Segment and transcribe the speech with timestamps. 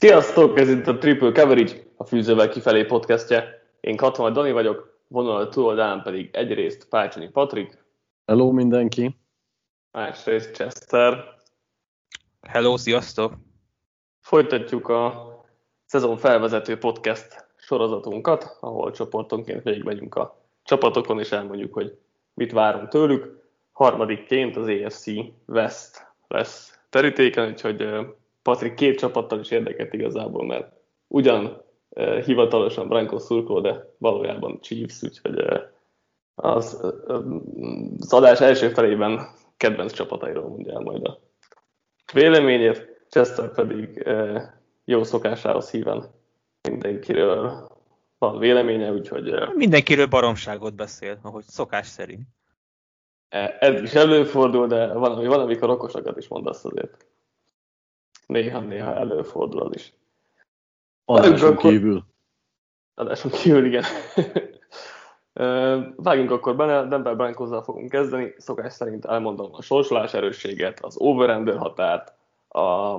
[0.00, 3.62] Sziasztok, ez itt a Triple Coverage, a Fűzővel kifelé podcastje.
[3.80, 7.84] Én Katona Dani vagyok, vonal túloldalán pedig egyrészt Pácsonyi Patrik.
[8.26, 9.18] Hello mindenki.
[9.92, 11.24] Másrészt Chester.
[12.48, 13.32] Hello, sziasztok.
[14.20, 15.32] Folytatjuk a
[15.84, 21.98] szezon felvezető podcast sorozatunkat, ahol csoportonként végigmegyünk a csapatokon, és elmondjuk, hogy
[22.34, 23.42] mit várunk tőlük.
[23.72, 25.06] Harmadikként az AFC
[25.46, 27.88] West lesz terítéken, úgyhogy
[28.48, 30.72] Patrik két csapattal is érdeket igazából, mert
[31.06, 35.60] ugyan uh, hivatalosan Broncos szurkoló, de valójában Chiefs, úgyhogy uh,
[36.34, 37.24] az, uh,
[37.98, 39.20] az adás első felében
[39.56, 41.20] kedvenc csapatairól mondja el majd a
[42.12, 44.42] véleményét, Chester pedig uh,
[44.84, 46.04] jó szokásához híven
[46.68, 47.68] mindenkiről
[48.18, 49.30] van véleménye, úgyhogy...
[49.30, 52.26] Uh, Mindenkiről baromságot beszél, ahogy szokás szerint.
[53.60, 57.06] Ez is előfordul, de van, van amikor okosakat is mondasz azért
[58.28, 59.92] néha-néha előfordul az is.
[61.04, 62.04] Adáson kívül.
[62.94, 63.84] Adáson kívül, igen.
[65.96, 68.34] Vágjunk akkor benne, Denver broncos fogunk kezdeni.
[68.38, 72.12] Szokás szerint elmondom a sorsolás erősséget, az over határt,
[72.48, 72.98] a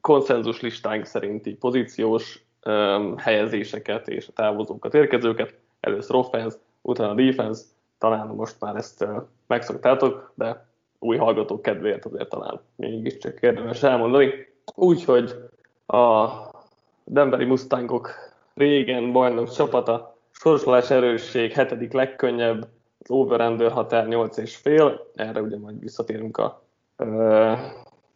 [0.00, 5.54] konszenzus listánk szerinti pozíciós um, helyezéseket és a távozókat, érkezőket.
[5.80, 7.62] Először offense, utána defense.
[7.98, 14.48] Talán most már ezt uh, megszoktátok, de új hallgatók kedvéért azért talán mégiscsak érdemes elmondani.
[14.74, 15.34] Úgyhogy
[15.86, 16.28] a
[17.04, 18.10] Denveri Mustangok
[18.54, 26.36] régen bajnok csapata, sorsolás erősség, hetedik legkönnyebb, az over-under határ 8,5, erre ugye majd visszatérünk
[26.36, 26.62] a
[26.96, 27.52] ö,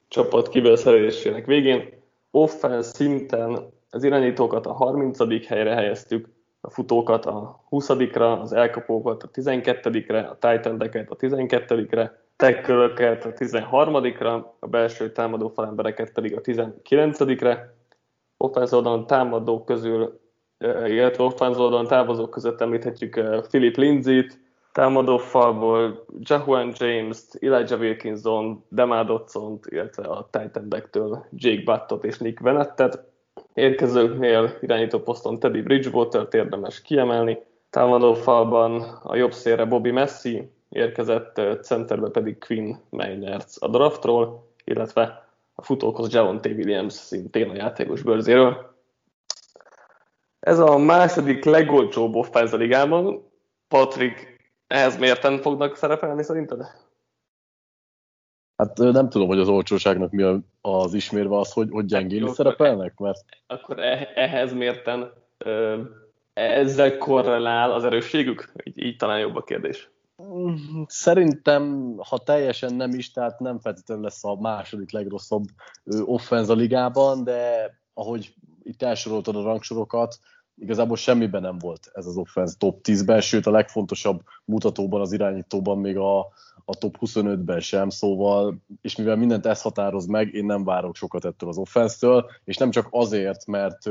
[0.08, 1.88] csapat kibelszerelésének végén.
[2.30, 5.46] Offense szinten az irányítókat a 30.
[5.46, 6.28] helyre helyeztük,
[6.60, 14.44] a futókat a 20-ra, az elkapókat a 12-re, a titan a 12-re, tekkölöket a 13-ra,
[14.58, 17.74] a belső támadó falembereket pedig a 19-re.
[18.36, 20.20] Offense oldalon támadók közül,
[20.86, 24.38] illetve oldalon távozók között említhetjük Philip Lindsay-t,
[24.72, 30.68] támadó falból Jahuan James-t, Elijah Wilkinson, Demar dodson illetve a titan
[31.30, 33.04] Jake Buttot és Nick Venettet.
[33.54, 37.38] Érkezőknél irányító poszton Teddy Bridgewater-t érdemes kiemelni,
[37.70, 45.28] támadó falban a jobb szélre Bobby Messi, érkezett, centerbe pedig Quinn Meinertz a draftról, illetve
[45.54, 46.46] a futókhoz Javon T.
[46.46, 48.74] Williams szintén a játékos bőrzéről.
[50.40, 53.30] Ez a második legolcsóbb offense a ligában.
[53.68, 56.60] Patrick, ehhez mérten fognak szerepelni szerinted?
[58.56, 62.98] Hát nem tudom, hogy az olcsóságnak mi az ismérve az, hogy, hogy gyengén hát, szerepelnek,
[62.98, 63.24] mert...
[63.46, 65.12] Akkor e- ehhez mérten
[66.32, 68.52] ezzel korrelál az erősségük?
[68.64, 69.90] Így, így talán jobb a kérdés.
[70.86, 75.44] Szerintem, ha teljesen nem is, tehát nem feltétlenül lesz a második legrosszabb
[76.04, 80.18] offenz a ligában, de ahogy itt elsoroltad a rangsorokat,
[80.56, 85.78] igazából semmiben nem volt ez az offense top 10-ben, sőt a legfontosabb mutatóban, az irányítóban
[85.78, 86.18] még a,
[86.64, 91.24] a top 25-ben sem, szóval, és mivel mindent ez határoz meg, én nem várok sokat
[91.24, 93.90] ettől az offense és nem csak azért, mert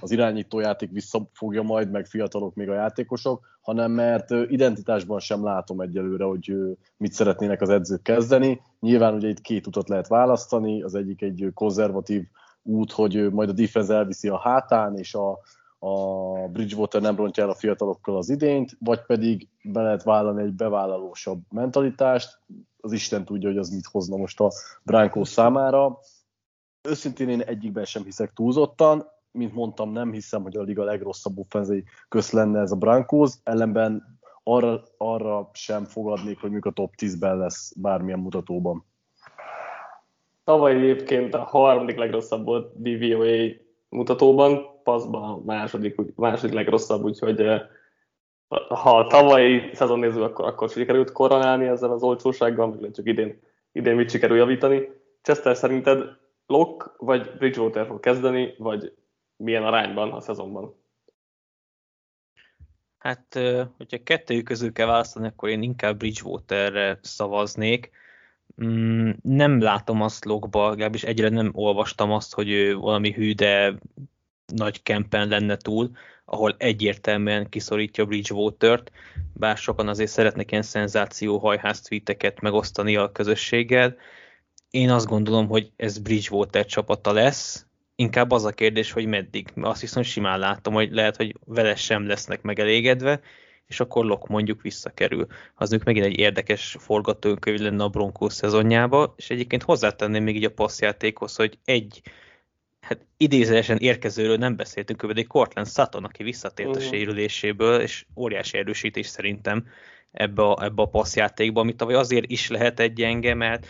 [0.00, 6.24] az irányítójáték visszafogja majd, meg fiatalok még a játékosok, hanem mert identitásban sem látom egyelőre,
[6.24, 6.54] hogy
[6.96, 8.60] mit szeretnének az edzők kezdeni.
[8.80, 12.24] Nyilván ugye itt két utat lehet választani, az egyik egy konzervatív
[12.62, 15.38] út, hogy majd a defense elviszi a hátán, és a,
[15.82, 20.52] a Bridgewater nem rontja el a fiatalokkal az idényt, vagy pedig be lehet vállalni egy
[20.52, 22.38] bevállalósabb mentalitást,
[22.80, 24.50] az Isten tudja, hogy az mit hozna most a
[24.82, 25.98] Brankos számára.
[26.88, 31.84] Őszintén én egyikben sem hiszek túlzottan, mint mondtam, nem hiszem, hogy a liga legrosszabb offenzei
[32.08, 37.72] köz lenne ez a Brankos, ellenben arra, arra sem fogadnék, hogy a top 10-ben lesz
[37.76, 38.84] bármilyen mutatóban.
[40.44, 47.62] Tavaly egyébként a harmadik legrosszabb volt DVOA mutatóban, passzban a második, második legrosszabb, úgyhogy
[48.68, 53.40] ha a tavalyi szezon nézzük, akkor, akkor sikerült koronálni ezzel az olcsósággal, meg csak idén,
[53.72, 54.88] idén mit sikerül javítani.
[55.22, 58.94] Chester szerinted Lock vagy Bridgewater fog kezdeni, vagy
[59.36, 60.74] milyen arányban a szezonban?
[62.98, 63.38] Hát,
[63.76, 67.90] hogyha kettőjük közül kell választani, akkor én inkább Bridgewaterre szavaznék.
[68.64, 73.74] Mm, nem látom azt logba, legalábbis egyre nem olvastam azt, hogy ő valami hű, de
[74.46, 75.90] nagy kempen lenne túl,
[76.24, 78.92] ahol egyértelműen kiszorítja Bridgewater-t,
[79.32, 83.96] bár sokan azért szeretnek ilyen szenzáció hajház tweeteket megosztani a közösséggel.
[84.70, 89.52] Én azt gondolom, hogy ez Bridgewater csapata lesz, inkább az a kérdés, hogy meddig.
[89.60, 93.20] Azt viszont simán látom, hogy lehet, hogy vele sem lesznek megelégedve,
[93.70, 95.26] és akkor Lok mondjuk visszakerül.
[95.54, 100.44] Az ők megint egy érdekes forgatókönyv lenne a Broncos szezonjába, és egyébként hozzátenném még így
[100.44, 102.02] a passzjátékhoz, hogy egy
[102.80, 106.82] hát idézőesen érkezőről nem beszéltünk, pedig Cortland Sutton, aki visszatért uh-huh.
[106.82, 106.94] a mhm.
[106.94, 109.66] sérüléséből, és óriási erősítés szerintem
[110.10, 113.66] ebbe a, ebbe a passzjátékba, amit tavaly azért is lehet egy gyenge, mert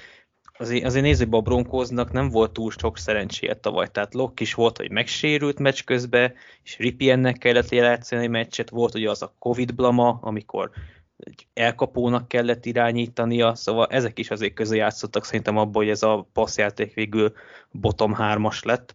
[0.60, 4.76] azért, azért nézzük a Broncosnak nem volt túl sok szerencséje tavaly, tehát Locke is volt,
[4.76, 10.18] hogy megsérült meccs közben, és Ripiennek kellett játszani meccset, volt ugye az a Covid blama,
[10.22, 10.70] amikor
[11.16, 16.28] egy elkapónak kellett irányítania, szóval ezek is azért közé játszottak szerintem abban, hogy ez a
[16.32, 17.32] passzjáték végül
[17.70, 18.94] bottom 3-as lett.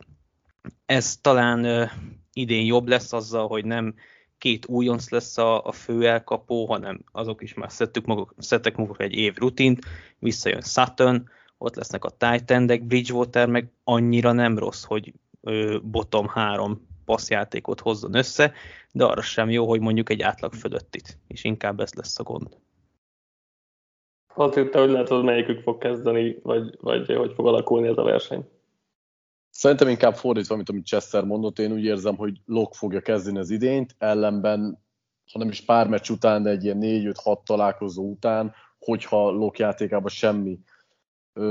[0.86, 1.90] Ez talán uh,
[2.34, 3.96] idén jobb lesz azzal, hogy nem
[4.38, 9.02] két újonc lesz a, a fő elkapó, hanem azok is már szedtük maguk, szedtek maguk
[9.02, 9.86] egy év rutint,
[10.20, 11.30] visszajön Sutton,
[11.66, 18.14] ott lesznek a Titan-ek, Bridgewater meg annyira nem rossz, hogy ö, bottom három passzjátékot hozzon
[18.14, 18.54] össze,
[18.92, 22.58] de arra sem jó, hogy mondjuk egy átlag fölöttit, és inkább ez lesz a gond.
[24.34, 28.50] Patrik, te hogy látod, melyikük fog kezdeni, vagy, vagy hogy fog alakulni ez a verseny?
[29.50, 33.50] Szerintem inkább fordítva, mint amit Chester mondott, én úgy érzem, hogy Lok fogja kezdeni az
[33.50, 34.84] idényt, ellenben,
[35.32, 40.10] ha nem is pár meccs után, de egy ilyen 4-5-6 találkozó után, hogyha Lok játékában
[40.10, 40.60] semmi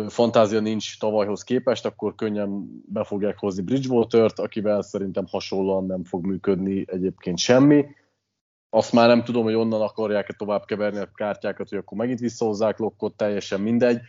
[0.09, 6.27] fantázia nincs tavalyhoz képest, akkor könnyen be fogják hozni Bridgewater-t, akivel szerintem hasonlóan nem fog
[6.27, 7.85] működni egyébként semmi.
[8.71, 12.79] Azt már nem tudom, hogy onnan akarják-e tovább keverni a kártyákat, hogy akkor megint visszahozzák
[12.79, 14.01] Lockot, teljesen mindegy.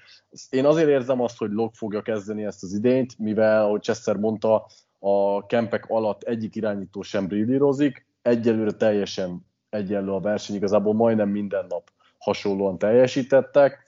[0.49, 4.65] Én azért érzem azt, hogy Lock fogja kezdeni ezt az idényt, mivel, ahogy Chester mondta,
[4.99, 11.65] a kempek alatt egyik irányító sem brillírozik, egyelőre teljesen egyenlő a verseny, igazából majdnem minden
[11.69, 13.84] nap hasonlóan teljesítettek,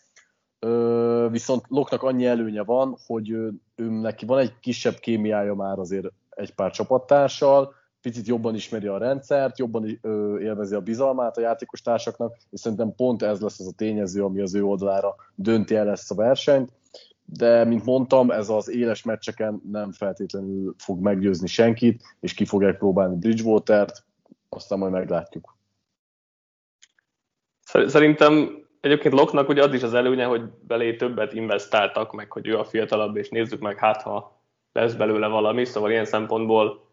[1.30, 6.08] viszont Loknak annyi előnye van, hogy ő, ő neki van egy kisebb kémiája már azért
[6.30, 11.82] egy pár csapattársal, picit jobban ismeri a rendszert, jobban ö, élvezi a bizalmát a játékos
[11.82, 15.90] társaknak, és szerintem pont ez lesz az a tényező, ami az ő oldalára dönti el
[15.90, 16.72] ezt a versenyt.
[17.26, 22.78] De, mint mondtam, ez az éles meccseken nem feltétlenül fog meggyőzni senkit, és ki fogják
[22.78, 24.04] próbálni Bridgewater-t,
[24.50, 25.58] aztán majd meglátjuk.
[27.64, 32.58] Szerintem Egyébként Loknak ugye az is az előnye, hogy belé többet investáltak, meg hogy ő
[32.58, 34.42] a fiatalabb, és nézzük meg, hát ha
[34.72, 36.86] lesz belőle valami, szóval ilyen szempontból,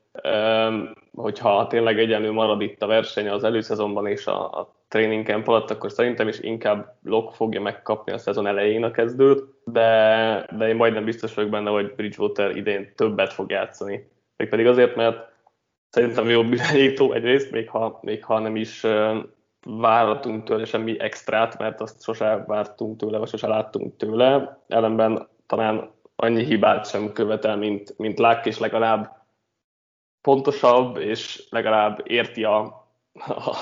[1.14, 5.70] hogyha tényleg egyenlő marad itt a verseny az előszezonban és a, a training camp alatt,
[5.70, 10.76] akkor szerintem is inkább Lok fogja megkapni a szezon elején a kezdőt, de, de én
[10.76, 14.08] majdnem biztos vagyok benne, hogy Bridgewater idén többet fog játszani.
[14.36, 15.32] Még pedig azért, mert
[15.90, 18.86] szerintem jobb irányító egyrészt, még ha, még ha nem is
[19.64, 24.58] várhatunk tőle semmi extrát, mert azt sose vártunk tőle, vagy sose láttunk tőle.
[24.68, 29.22] Ellenben talán annyi hibát sem követel, mint, mint Lák, és legalább
[30.20, 32.86] pontosabb, és legalább érti a,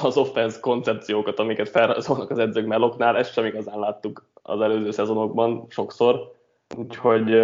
[0.02, 5.66] az offense koncepciókat, amiket felrajzolnak az edzők melloknál, ezt sem igazán láttuk az előző szezonokban
[5.68, 6.32] sokszor.
[6.76, 7.42] Úgyhogy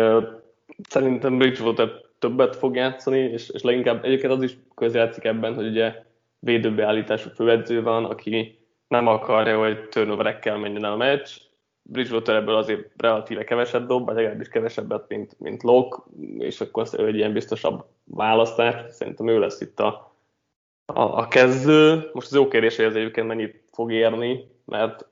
[0.89, 6.07] szerintem Bridgewater többet fog játszani, és, és leginkább egyébként az is közjátszik ebben, hogy ugye
[6.39, 8.59] védőbeállítású főedző van, aki
[8.89, 11.31] nem akarja, hogy turnoverekkel menjen el a meccs.
[11.83, 16.03] Bridgewater ebből azért relatíve keveset dob, vagy legalábbis kevesebbet, mint, mint Locke,
[16.39, 18.75] és akkor ő egy ilyen biztosabb választás.
[18.89, 20.15] Szerintem ő lesz itt a,
[20.87, 22.11] a, a kezdő.
[22.13, 25.07] Most az jó kérdés, hogy ez egyébként mennyit fog érni, mert,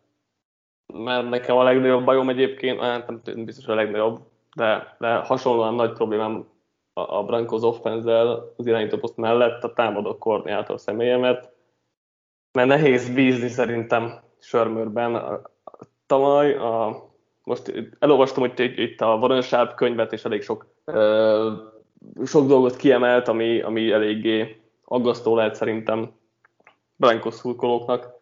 [0.94, 4.20] mert nekem a legnagyobb bajom egyébként, hát nem biztos a legnagyobb,
[4.54, 6.46] de, de hasonlóan nagy problémám
[7.00, 11.50] a, Brankos offenzel az irányító poszt mellett a támadó koordinátor személye, mert,
[12.52, 15.40] nehéz bízni szerintem Sörmörben.
[16.06, 17.04] Tavaly a,
[17.44, 21.52] most elolvastam hogy itt a Varansább könyvet, és elég sok, ö,
[22.24, 26.10] sok dolgot kiemelt, ami, ami eléggé aggasztó lehet szerintem
[26.96, 28.14] Brankos szurkolóknak.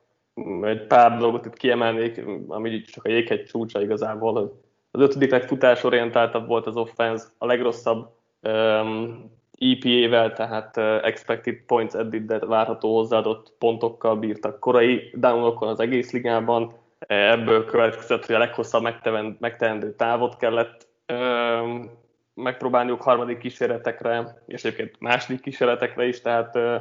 [0.63, 4.63] Egy pár dolgot itt kiemelnék, ami csak a jéghegy csúcsa igazából.
[4.91, 12.39] Az ötödik legfutásorientáltabb volt az offense, a legrosszabb um, EPA-vel, tehát expected points added, de
[12.39, 16.73] várható hozzáadott pontokkal bírtak korai downokon az egész ligában.
[17.07, 18.89] Ebből következett, hogy a leghosszabb
[19.39, 21.91] megteendő távot kellett um,
[22.35, 26.75] megpróbálniuk harmadik kísérletekre, és egyébként második kísérletekre is, tehát uh,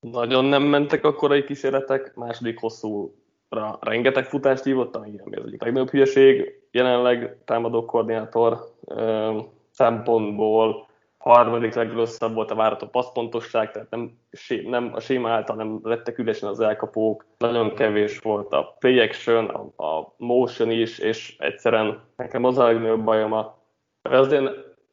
[0.00, 5.90] nagyon nem mentek a korai kísérletek, második hosszúra rengeteg futást hívott, ami az egyik legnagyobb
[5.90, 6.62] hülyeség.
[6.70, 10.86] Jelenleg támadó koordinátor um, szempontból
[11.18, 14.18] harmadik legrosszabb volt a várható passzpontosság, tehát nem,
[14.64, 19.46] nem, a séma által nem lettek üresen az elkapók, nagyon kevés volt a play action,
[19.46, 23.62] a, a motion is, és egyszerűen nekem az a legnagyobb bajom a
[24.02, 24.52] azért,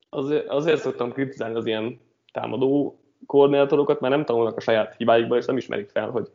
[0.10, 2.00] azért, azért szoktam kritizálni az ilyen
[2.32, 6.32] támadó koordinátorokat, mert nem tanulnak a saját hibáikból, és nem ismerik fel, hogy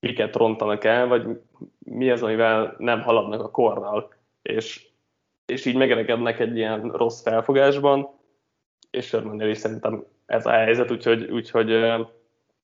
[0.00, 1.40] miket rontanak el, vagy
[1.78, 4.12] mi az, amivel nem haladnak a korral.
[4.42, 4.88] És
[5.46, 8.08] és így megeregednek egy ilyen rossz felfogásban,
[8.90, 11.70] és Shermannél is szerintem ez a helyzet, úgyhogy, úgyhogy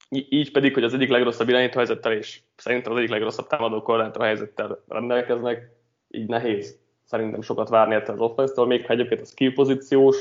[0.08, 4.20] így pedig, hogy az egyik legrosszabb irányító helyzettel, és szerintem az egyik legrosszabb támadó korlátó
[4.20, 5.70] helyzettel rendelkeznek,
[6.08, 10.16] így nehéz szerintem sokat várni ettől az offense még ha egyébként a skill pozíciós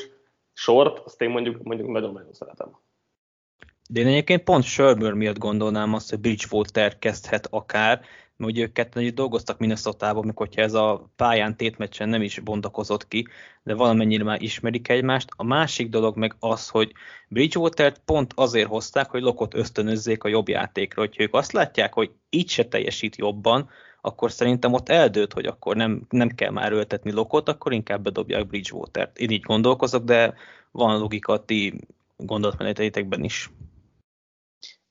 [0.53, 2.77] sort, azt én mondjuk, mondjuk nagyon-nagyon szeretem.
[3.89, 8.01] De én egyébként pont Shermer miatt gondolnám azt, hogy Bridgewater kezdhet akár,
[8.41, 13.27] mert ugye ők ketten dolgoztak Minnesota-ban, mikor ez a pályán tétmeccsen nem is bontakozott ki,
[13.63, 15.29] de valamennyire már ismerik egymást.
[15.35, 16.91] A másik dolog meg az, hogy
[17.27, 21.01] Bridgewater-t pont azért hozták, hogy Lokot ösztönözzék a jobb játékra.
[21.01, 23.69] Hogyha ők azt látják, hogy így se teljesít jobban,
[24.01, 28.47] akkor szerintem ott eldőlt, hogy akkor nem, nem kell már öltetni Lokot, akkor inkább bedobják
[28.47, 29.17] Bridgewater-t.
[29.17, 30.33] Én így gondolkozok, de
[30.71, 31.79] van logika a ti
[32.17, 33.49] gondolatmeneteitekben is.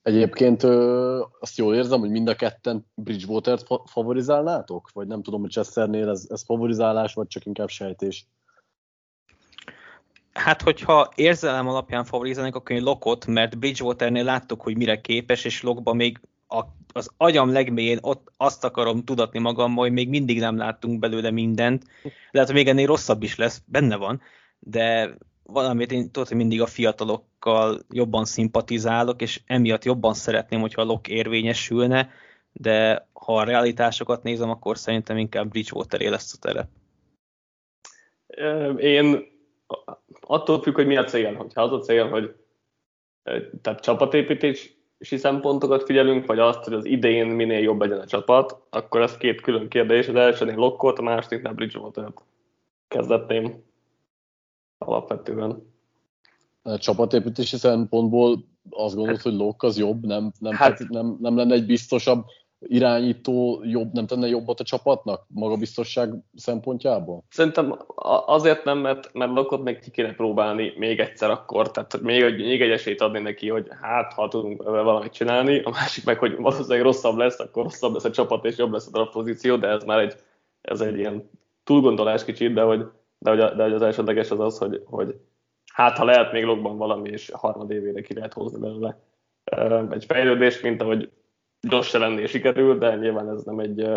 [0.02, 4.90] Egyébként ö, azt jól érzem, hogy mind a ketten Bridgewater-t fa- favorizálnátok?
[4.92, 8.26] Vagy nem tudom, hogy Chesternél ez, ez favorizálás, vagy csak inkább sejtés?
[10.32, 15.62] Hát, hogyha érzelem alapján favorizálnék, akkor én Lokot, mert Bridgewaternél láttuk, hogy mire képes, és
[15.62, 20.56] Lokba még a, az agyam legmélyén ott azt akarom tudatni magam, hogy még mindig nem
[20.56, 21.84] láttunk belőle mindent.
[22.30, 24.20] Lehet, hogy még ennél rosszabb is lesz, benne van,
[24.58, 25.14] de
[25.52, 30.84] valamit én tudod, hogy mindig a fiatalokkal jobban szimpatizálok, és emiatt jobban szeretném, hogyha a
[30.84, 32.10] lok érvényesülne,
[32.52, 36.68] de ha a realitásokat nézem, akkor szerintem inkább bridgewater lesz a terep.
[38.78, 39.28] Én
[40.20, 41.34] attól függ, hogy mi a cél.
[41.34, 42.34] Hogyha az a cél, hogy
[43.62, 49.00] tehát csapatépítési szempontokat figyelünk, vagy azt, hogy az idén minél jobb legyen a csapat, akkor
[49.00, 50.08] ez két külön kérdés.
[50.08, 52.22] Az elsőnél lokkot, a másodiknál Bridgewater-t
[52.88, 53.68] kezdetném
[54.80, 55.68] alapvetően.
[56.62, 61.36] A csapatépítési szempontból azt gondolod, hát, hogy Lok az jobb, nem, nem, hát, nem, nem
[61.36, 62.24] lenne egy biztosabb
[62.66, 67.24] irányító, jobb, nem tenne jobbat a csapatnak magabiztosság szempontjából?
[67.28, 67.78] Szerintem
[68.26, 72.62] azért nem, mert, mert Lokot még ki kéne próbálni még egyszer akkor, tehát még, még
[72.62, 76.82] egy esélyt adni neki, hogy hát, ha tudunk valamit csinálni, a másik meg, hogy valószínűleg
[76.82, 79.98] rosszabb lesz, akkor rosszabb lesz a csapat, és jobb lesz a pozíció, de ez már
[79.98, 80.14] egy,
[80.60, 81.30] ez egy ilyen
[81.64, 82.86] túlgondolás kicsit, de hogy
[83.20, 85.20] de hogy, de hogy az elsődleges az az, hogy, hogy
[85.72, 88.98] hát ha lehet még logban valami, és a harmad évére ki lehet hozni belőle
[89.90, 91.10] egy fejlődést, mint ahogy
[91.60, 93.90] Josh lennél sikerül, de nyilván ez nem egy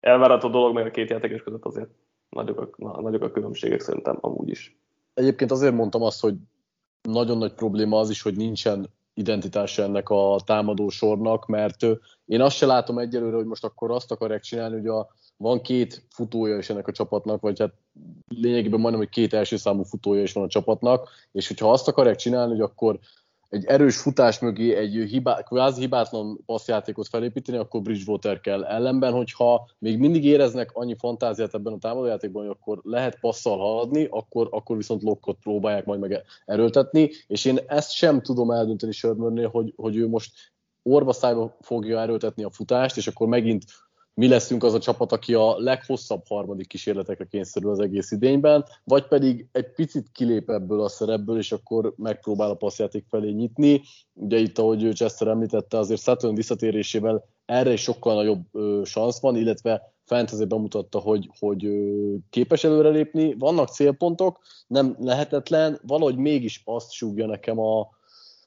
[0.00, 1.88] elvárható dolog, meg a két játékos között azért
[2.28, 4.78] nagyok a, na, nagyok a különbségek szerintem amúgy is.
[5.14, 6.34] Egyébként azért mondtam azt, hogy
[7.02, 11.86] nagyon nagy probléma az is, hogy nincsen identitása ennek a támadó sornak, mert
[12.24, 15.08] én azt se látom egyelőre, hogy most akkor azt akarják csinálni, hogy a
[15.38, 17.72] van két futója is ennek a csapatnak, vagy hát
[18.28, 22.16] lényegében majdnem, hogy két első számú futója is van a csapatnak, és hogyha azt akarják
[22.16, 22.98] csinálni, hogy akkor
[23.48, 28.64] egy erős futás mögé egy hibá, kvázi hibátlan passzjátékot felépíteni, akkor Bridgewater kell.
[28.64, 34.06] Ellenben, hogyha még mindig éreznek annyi fantáziát ebben a támadójátékban, hogy akkor lehet passzal haladni,
[34.10, 39.48] akkor, akkor viszont lokkot próbálják majd meg erőltetni, és én ezt sem tudom eldönteni Sörmörnél,
[39.48, 40.32] hogy, hogy ő most
[40.82, 43.64] orva fogja erőltetni a futást, és akkor megint
[44.18, 49.06] mi leszünk az a csapat, aki a leghosszabb harmadik kísérletekre kényszerül az egész idényben, vagy
[49.06, 53.82] pedig egy picit kilép ebből a szerepből, és akkor megpróbál a passzjáték felé nyitni.
[54.14, 59.36] Ugye itt, ahogy Chester említette, azért Saturn visszatérésével erre is sokkal nagyobb ö, szansz van,
[59.36, 63.34] illetve Fantasy bemutatta, hogy, hogy ö, képes előrelépni.
[63.34, 67.88] Vannak célpontok, nem lehetetlen, valahogy mégis azt súgja nekem a,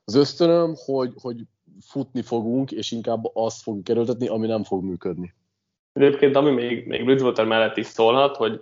[0.05, 1.45] az ösztönöm, hogy, hogy
[1.79, 5.33] futni fogunk, és inkább azt fogjuk kerültetni, ami nem fog működni.
[5.93, 8.61] Egyébként ami még, még Bridgewater mellett is szólhat, hogy,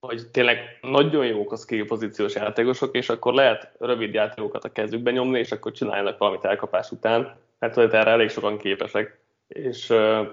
[0.00, 5.10] hogy tényleg nagyon jók a skill pozíciós játékosok, és akkor lehet rövid játékokat a kezükbe
[5.10, 9.18] nyomni, és akkor csináljanak valamit elkapás után, mert hogy erre elég sokan képesek.
[9.48, 10.26] És uh,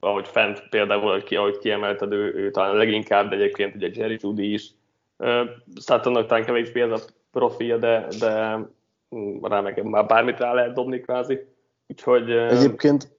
[0.00, 4.18] ahogy fent például, ahogy, ki, ahogy kiemelted, ő, ő talán leginkább, de egyébként ugye Jerry
[4.20, 4.70] Judy is.
[5.16, 5.48] Uh,
[5.80, 7.00] Suttonnak talán kevésbé ez a
[7.30, 8.58] profilja, de, de
[9.42, 11.46] rá meg már bármit rá lehet dobni kvázi.
[11.86, 12.30] Úgyhogy...
[12.30, 13.16] Uh, egyébként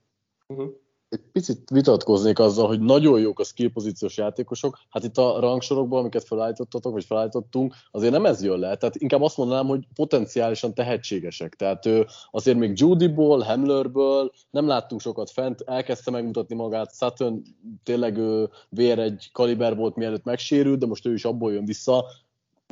[0.47, 0.81] uh-huh
[1.13, 4.79] egy picit vitatkoznék azzal, hogy nagyon jók a skill pozíciós játékosok.
[4.89, 8.75] Hát itt a rangsorokban, amiket felállítottatok, vagy felállítottunk, azért nem ez jön le.
[8.75, 11.55] Tehát inkább azt mondanám, hogy potenciálisan tehetségesek.
[11.55, 16.95] Tehát ő azért még Judyból, Hamlerből nem láttunk sokat fent, elkezdte megmutatni magát.
[16.95, 17.41] Sutton
[17.83, 22.05] tényleg ő vér egy kaliber volt, mielőtt megsérült, de most ő is abból jön vissza.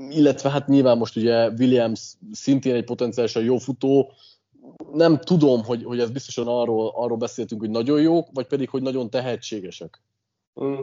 [0.09, 4.11] Illetve hát nyilván most ugye Williams szintén egy potenciálisan jó futó,
[4.93, 8.81] nem tudom, hogy, hogy ez biztosan arról, arról beszéltünk, hogy nagyon jók, vagy pedig, hogy
[8.81, 10.01] nagyon tehetségesek.
[10.63, 10.75] Mm.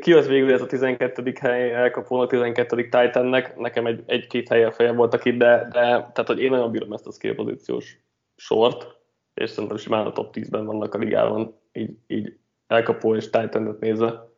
[0.00, 1.32] Ki az végül ez a 12.
[1.40, 2.88] hely elkapónak, 12.
[2.88, 6.92] Titannek, nekem egy, egy-két helyen feje voltak itt, de, de tehát, hogy én nagyon bírom
[6.92, 7.98] ezt a skill pozíciós
[8.36, 8.98] sort,
[9.34, 14.28] és szerintem simán a top 10-ben vannak a ligában, így, így elkapó és titan nézve.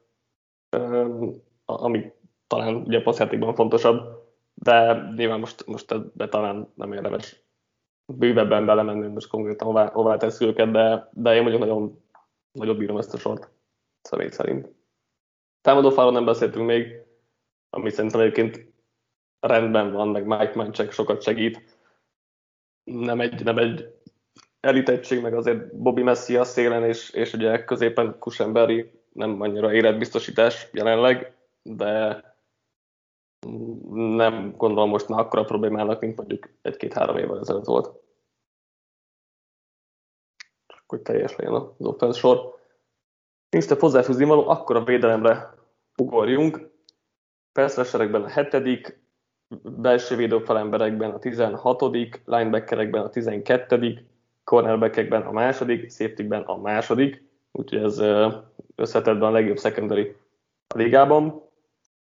[1.64, 2.12] Ami
[2.46, 4.21] talán ugye a passzjátékban fontosabb,
[4.54, 7.42] de nyilván most, most ebbe talán nem érdemes
[8.06, 12.02] bővebben belemenni, most konkrétan hová, hová tesz őket, de, de én mondjuk nagyon,
[12.52, 13.50] nagyon bírom ezt a sort,
[14.02, 14.68] személy szerint.
[15.60, 17.02] Támadó falon nem beszéltünk még,
[17.70, 18.72] ami szerintem egyébként
[19.40, 21.78] rendben van, meg Mike Manchek sokat segít.
[22.84, 24.00] Nem egy, nem egy
[24.60, 30.68] elitettség, meg azért Bobby Messi a szélen, és, és ugye középen Kusenberry nem annyira életbiztosítás
[30.72, 32.22] jelenleg, de
[33.92, 38.00] nem gondolom most már akkora problémának, mint mondjuk egy-két-három évvel ezelőtt volt.
[40.66, 42.58] Csak hogy teljes legyen az offense sor.
[43.50, 45.54] Nincs több hozzáfűzni való, akkor a védelemre
[45.96, 46.70] ugorjunk.
[47.52, 49.00] Persze a hetedik,
[49.62, 51.82] belső védőfalemberekben a 16
[52.24, 54.06] linebackerekben a 12
[54.44, 57.98] cornerbackekben a második, safetykben a második, úgyhogy ez
[58.74, 60.16] összetettben a legjobb secondary
[60.74, 61.42] a ligában.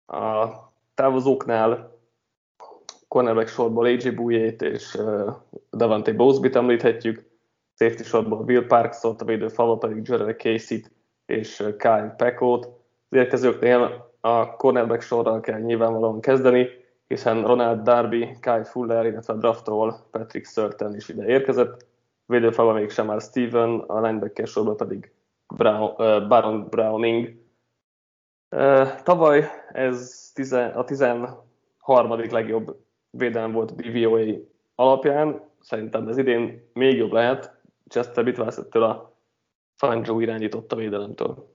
[0.06, 2.00] A távozóknál
[3.08, 4.98] cornerback sorból AJ Bouye-t és
[5.72, 7.26] Davante Bowsby-t említhetjük,
[7.76, 10.92] safety sorból Will Parksot, a védő falva pedig Jerry Casey-t
[11.26, 12.66] és Kyle Peckot.
[13.10, 16.68] Az érkezőknél a cornerback sorral kell nyilvánvalóan kezdeni,
[17.08, 21.86] hiszen Ronald Darby, Kyle Fuller, illetve a draftról Patrick Surten is ide érkezett.
[22.26, 25.12] Védőfalva még sem már Steven, a linebacker sorban pedig
[25.56, 27.43] Brown, uh, Baron Browning.
[29.04, 30.32] Tavaly ez
[30.76, 32.20] a 13.
[32.30, 32.78] legjobb
[33.10, 34.24] védelem volt a DVOA
[34.76, 35.42] alapján.
[35.60, 37.62] Szerintem ez idén még jobb lehet.
[37.88, 39.16] Chester Bitvász a
[39.76, 41.52] Fangio irányította védelemtől.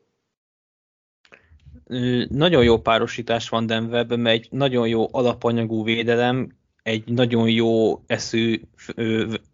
[2.29, 8.61] Nagyon jó párosítás van Denverben, mert egy nagyon jó alapanyagú védelem egy nagyon jó eszű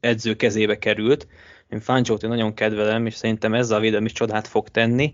[0.00, 1.26] edző kezébe került.
[1.68, 5.10] Én Fangio-t nagyon kedvelem, és szerintem ezzel a védelem is csodát fog tenni.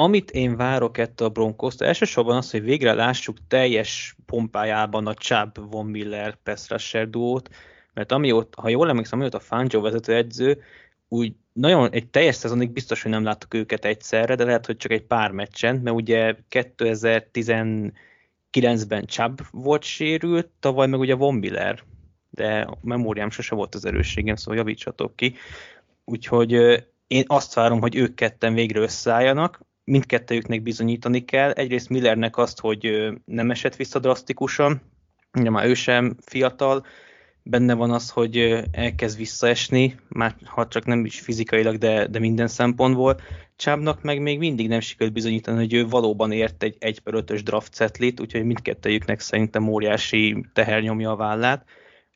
[0.00, 5.70] Amit én várok ettől a broncos elsősorban az, hogy végre lássuk teljes pompájában a Chubb
[5.70, 7.48] Von Miller pass rusher duót,
[7.94, 10.60] mert amióta, ha jól emlékszem, amióta Fangio vezető edző,
[11.08, 14.92] úgy nagyon egy teljes szezonig biztos, hogy nem láttuk őket egyszerre, de lehet, hogy csak
[14.92, 21.82] egy pár meccsen, mert ugye 2019-ben Chubb volt sérült, tavaly meg ugye Von Miller,
[22.30, 25.34] de a memóriám sose volt az erősségem, szóval javítsatok ki.
[26.04, 26.52] Úgyhogy
[27.06, 31.50] én azt várom, hogy ők ketten végre összeálljanak, mindkettőjüknek bizonyítani kell.
[31.50, 34.80] Egyrészt Millernek azt, hogy nem esett vissza drasztikusan,
[35.38, 36.86] ugye már ő sem fiatal,
[37.42, 42.48] benne van az, hogy elkezd visszaesni, már ha csak nem is fizikailag, de, de minden
[42.48, 43.20] szempontból.
[43.56, 47.40] Csábnak meg még mindig nem sikerült bizonyítani, hogy ő valóban ért egy 1 per 5-ös
[47.44, 51.64] draft setlit, úgyhogy mindkettőjüknek szerintem óriási teher nyomja a vállát.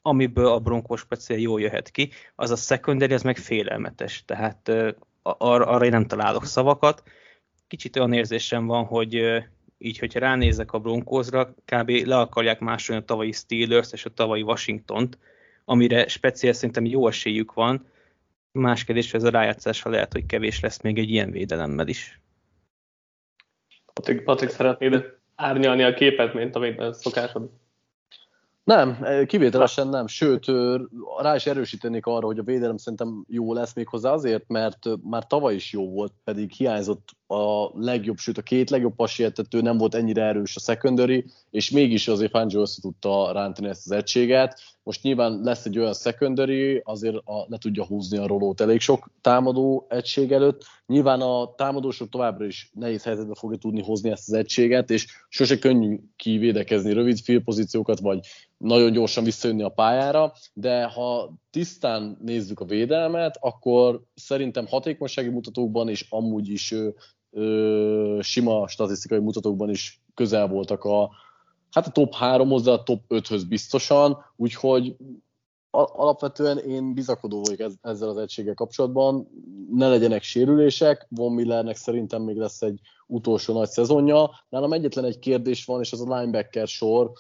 [0.02, 4.68] Amiből a Broncos speciál jól jöhet ki, az a secondary, az meg félelmetes, tehát
[5.22, 7.02] ar- arra én nem találok szavakat.
[7.72, 9.42] Kicsit olyan érzésem van, hogy
[9.78, 11.90] így, hogyha ránézek a Broncosra, kb.
[11.90, 15.18] le akarják másolni a tavalyi Steelers és a tavalyi Washington-t,
[15.64, 17.86] amire speciál szerintem jó esélyük van.
[18.50, 22.20] Más kérdés, ez a rájátszása lehet, hogy kevés lesz még egy ilyen védelemmel is.
[23.92, 25.04] Patrik, Patrik szeretnéd
[25.34, 27.50] árnyalni a képet, mint amit szokásod?
[28.64, 30.46] Nem, kivételesen nem, sőt,
[31.18, 35.26] rá is erősítenék arra, hogy a védelem szerintem jó lesz még hozzá azért, mert már
[35.26, 39.94] tavaly is jó volt, pedig hiányzott a legjobb, sőt a két legjobb pasietető nem volt
[39.94, 44.60] ennyire erős a secondary, és mégis azért Fangio össze tudta rántani ezt az egységet.
[44.82, 49.10] Most nyilván lesz egy olyan secondary, azért a, le tudja húzni a rolót elég sok
[49.20, 50.64] támadó egység előtt.
[50.86, 55.58] Nyilván a támadósok továbbra is nehéz helyzetbe fogja tudni hozni ezt az egységet, és sose
[55.58, 58.20] könnyű kivédekezni rövid félpozíciókat, vagy
[58.58, 65.88] nagyon gyorsan visszajönni a pályára, de ha tisztán nézzük a védelmet, akkor szerintem hatékonysági mutatókban
[65.88, 66.74] és amúgy is
[67.32, 71.10] ö, sima statisztikai mutatókban is közel voltak a,
[71.70, 74.96] hát a top 3-hoz, de a top 5-höz biztosan, úgyhogy
[75.72, 79.28] alapvetően én bizakodó vagyok ezzel az egységgel kapcsolatban.
[79.70, 84.30] Ne legyenek sérülések, Von Millernek szerintem még lesz egy utolsó nagy szezonja.
[84.48, 87.12] Nálam egyetlen egy kérdés van, és az a linebacker sor.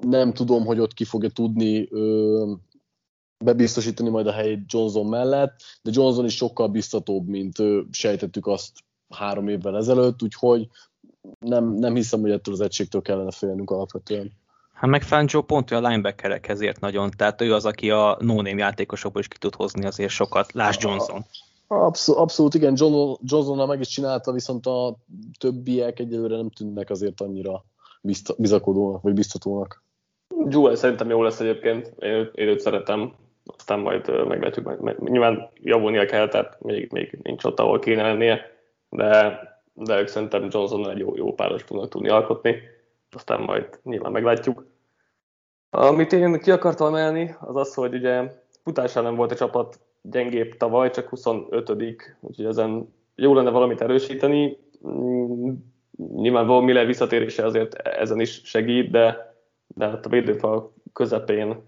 [0.00, 2.52] Nem tudom, hogy ott ki fogja tudni ö,
[3.44, 8.70] bebiztosítani majd a helyét Johnson mellett, de Johnson is sokkal biztatóbb, mint ö, sejtettük azt
[9.14, 10.68] három évvel ezelőtt, úgyhogy
[11.38, 14.32] nem, nem hiszem, hogy ettől az egységtől kellene félnünk alapvetően.
[14.72, 19.20] Hát meg Fangio pont a linebackerekhez ért nagyon, tehát ő az, aki a no-name játékosokból
[19.20, 20.52] is ki tud hozni azért sokat.
[20.52, 21.24] Láss Johnson.
[21.66, 24.96] Abszolút, abszolút igen, John, Johnsonnal meg is csinálta, viszont a
[25.38, 27.64] többiek egyelőre nem tűnnek azért annyira
[28.36, 29.84] bizakodónak, vagy biztatónak.
[30.48, 33.12] Jewel szerintem jó lesz egyébként, én, én őt szeretem,
[33.56, 38.40] aztán majd meglátjuk, meg, nyilván javulnia kell, tehát még, még nincs ott, ahol kéne lennie,
[38.92, 39.40] de,
[39.72, 42.56] de ők szerintem Johnson egy jó, jó páros tudnak tudni alkotni.
[43.10, 44.66] aztán majd nyilván meglátjuk.
[45.70, 50.56] Amit én ki akartam emelni, az az, hogy ugye futás nem volt a csapat gyengébb
[50.56, 51.70] tavaly, csak 25
[52.20, 54.58] úgyhogy ezen jó lenne valamit erősíteni.
[56.14, 59.34] Nyilván Miller visszatérése azért ezen is segít, de,
[59.66, 61.62] de hát a védőfal közepén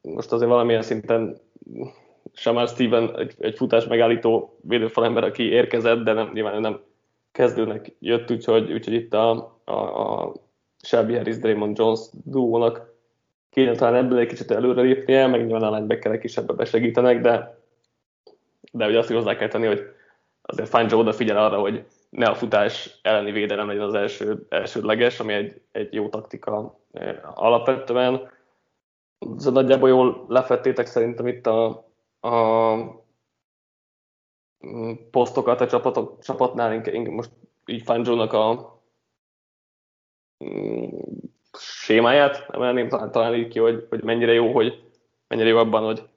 [0.00, 1.40] most azért valamilyen szinten
[2.34, 6.80] Samar Steven egy, egy futás megállító védőfal ember, aki érkezett, de nem, nyilván nem
[7.32, 10.32] kezdőnek jött, úgyhogy, úgyhogy itt a, a, a
[10.82, 12.94] Shelby Harris, Draymond Jones duónak
[13.50, 17.58] kéne talán ebből egy kicsit előre lépnie, meg nyilván a linebackerek is ebbe besegítenek, de,
[18.72, 19.82] de ugye azt is hozzá kell tenni, hogy
[20.42, 25.32] azért Fangio odafigyel arra, hogy ne a futás elleni védelem legyen az első, elsődleges, ami
[25.32, 28.30] egy, egy jó taktika eh, alapvetően.
[29.36, 31.85] Ez nagyjából jól lefettétek szerintem itt a,
[32.26, 32.74] a
[34.66, 37.30] mm, posztokat a csapatok, csapatnál, inkább most
[37.66, 38.80] így Fangio-nak a
[40.44, 40.88] mm,
[41.58, 44.84] sémáját emelném talán, talán így ki, hogy, hogy mennyire jó, hogy
[45.28, 46.08] mennyire jó abban, hogy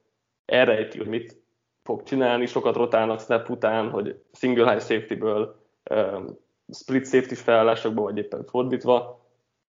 [0.46, 1.42] elrejti, hogy mit
[1.84, 5.56] fog csinálni, sokat rotálnak snap után, hogy single high safety-ből
[5.90, 6.38] um,
[6.72, 9.28] split safety felállásokból, vagy éppen fordítva.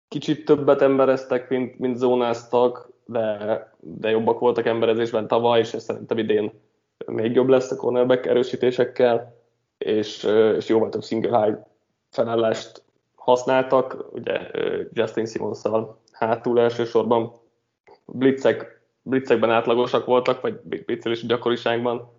[0.08, 6.52] Kicsit többet embereztek, mint, mint zónáztak, de, de jobbak voltak emberezésben tavaly, és szerintem idén
[7.06, 9.36] még jobb lesz a cornerback erősítésekkel,
[9.78, 10.24] és,
[10.56, 11.58] és jóval több single high
[12.10, 12.82] felállást
[13.14, 14.50] használtak, ugye
[14.92, 15.62] Justin simmons
[16.12, 17.32] hátul elsősorban.
[18.06, 22.12] Blitzek, blitzekben átlagosak voltak, vagy blitzelési gyakoriságban,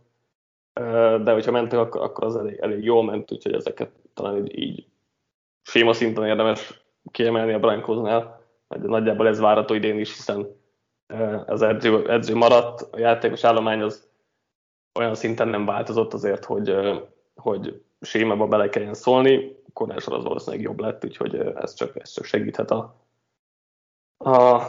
[1.23, 4.86] de hogyha mentek, akkor, akkor az elég, elég jól ment, úgyhogy ezeket talán így, így
[5.62, 10.47] séma szinten érdemes kiemelni a Brankoznál, nagyjából ez várható idén is, hiszen
[11.45, 14.10] az edző, edző maradt, a játékos állomány az
[15.00, 16.76] olyan szinten nem változott azért, hogy,
[17.36, 22.26] hogy sémába bele kelljen szólni, kornásor az valószínűleg jobb lett, úgyhogy ez csak, ez csak
[22.26, 22.95] segíthet a,
[24.17, 24.63] a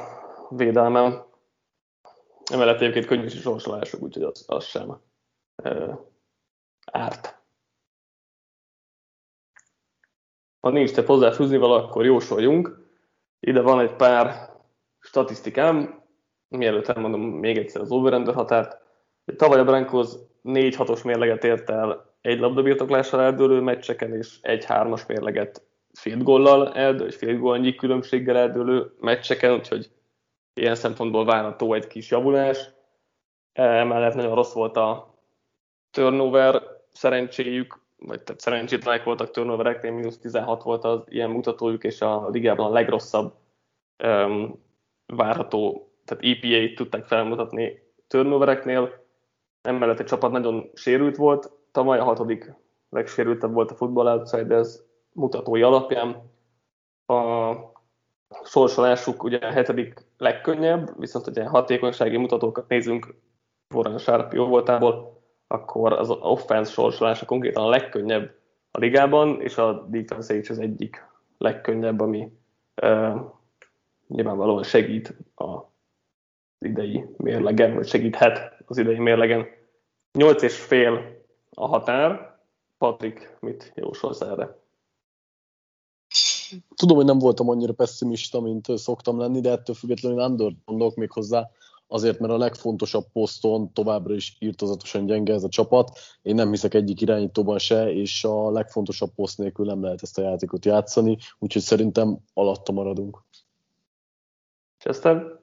[0.49, 1.25] védelmem.
[2.53, 5.01] Emellett egyébként könnyű is sorsolások, úgyhogy az, az sem
[5.57, 5.99] e,
[6.93, 7.41] árt.
[10.61, 12.91] Ha nincs te hozzáfűzni vala, akkor jósoljunk.
[13.41, 14.51] Ide van egy pár
[14.99, 16.02] statisztikám,
[16.57, 18.81] mielőtt elmondom még egyszer az overrender határt.
[19.37, 20.09] Tavaly a Broncos
[20.45, 25.63] 4-6-os mérleget ért el egy labdabirtoklással eldőlő meccseken, és egy hármas mérleget
[25.93, 29.91] field gollal eldő, és field goalnyi különbséggel eldőlő meccseken, úgyhogy
[30.55, 32.71] ilyen szempontból várható egy kis javulás.
[33.53, 35.15] Emellett nagyon rossz volt a
[35.91, 36.63] turnover
[36.93, 42.67] szerencséjük, vagy tehát szerencsétlenek voltak turnovereknél, mínusz 16 volt az ilyen mutatójuk, és a ligában
[42.67, 43.35] a legrosszabb
[44.05, 44.63] um,
[45.07, 49.05] várható, tehát EPA-t tudták felmutatni turnovereknél.
[49.63, 52.53] Emellett egy csapat nagyon sérült volt, tavaly a hatodik
[52.91, 54.79] legsérültebb volt a Football Outsiders
[55.13, 56.31] mutatói alapján.
[57.07, 57.53] A
[58.45, 63.15] sorsolásuk ugye a hetedik legkönnyebb, viszont ugye hatékonysági mutatókat nézünk
[63.75, 68.35] Warren Sharp jó voltából, akkor az offense sorsolása konkrétan a legkönnyebb
[68.71, 71.07] a ligában, és a defense is az egyik
[71.39, 72.33] legkönnyebb, ami
[72.83, 73.21] uh,
[74.09, 75.72] nyilvánvalóan segít a
[76.65, 79.47] idei mérlegen, vagy segíthet az idei mérlegen.
[80.13, 82.41] 8 és fél a határ.
[82.79, 84.61] Patrik, mit jósolsz erre?
[86.75, 91.11] Tudom, hogy nem voltam annyira pessimista, mint szoktam lenni, de ettől függetlenül under mondok még
[91.11, 91.51] hozzá,
[91.87, 95.99] azért, mert a legfontosabb poszton továbbra is írtozatosan gyenge ez a csapat.
[96.23, 100.23] Én nem hiszek egyik irányítóban se, és a legfontosabb poszt nélkül nem lehet ezt a
[100.23, 103.25] játékot játszani, úgyhogy szerintem alatta maradunk.
[104.79, 105.42] Chester?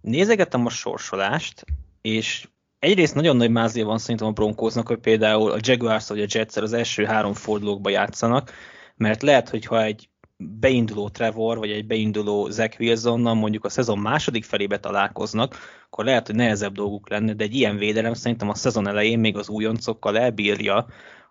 [0.00, 1.64] Nézegettem a sorsolást,
[2.00, 6.26] és egyrészt nagyon nagy mázia van szerintem a Broncosnak, hogy például a Jaguars vagy a
[6.28, 8.52] Jets az első három fordulókba játszanak,
[8.96, 13.98] mert lehet, hogy ha egy beinduló Trevor, vagy egy beinduló Zach Wilsonnal mondjuk a szezon
[13.98, 18.54] második felébe találkoznak, akkor lehet, hogy nehezebb dolguk lenne, de egy ilyen védelem szerintem a
[18.54, 20.86] szezon elején még az újoncokkal elbírja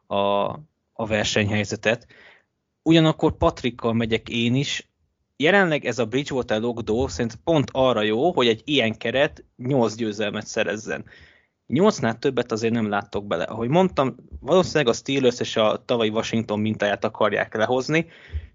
[0.07, 0.15] a,
[0.93, 2.07] a versenyhelyzetet.
[2.81, 4.89] Ugyanakkor Patrikkal megyek én is,
[5.37, 10.47] jelenleg ez a Bridgewater logdó szerint pont arra jó, hogy egy ilyen keret 8 győzelmet
[10.47, 11.05] szerezzen.
[11.67, 13.43] Nyolcnál többet azért nem láttok bele.
[13.43, 18.07] Ahogy mondtam, valószínűleg a Steelers és a tavalyi Washington mintáját akarják lehozni,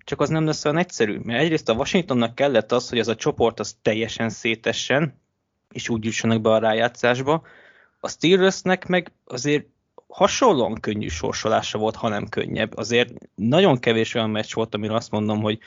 [0.05, 3.15] csak az nem lesz olyan egyszerű, mert egyrészt a Washingtonnak kellett az, hogy ez a
[3.15, 5.21] csoport az teljesen szétessen,
[5.73, 7.43] és úgy jussanak be a rájátszásba.
[8.01, 9.67] A Steelersnek meg azért
[10.09, 12.77] hasonlóan könnyű sorsolása volt, ha nem könnyebb.
[12.77, 15.59] Azért nagyon kevés olyan meccs volt, amire azt mondom, hogy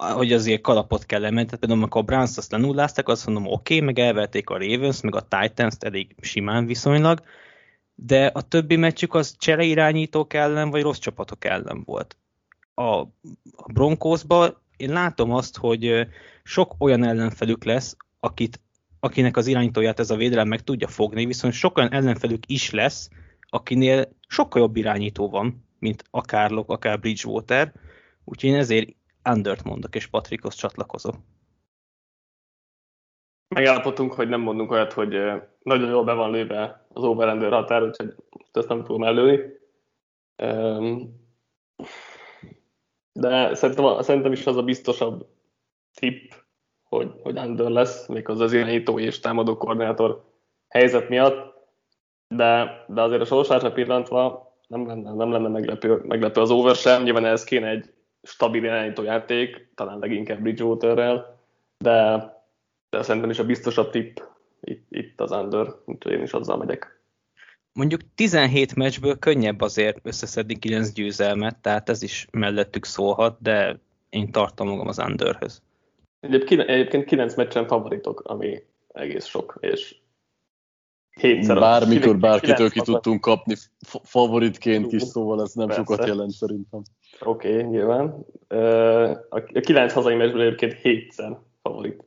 [0.00, 3.74] hogy azért kalapot kell emelni, tehát például amikor a Browns azt lenulláztak, azt mondom, oké,
[3.74, 7.22] okay, meg elverték a Ravens, meg a titans elég simán viszonylag,
[7.94, 12.16] de a többi meccsük az csere irányítók ellen, vagy rossz csapatok ellen volt.
[12.74, 13.06] a
[13.72, 16.06] Broncosba én látom azt, hogy
[16.42, 18.60] sok olyan ellenfelük lesz, akit,
[19.00, 23.08] akinek az irányítóját ez a védelem meg tudja fogni, viszont sok olyan ellenfelük is lesz,
[23.48, 27.72] akinél sokkal jobb irányító van, mint akár Lok, akár Bridgewater,
[28.24, 28.88] úgyhogy én ezért
[29.24, 31.14] Undert mondok, és Patrickhoz csatlakozok.
[33.54, 35.16] Megállapodtunk, hogy nem mondunk olyat, hogy
[35.62, 38.14] nagyon jól be van lőve az over határ, úgyhogy
[38.52, 39.38] ezt nem fogom előni.
[43.12, 45.26] De szerintem, szerintem is az a biztosabb
[45.94, 46.32] tipp,
[46.82, 50.24] hogy, hogy under lesz, még az az irányító és támadó koordinátor
[50.68, 51.54] helyzet miatt,
[52.28, 57.02] de, de azért a sorsára pillantva nem lenne, nem lenne meglepő, meglepő az over sem,
[57.02, 61.38] nyilván ez kéne egy stabil irányító játék, talán leginkább Bridgewaterrel,
[61.78, 62.18] de,
[62.90, 64.18] de szerintem is a biztosabb tipp
[64.60, 67.00] itt, itt az under, úgyhogy én is azzal megyek.
[67.72, 74.30] Mondjuk 17 meccsből könnyebb azért összeszedni 9 győzelmet, tehát ez is mellettük szólhat, de én
[74.30, 75.62] tartom magam az underhöz.
[76.20, 79.96] Egyébként, egyébként 9 meccsen favoritok, ami egész sok, és
[81.10, 81.58] hétszer.
[81.58, 83.54] Bármikor bárkitől ki tudtunk kapni
[84.02, 85.82] favoritként is, szóval ez nem Persze.
[85.82, 86.82] sokat jelent szerintem.
[87.24, 88.26] Oké, okay, nyilván.
[89.28, 92.04] A kilenc hazai meccsből egyébként hétszer favorit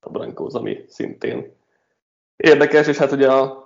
[0.00, 1.52] a Broncos, ami szintén
[2.36, 3.64] érdekes, és hát ugye a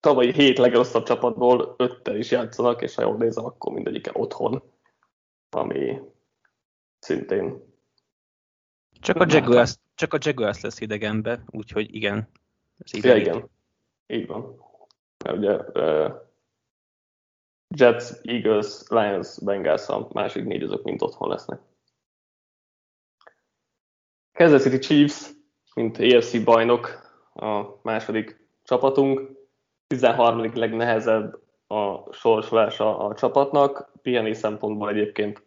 [0.00, 4.62] tavalyi hét legrosszabb csapatból öttel is játszanak, és ha jól nézem, akkor mindegyike otthon,
[5.50, 6.00] ami
[6.98, 7.66] szintén...
[9.00, 12.28] Csak a Jaguars, csak a Jaguars lesz idegenbe, úgyhogy igen.
[12.78, 13.48] Ez ja, igen.
[14.06, 14.64] Így van.
[15.24, 15.56] Mert ugye
[17.76, 21.60] Jets, Eagles, Lions, Bengals a másik négy azok mind otthon lesznek.
[24.32, 25.30] Kansas City Chiefs,
[25.74, 29.30] mint AFC bajnok, a második csapatunk.
[29.86, 30.54] 13.
[30.54, 35.42] legnehezebb a sorsolása a csapatnak, pihenés szempontból egyébként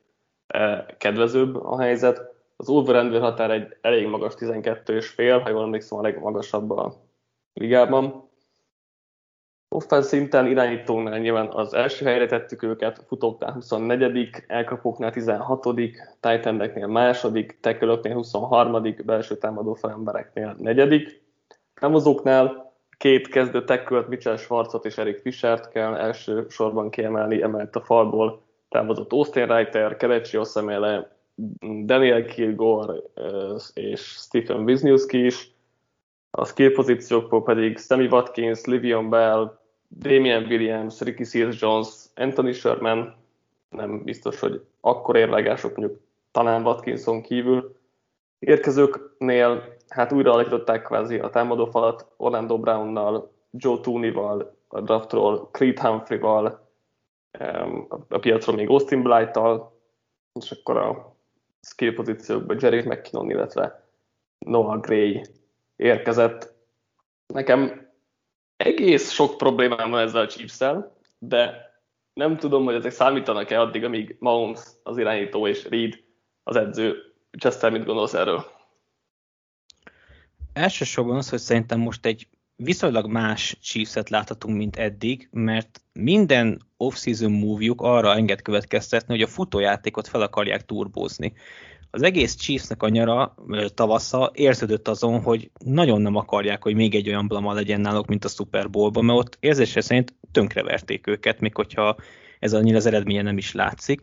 [0.47, 2.21] e, kedvezőbb a helyzet.
[2.55, 6.95] Az over határ egy elég magas 12,5, ha jól emlékszem a legmagasabb a
[7.53, 8.30] ligában.
[9.73, 15.67] Offense szinten irányítónál nyilván az első helyre tettük őket, futóknál 24 elkapóknál 16
[16.19, 21.23] tight második, tekölöknél 23 belső támadó felembereknél negyedik.
[21.73, 27.81] Támozóknál két kezdő tekkölt, Mitchell Schwarzot és Erik Fischert kell első sorban kiemelni, emelt a
[27.81, 31.15] falból távozott Austin Reiter, Kerecsi Oszemele,
[31.85, 32.93] Daniel Kilgore
[33.73, 35.51] és Stephen Wisniewski is.
[36.31, 39.59] A skill pozíciókból pedig Sammy Watkins, Livion Bell,
[39.97, 43.15] Damian Williams, Ricky Sears Jones, Anthony Sherman,
[43.69, 45.99] nem biztos, hogy akkor érlegások mondjuk
[46.31, 47.75] talán Watkinson kívül.
[48.39, 56.69] Érkezőknél hát újra alakították kvázi a támadófalat Orlando Brownnal, Joe Tooney-val, a draftról, Creed Humphrey-val,
[58.09, 59.79] a piacról még Austin Blight-tal,
[60.33, 61.15] és akkor a
[61.61, 63.87] skill pozíciókban Jerry McKinnon, illetve
[64.39, 65.21] Noah Gray
[65.75, 66.53] érkezett.
[67.27, 67.90] Nekem
[68.65, 70.57] egész sok problémám van ezzel a chiefs
[71.19, 71.69] de
[72.13, 75.99] nem tudom, hogy ezek számítanak-e addig, amíg Mahomes az irányító és Reed
[76.43, 76.97] az edző.
[77.39, 78.45] Chester, mit gondolsz erről?
[80.53, 87.31] Elsősorban az, hogy szerintem most egy viszonylag más Chiefs-et láthatunk, mint eddig, mert minden off-season
[87.31, 91.33] move arra enged következtetni, hogy a futójátékot fel akarják turbózni
[91.91, 93.35] az egész Chiefsnek a nyara,
[93.73, 98.25] tavasza érződött azon, hogy nagyon nem akarják, hogy még egy olyan blama legyen náluk, mint
[98.25, 101.95] a Super Bowlban, mert ott érzése szerint tönkreverték őket, még hogyha
[102.39, 104.01] ez annyira az eredménye nem is látszik.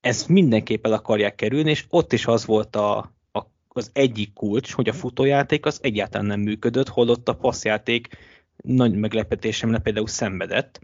[0.00, 2.98] Ezt mindenképp el akarják kerülni, és ott is az volt a,
[3.32, 8.08] a, az egyik kulcs, hogy a futójáték az egyáltalán nem működött, holott a passzjáték
[8.56, 10.80] nagy meglepetésemre például szenvedett.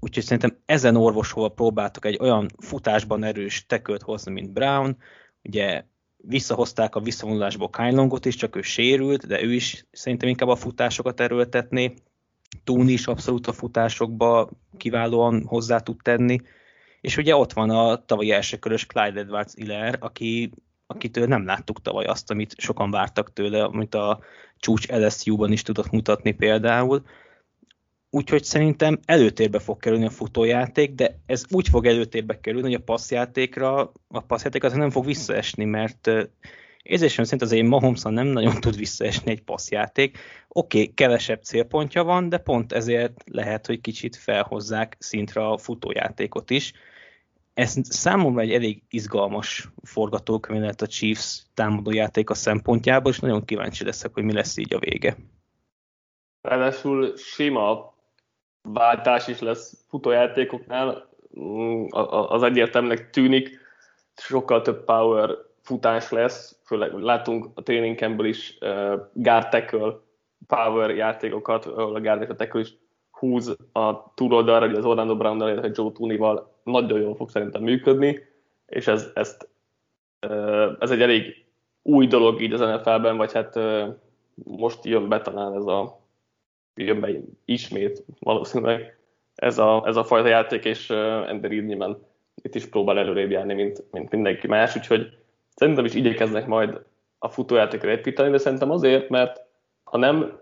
[0.00, 4.96] Úgyhogy szerintem ezen orvosolva próbáltak egy olyan futásban erős tekölt hozni, mint Brown,
[5.42, 5.84] Ugye
[6.16, 11.20] visszahozták a visszavonulásból Kyle is, csak ő sérült, de ő is szerintem inkább a futásokat
[11.20, 11.94] erőltetné.
[12.64, 16.40] Tún is abszolút a futásokba kiválóan hozzá tud tenni.
[17.00, 20.50] És ugye ott van a tavalyi elsőkörös Clyde Edwards Iller, aki,
[20.86, 24.20] akitől nem láttuk tavaly azt, amit sokan vártak tőle, amit a
[24.58, 27.02] csúcs LSU-ban is tudott mutatni például
[28.10, 32.84] úgyhogy szerintem előtérbe fog kerülni a futójáték, de ez úgy fog előtérbe kerülni, hogy a
[32.84, 36.10] passzjátékra, a passzjáték az nem fog visszaesni, mert
[36.82, 40.18] érzésem szerint azért mahomes nem nagyon tud visszaesni egy passzjáték.
[40.48, 46.50] Oké, okay, kevesebb célpontja van, de pont ezért lehet, hogy kicsit felhozzák szintre a futójátékot
[46.50, 46.72] is.
[47.54, 54.10] Ez számomra egy elég izgalmas forgatókönyv lehet a Chiefs támadójátéka szempontjából, és nagyon kíváncsi leszek,
[54.12, 55.16] hogy mi lesz így a vége.
[56.40, 57.96] Ráadásul sima
[58.72, 61.08] váltás is lesz futójátékoknál,
[61.40, 61.84] mm,
[62.28, 63.66] az egyértelműnek tűnik.
[64.14, 65.30] sokkal több power
[65.62, 69.94] futás lesz, főleg látunk a tréningből is uh, guard tackle
[70.46, 72.76] power játékokat, ahol a guard tackle is
[73.10, 78.18] húz a túloldalra, hogy az Orlando brown illetve Joe Tooney-val nagyon jól fog szerintem működni,
[78.66, 79.48] és ez, ezt,
[80.26, 81.44] uh, ez egy elég
[81.82, 83.88] új dolog így az NFL-ben, vagy hát uh,
[84.34, 85.97] most jön be talán ez a
[86.84, 87.10] jön be
[87.44, 88.98] ismét valószínűleg
[89.34, 91.98] ez a, ez a fajta játék, és Andy Reid nyilván
[92.42, 95.18] itt is próbál előrébb járni, mint, mint mindenki más, úgyhogy
[95.54, 96.80] szerintem is igyekeznek majd
[97.18, 99.40] a futójátékra építeni, de szerintem azért, mert
[99.84, 100.40] ha nem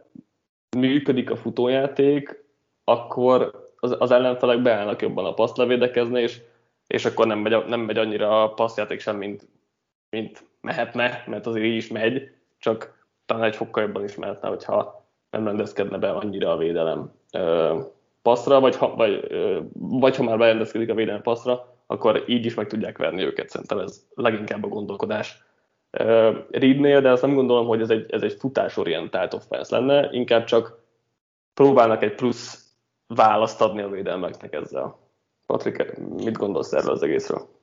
[0.77, 2.45] működik a futójáték,
[2.85, 6.41] akkor az, az ellenfelek beállnak jobban a paszt levédekezni, és,
[6.87, 9.49] és akkor nem megy, nem megy annyira a passzjáték sem, mint,
[10.11, 15.06] mint mehetne, mert azért így is megy, csak talán egy fokkal jobban is mehetne, hogyha
[15.37, 17.13] nem rendezkedne be annyira a védelem
[18.23, 19.29] passzra, vagy ha, vagy,
[19.75, 23.49] vagy ha már berendezkedik a védelem passzra, akkor így is meg tudják verni őket.
[23.49, 25.45] Szerintem ez leginkább a gondolkodás
[26.51, 30.79] Reednél, de azt nem gondolom, hogy ez egy, ez egy futásorientált offense lenne, inkább csak
[31.55, 32.65] próbálnak egy plusz
[33.07, 34.99] választ adni a védelmeknek ezzel.
[35.47, 37.56] Patrik, mit gondolsz erről az egészről?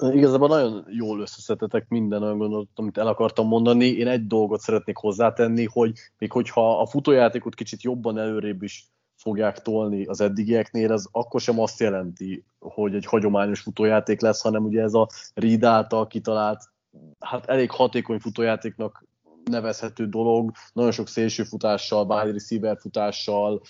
[0.00, 3.86] Igazából nagyon jól összeszetetek minden olyan gondolatot, amit el akartam mondani.
[3.86, 9.62] Én egy dolgot szeretnék hozzátenni, hogy még hogyha a futójátékot kicsit jobban előrébb is fogják
[9.62, 14.82] tolni az eddigieknél, ez akkor sem azt jelenti, hogy egy hagyományos futójáték lesz, hanem ugye
[14.82, 16.62] ez a Reed által kitalált,
[17.20, 19.04] hát elég hatékony futójátéknak
[19.44, 23.62] nevezhető dolog, nagyon sok szélső futással, wide receiver futással,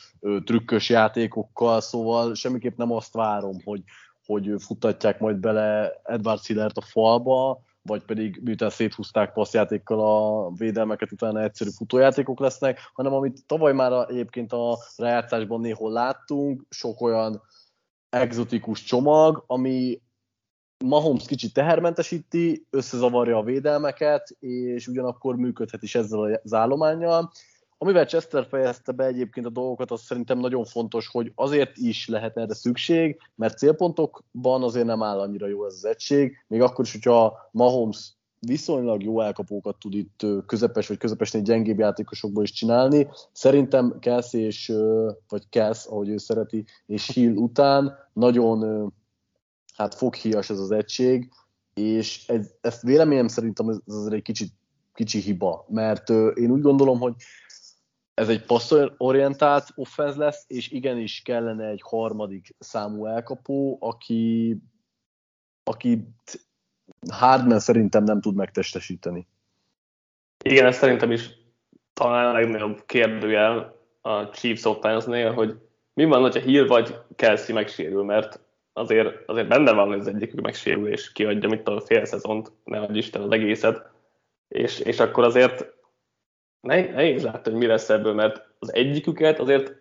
[0.45, 3.83] trükkös játékokkal, szóval semmiképp nem azt várom, hogy,
[4.27, 11.13] hogy futtatják majd bele Edward Szilert a falba, vagy pedig miután széthúzták passzjátékkal a védelmeket,
[11.13, 17.43] utána egyszerű futójátékok lesznek, hanem amit tavaly már egyébként a rájátszásban néhol láttunk, sok olyan
[18.09, 20.03] exotikus csomag, ami
[20.85, 27.31] Mahomes kicsit tehermentesíti, összezavarja a védelmeket, és ugyanakkor működhet is ezzel az állományjal.
[27.85, 32.37] Amivel Chester fejezte be egyébként a dolgokat, az szerintem nagyon fontos, hogy azért is lehet
[32.37, 36.93] erre szükség, mert célpontokban azért nem áll annyira jó ez az egység, még akkor is,
[36.93, 43.09] hogyha Mahomes viszonylag jó elkapókat tud itt közepes vagy közepesnél gyengébb játékosokból is csinálni.
[43.33, 44.73] Szerintem Kelsey és,
[45.29, 48.93] vagy Kels, ahogy ő szereti, és Hill után nagyon
[49.75, 51.31] hát foghíjas ez az egység,
[51.75, 54.53] és ez, ezt véleményem szerintem ez, ez egy kicsit
[54.95, 57.15] kicsi hiba, mert én úgy gondolom, hogy
[58.15, 64.57] ez egy passzorientált offenz lesz, és igenis kellene egy harmadik számú elkapó, aki,
[65.65, 66.09] aki
[67.11, 69.29] Hardman szerintem nem tud megtestesíteni.
[70.45, 71.31] Igen, ez szerintem is
[71.93, 75.59] talán a legnagyobb kérdőjel a Chiefs offense hogy
[75.95, 78.41] mi van, hogyha Hill vagy Kelsey megsérül, mert
[78.73, 82.81] azért, azért benne van, hogy az egyikük megsérül, és kiadja mit a fél szezont, ne
[82.81, 83.91] adj Isten az egészet,
[84.49, 85.74] és, és akkor azért
[86.65, 89.73] nehéz látni, hogy mi lesz ebből, mert az egyiküket azért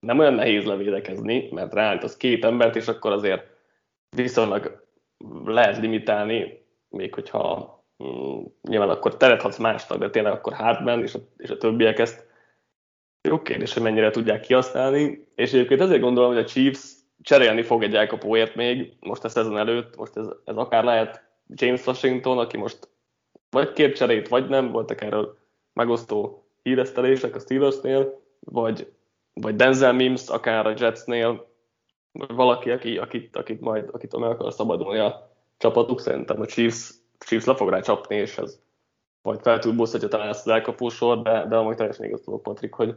[0.00, 3.46] nem olyan nehéz levédekezni, mert ráállt az két embert, és akkor azért
[4.16, 4.86] viszonylag
[5.44, 7.74] lehet limitálni, még hogyha
[8.04, 11.98] mm, nyilván akkor teret hadsz másnak, de tényleg akkor Hartman és a, és a többiek
[11.98, 12.26] ezt
[13.28, 17.82] jó kérdés, hogy mennyire tudják kihasználni, és egyébként azért gondolom, hogy a Chiefs cserélni fog
[17.82, 21.22] egy elkapóért még, most a szezon előtt, most ez, ez akár lehet
[21.54, 22.88] James Washington, aki most
[23.50, 25.43] vagy két cserét, vagy nem, voltak erről
[25.74, 28.92] megosztó híresztelések a Steelersnél, vagy,
[29.32, 31.52] vagy Denzel Mims, akár a Jetsnél,
[32.12, 36.94] vagy valaki, aki, akit, akit majd akit meg akar szabadulni a csapatuk, szerintem a Chiefs,
[37.18, 38.62] Chiefs le fog rá csapni, és ez
[39.24, 42.72] vagy fel tud buszhatja talán ezt az elkapósor, de, de amúgy teljesen igaz tudok, Patrik,
[42.72, 42.96] hogy,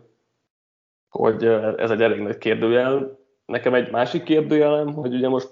[1.10, 1.46] hogy
[1.78, 3.20] ez egy elég nagy kérdőjel.
[3.46, 5.52] Nekem egy másik kérdőjelem, hogy ugye most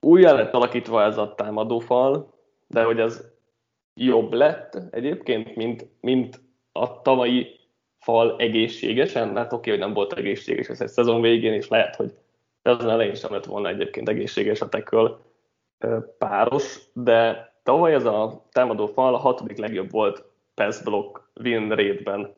[0.00, 2.34] újjá lett alakítva ez a támadófal,
[2.66, 3.24] de hogy ez
[3.94, 6.40] jobb lett egyébként, mint, mint
[6.72, 7.60] a tavalyi
[7.98, 12.12] fal egészségesen, mert oké, hogy nem volt egészséges ez egy szezon végén, és lehet, hogy
[12.62, 15.20] szezon elején sem lett volna egyébként egészséges a teköl
[16.18, 20.24] páros, de tavaly ez a támadó fal a hatodik legjobb volt
[20.54, 22.34] pass block win rate-ben.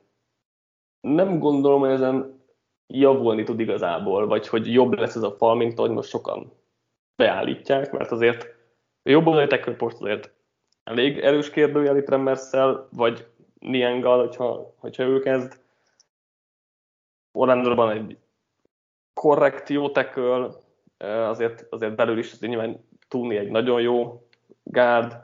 [1.01, 2.45] Nem gondolom, hogy ezen
[2.87, 6.53] javulni tud igazából, vagy hogy jobb lesz ez a fal, mint ahogy most sokan
[7.17, 8.55] beállítják, mert azért
[9.03, 10.35] a jobb oldali tackle azért
[10.87, 13.27] elég erős kérdőjel itt Remmerszel, vagy
[13.59, 15.61] Nianggal, hogyha, hogyha ő kezd.
[17.33, 18.19] Orlandorban egy
[19.15, 20.49] korrekt jó tackle,
[21.07, 24.27] azért, azért belül is azért nyilván tudni egy nagyon jó
[24.63, 25.17] gárd,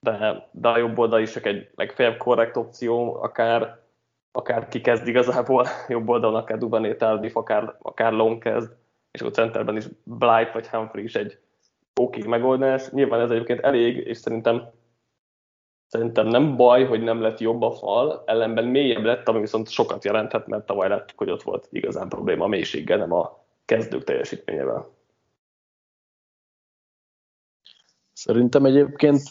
[0.00, 3.80] de, de a jobb oldal is egy legfeljebb korrekt opció, akár,
[4.32, 8.72] akár ki kezd igazából, jobb oldalon akár Dubané Tardif, akár, akár Long kezd,
[9.10, 11.38] és akkor centerben is Blight vagy Humphrey is egy
[12.00, 12.90] oké okay, megoldás.
[12.90, 14.70] Nyilván ez egyébként elég, és szerintem
[15.92, 20.04] szerintem nem baj, hogy nem lett jobb a fal, ellenben mélyebb lett, ami viszont sokat
[20.04, 24.90] jelenthet, mert tavaly láttuk, hogy ott volt igazán probléma a mélységgel, nem a kezdők teljesítményével.
[28.12, 29.22] Szerintem egyébként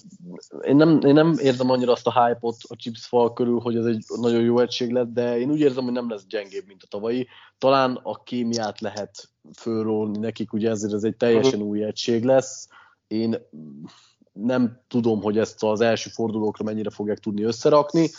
[0.62, 3.86] én nem, én nem érzem annyira azt a hype-ot a Chips fal körül, hogy ez
[3.86, 6.88] egy nagyon jó egység lett, de én úgy érzem, hogy nem lesz gyengébb, mint a
[6.89, 7.28] tavalyi.
[7.57, 11.70] Talán a kémiát lehet fölrólni nekik, ugye ezért ez egy teljesen uh-huh.
[11.70, 12.68] új egység lesz.
[13.07, 13.36] Én
[14.32, 18.09] nem tudom, hogy ezt az első fordulókra mennyire fogják tudni összerakni,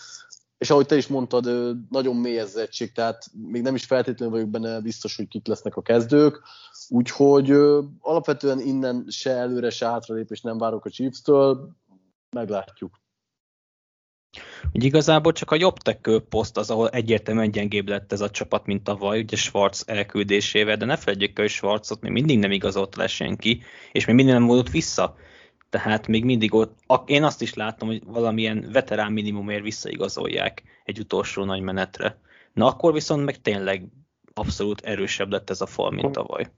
[0.58, 4.50] és ahogy te is mondtad, nagyon mély ez egység, tehát még nem is feltétlenül vagyok
[4.50, 6.42] benne biztos, hogy kik lesznek a kezdők,
[6.88, 7.50] úgyhogy
[8.00, 11.76] alapvetően innen se előre, se hátralépés nem várok a Chiefs-től,
[12.36, 13.00] meglátjuk.
[14.72, 18.66] Úgy igazából csak a jobb tackle poszt az, ahol egyértelműen gyengébb lett ez a csapat,
[18.66, 22.96] mint tavaly, ugye Schwarz elküldésével, de ne felejtjük el, hogy Schwarzot még mindig nem igazolt
[22.96, 25.16] le senki, és még mindig nem volt vissza
[25.72, 31.44] tehát még mindig ott, én azt is látom, hogy valamilyen veterán minimumért visszaigazolják egy utolsó
[31.44, 32.18] nagy menetre.
[32.52, 33.86] Na akkor viszont meg tényleg
[34.34, 36.50] abszolút erősebb lett ez a fal, mint tavaly.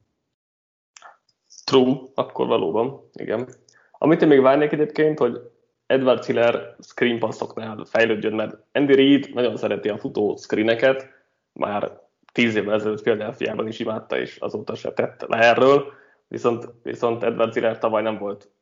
[1.65, 3.49] True, akkor valóban, igen.
[3.93, 5.41] Amit én még várnék egyébként, hogy
[5.87, 11.09] Edward Hiller screen passzoknál fejlődjön, mert Andy Reid nagyon szereti a futó screeneket,
[11.53, 12.01] már
[12.33, 15.93] tíz évvel ezelőtt Philadelphia-ban is imádta, és azóta se tett le erről,
[16.29, 18.53] viszont, viszont Edward Hiller tavaly nem volt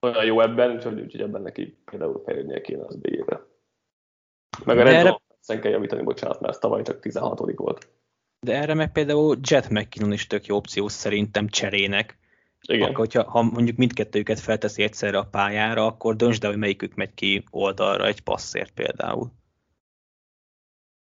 [0.00, 3.46] olyan jó ebben, úgyhogy, úgyhogy ebben neki például fejlődnie kéne az BG-be.
[4.64, 5.60] Meg a Red erre...
[5.60, 7.88] kell javítani, bocsánat, mert ez tavaly csak 16 volt.
[8.40, 12.18] De erre meg például Jet McKinnon is tök jó opció szerintem cserének.
[12.60, 12.82] Igen.
[12.82, 17.14] Akkor, hogyha ha mondjuk mindkettőjüket felteszi egyszerre a pályára, akkor döntsd el, hogy melyikük megy
[17.14, 19.30] ki oldalra egy passzért például.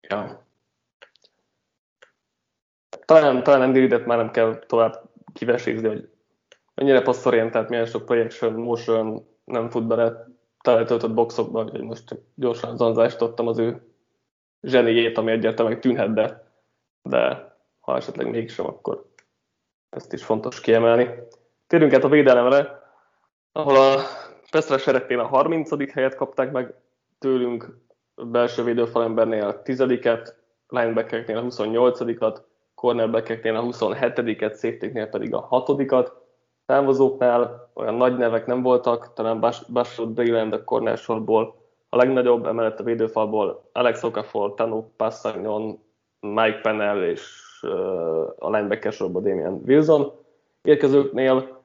[0.09, 0.47] Ja.
[3.05, 6.14] Talán, talán Andy már nem kell tovább kivesézni, hogy
[6.75, 10.27] mennyire passzorientált, milyen sok projection, motion nem fut bele
[10.61, 13.83] teletöltött boxokba, hogy most gyorsan zanzásítottam az ő
[14.63, 16.51] zseniét, ami egyáltalán tűnhet, de,
[17.03, 19.05] de ha esetleg mégsem, akkor
[19.91, 21.09] ezt is fontos kiemelni.
[21.67, 22.83] Térjünk át a védelemre,
[23.53, 24.01] ahol a
[24.51, 25.93] Pestre seregnél a 30.
[25.93, 26.75] helyet kapták meg
[27.19, 27.79] tőlünk,
[28.15, 30.33] belső védőfalembernél a 10-et,
[30.69, 32.37] linebackereknél a 28-at,
[32.75, 36.13] cornerbackeknél a 27-et, safety pedig a 6-at
[36.67, 39.41] távozóknál olyan nagy nevek nem voltak, talán
[39.73, 45.79] Bashard Breland a corner sorból a legnagyobb, emellett a védőfalból Alex Okafor, Tanu Passagnon,
[46.21, 47.23] Mike Pennell és
[48.39, 50.13] a linebacker sorból Damian Wilson.
[50.63, 51.63] Érkezőknél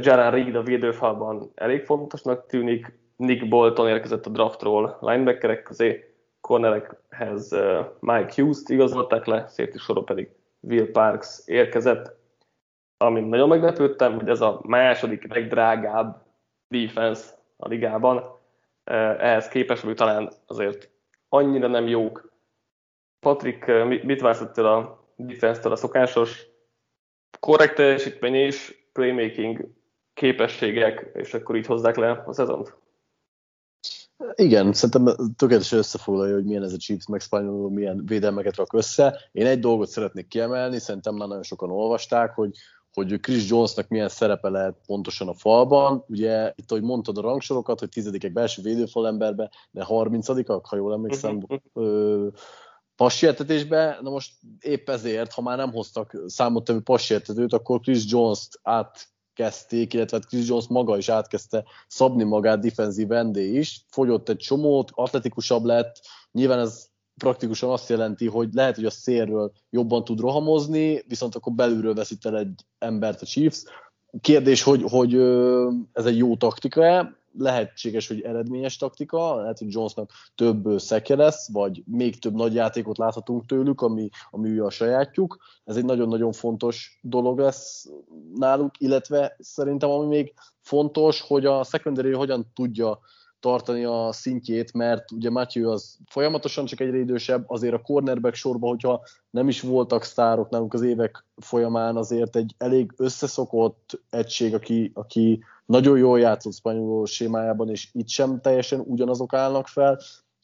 [0.00, 7.56] Jaran Reed a védőfalban elég fontosnak tűnik, Nick Bolton érkezett a draftról linebackerek közé, cornerekhez
[8.00, 10.28] Mike Hughes-t igazolták le, safety sorról pedig
[10.60, 12.17] Will Parks érkezett
[12.98, 16.26] amin nagyon meglepődtem, hogy ez a második legdrágább
[16.68, 17.24] defense
[17.56, 18.36] a ligában,
[18.84, 20.90] ehhez képest, hogy talán azért
[21.28, 22.32] annyira nem jók.
[23.20, 23.66] Patrick,
[24.04, 26.46] mit vársz ettől a defense-től a szokásos
[27.40, 29.68] korrekt teljesítmény és playmaking
[30.14, 32.76] képességek, és akkor így hozzák le a szezont?
[34.34, 37.20] Igen, szerintem tökéletesen összefoglalja, hogy milyen ez a Chiefs, meg
[37.68, 39.20] milyen védelmeket rak össze.
[39.32, 42.50] Én egy dolgot szeretnék kiemelni, szerintem már nagyon sokan olvasták, hogy
[42.98, 46.04] hogy Chris Jonesnak milyen szerepe lehet pontosan a falban.
[46.08, 51.42] Ugye itt, ahogy mondtad a rangsorokat, hogy tizedikek belső védőfalemberbe, de harmincadikak, ha jól emlékszem,
[51.48, 52.32] uh-huh.
[52.96, 53.98] passértetésbe.
[54.02, 60.16] Na most épp ezért, ha már nem hoztak számottevő passértetőt, akkor Chris Jones-t átkezdték, illetve
[60.16, 63.84] hát Chris Jones maga is átkezdte szabni magát defenzív vendé is.
[63.88, 66.00] Fogyott egy csomót, atletikusabb lett,
[66.32, 66.86] nyilván ez
[67.18, 72.26] praktikusan azt jelenti, hogy lehet, hogy a szélről jobban tud rohamozni, viszont akkor belülről veszít
[72.26, 73.64] el egy embert a Chiefs.
[74.20, 75.14] Kérdés, hogy, hogy
[75.92, 81.82] ez egy jó taktika-e, lehetséges, hogy eredményes taktika, lehet, hogy Jonesnak több szeke lesz, vagy
[81.86, 85.36] még több nagy játékot láthatunk tőlük, ami, ami a sajátjuk.
[85.64, 87.88] Ez egy nagyon-nagyon fontos dolog lesz
[88.34, 92.98] náluk, illetve szerintem ami még fontos, hogy a secondary hogyan tudja
[93.40, 98.70] tartani a szintjét, mert ugye Matthew az folyamatosan csak egyre idősebb, azért a cornerback sorban,
[98.70, 104.90] hogyha nem is voltak sztárok nálunk az évek folyamán, azért egy elég összeszokott egység, aki,
[104.94, 110.00] aki nagyon jól játszott spanyol sémájában, és itt sem teljesen ugyanazok állnak fel.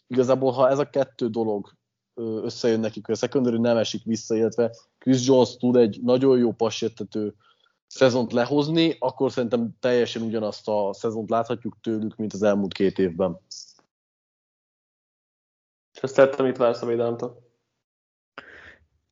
[0.07, 1.73] Igazából, ha ez a kettő dolog
[2.43, 7.35] összejön nekik, a secondary nem esik vissza, illetve Chris Jones tud egy nagyon jó passértető
[7.95, 13.41] szezont lehozni, akkor szerintem teljesen ugyanazt a szezont láthatjuk tőlük, mint az elmúlt két évben.
[15.93, 17.53] És ezt tettem, mit vársz a védelemtől?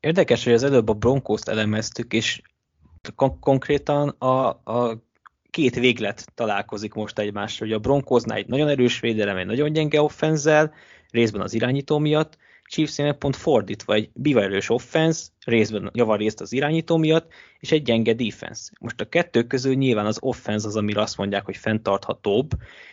[0.01, 2.43] Érdekes, hogy az előbb a Broncos-t elemeztük, és
[3.15, 5.03] kon- konkrétan a, a
[5.51, 10.03] két véglet találkozik most egymásra, hogy a Broncosnál egy nagyon erős védelem, egy nagyon gyenge
[10.03, 10.75] offenzel,
[11.11, 12.39] részben az irányító miatt,
[12.73, 18.71] Chiefs pont fordítva, egy biverős offense, részben javarészt az irányító miatt, és egy gyenge defense.
[18.81, 22.51] Most a kettő közül nyilván az offense az, amire azt mondják, hogy fenntarthatóbb,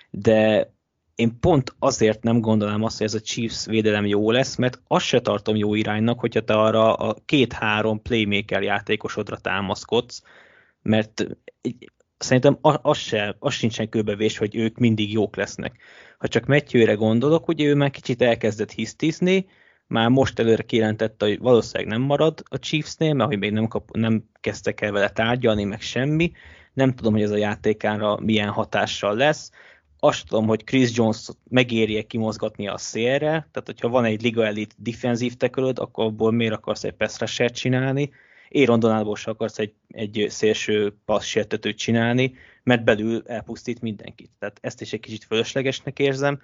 [0.10, 0.72] de
[1.16, 5.06] én pont azért nem gondolom azt, hogy ez a Chiefs védelem jó lesz, mert azt
[5.06, 10.22] se tartom jó iránynak, hogyha te arra a két-három playmaker játékosodra támaszkodsz,
[10.82, 11.28] mert
[12.18, 15.78] szerintem az, se, az sincsen kőbevés, hogy ők mindig jók lesznek.
[16.18, 19.46] Ha csak Matthew-re gondolok, ugye ő már kicsit elkezdett hisztizni,
[19.90, 23.98] már most előre kijelentette, hogy valószínűleg nem marad a Chiefsnél, mert hogy még nem, kap,
[23.98, 26.32] nem kezdtek el vele tárgyalni, meg semmi.
[26.74, 29.52] Nem tudom, hogy ez a játékára milyen hatással lesz.
[30.00, 34.76] Azt tudom, hogy Chris Jones megérje kimozgatni a szélre, tehát hogyha van egy Liga Elite
[34.78, 38.12] defensív tekölöd, akkor abból miért akarsz egy pass csinálni,
[38.52, 42.34] Aaron Donaldból se akarsz egy, egy szélső passzsértetőt csinálni,
[42.64, 44.30] mert belül elpusztít mindenkit.
[44.40, 46.40] Tehát ezt is egy kicsit fölöslegesnek érzem.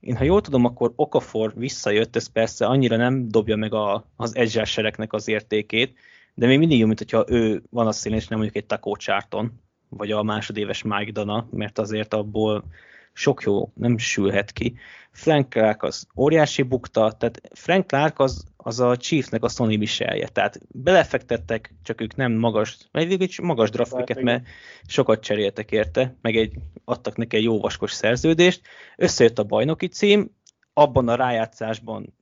[0.00, 4.36] Én ha jól tudom, akkor Okafor visszajött, ez persze annyira nem dobja meg a, az
[4.36, 4.66] edge
[5.08, 5.98] az értékét,
[6.34, 8.96] de még mindig jó, mint hogyha ő van a szélén, és nem mondjuk egy Taco
[8.96, 9.52] Charton,
[9.88, 12.64] vagy a másodéves Mike mert azért abból
[13.12, 14.74] sok jó nem sülhet ki.
[15.10, 20.28] Frank Clark az óriási bukta, tehát Frank Clark az, az a Chiefsnek a Sony Michelje,
[20.28, 24.46] tehát belefektettek, csak ők nem magas, egy magas draftpicket, mert
[24.86, 26.54] sokat cseréltek érte, meg egy,
[26.84, 28.60] adtak neki egy jó vaskos szerződést,
[28.96, 30.30] összejött a bajnoki cím,
[30.72, 32.14] abban a rájátszásban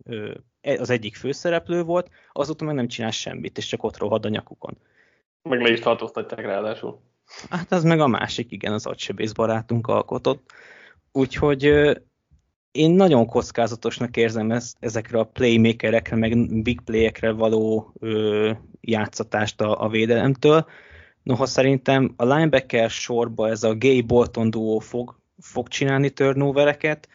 [0.61, 4.29] e, az egyik főszereplő volt, azóta meg nem csinál semmit, és csak ott rohad a
[4.29, 4.79] nyakukon.
[5.43, 7.01] Meg le is tartóztatják ráadásul.
[7.51, 10.53] Hát az meg a másik, igen, az agysebész barátunk alkotott.
[11.13, 11.73] Úgyhogy
[12.73, 19.83] én nagyon kockázatosnak érzem ezt, ezekre a playmakerekre, meg big playekre való ö, játszatást a,
[19.83, 20.67] a védelemtől.
[21.23, 27.09] Noha szerintem a linebacker sorba ez a Gay Bolton duó fog, fog csinálni turnovereket,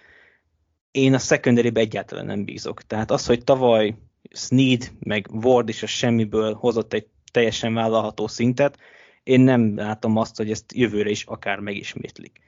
[0.92, 2.82] én a secondary egyáltalán nem bízok.
[2.82, 3.96] Tehát az, hogy tavaly
[4.32, 8.78] Sneed meg Ward is a semmiből hozott egy teljesen vállalható szintet,
[9.24, 12.42] én nem látom azt, hogy ezt jövőre is akár megismétlik.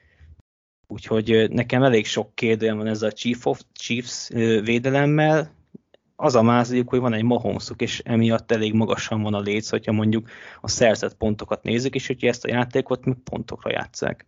[0.88, 4.28] Úgyhogy nekem elég sok kérdőjem van ez a Chief of, Chiefs
[4.64, 5.54] védelemmel.
[6.16, 9.92] Az a második, hogy van egy Mahomesuk, és emiatt elég magasan van a léc, hogyha
[9.92, 10.28] mondjuk
[10.60, 14.26] a szerzett pontokat nézzük, és hogyha ezt a játékot mi pontokra játszák.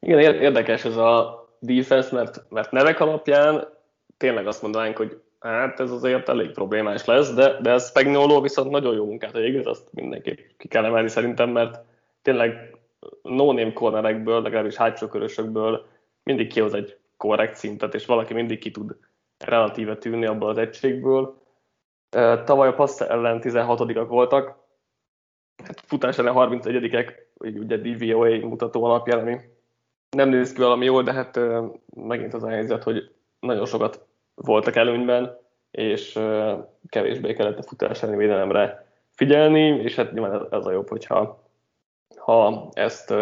[0.00, 3.68] Igen, érdekes ez a defense, mert, mert nevek alapján
[4.16, 8.70] tényleg azt mondanánk, hogy hát ez azért elég problémás lesz, de, de ez Spagnuolo viszont
[8.70, 11.84] nagyon jó munkát végez, azt mindenképp ki kell emelni szerintem, mert
[12.22, 12.76] tényleg
[13.22, 15.86] no-name cornerekből, legalábbis hátsó körösökből
[16.22, 18.96] mindig kihoz egy korrekt szintet, és valaki mindig ki tud
[19.44, 21.40] relatíve tűnni abból az egységből.
[22.44, 24.56] Tavaly a passz ellen 16-ak voltak,
[25.64, 29.36] hát futás ellen 31-ek, ugye DVOA mutató alapján, ami
[30.16, 31.40] nem néz ki valami jól, de hát
[31.94, 35.38] megint az a helyzet, hogy nagyon sokat voltak előnyben,
[35.70, 36.18] és
[36.88, 41.41] kevésbé kellett a futás elleni védelemre figyelni, és hát nyilván ez a jobb, hogyha
[42.16, 43.14] ha ezt,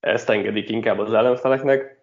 [0.00, 1.94] ezt engedik inkább az ellenfeleknek.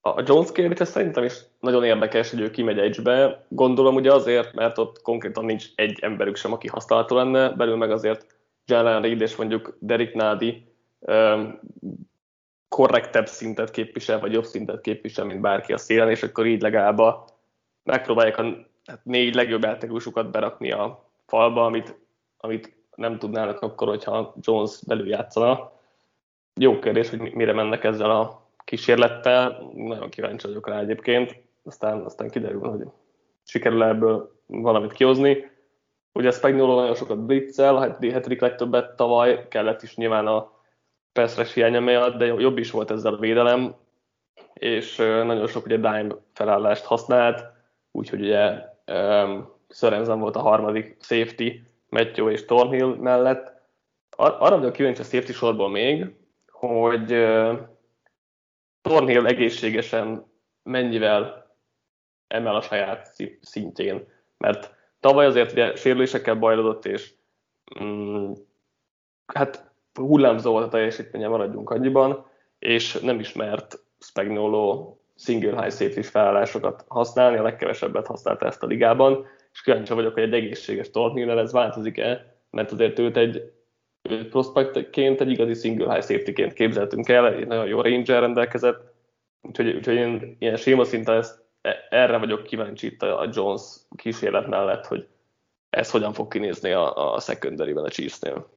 [0.00, 3.46] A Jones kérdése szerintem is nagyon érdekes, hogy ő kimegy egybe.
[3.48, 7.90] Gondolom ugye azért, mert ott konkrétan nincs egy emberük sem, aki használható lenne, belül meg
[7.90, 8.26] azért
[8.66, 10.64] Jalen Reed és mondjuk Derek Nadi
[12.68, 16.98] korrektebb szintet képvisel, vagy jobb szintet képvisel, mint bárki a szélen, és akkor így legalább
[16.98, 17.24] a,
[17.82, 18.66] megpróbálják a
[19.02, 21.98] négy legjobb játékosukat berakni a falba, amit,
[22.36, 25.72] amit nem tudnának akkor, hogyha Jones belül játszana.
[26.60, 32.30] Jó kérdés, hogy mire mennek ezzel a kísérlettel, nagyon kíváncsi vagyok rá egyébként, aztán, aztán
[32.30, 32.82] kiderül, hogy
[33.44, 35.50] sikerül ebből valamit kihozni.
[36.12, 40.52] Ugye Spagnolo nagyon sokat blitzel, hát hetedik legtöbbet tavaly, kellett is nyilván a
[41.12, 43.74] perszres hiánya miatt, de jobb is volt ezzel a védelem,
[44.54, 47.44] és nagyon sok ugye dime felállást használt,
[47.90, 53.52] úgyhogy ugye um, Sörenzen volt a harmadik safety, Matthew és Thornhill mellett.
[54.16, 56.06] Ar- arra vagyok kíváncsi a safety sorból még,
[56.50, 57.58] hogy uh,
[58.80, 60.26] Thornhill egészségesen
[60.62, 61.50] mennyivel
[62.26, 67.14] emel a saját szintjén, mert tavaly azért ugye sérülésekkel bajlódott, és
[67.82, 68.32] mm,
[69.26, 72.26] hát hullámzó volt a teljesítménye, maradjunk annyiban,
[72.58, 79.26] és nem ismert Spagnolo single high safety felállásokat használni, a legkevesebbet használta ezt a ligában,
[79.52, 83.52] és kíváncsi vagyok, hogy egy egészséges Tortmiller ez változik-e, mert azért őt egy
[84.30, 88.94] prospektként egy igazi single high safety-ként képzeltünk el, egy nagyon jó range rendelkezett,
[89.42, 93.62] úgyhogy, úgyhogy én ilyen séma szinten ezt, e, erre vagyok kíváncsi itt a Jones
[93.96, 95.06] kísérlet mellett, hogy
[95.70, 98.50] ez hogyan fog kinézni a, a secondary-ben a Chiefs-nél.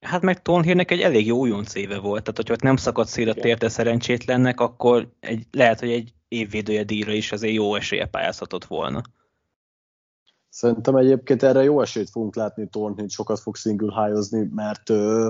[0.00, 3.34] Hát meg Tonhírnek egy elég jó újonc éve volt, tehát hogyha nem szakadt szél a
[3.34, 9.02] térte szerencsétlennek, akkor egy, lehet, hogy egy évvédője díjra is azért jó esélye pályázhatott volna.
[10.50, 15.28] Szerintem egyébként erre jó esélyt fogunk látni Tornhint, sokat fog single high mert ö,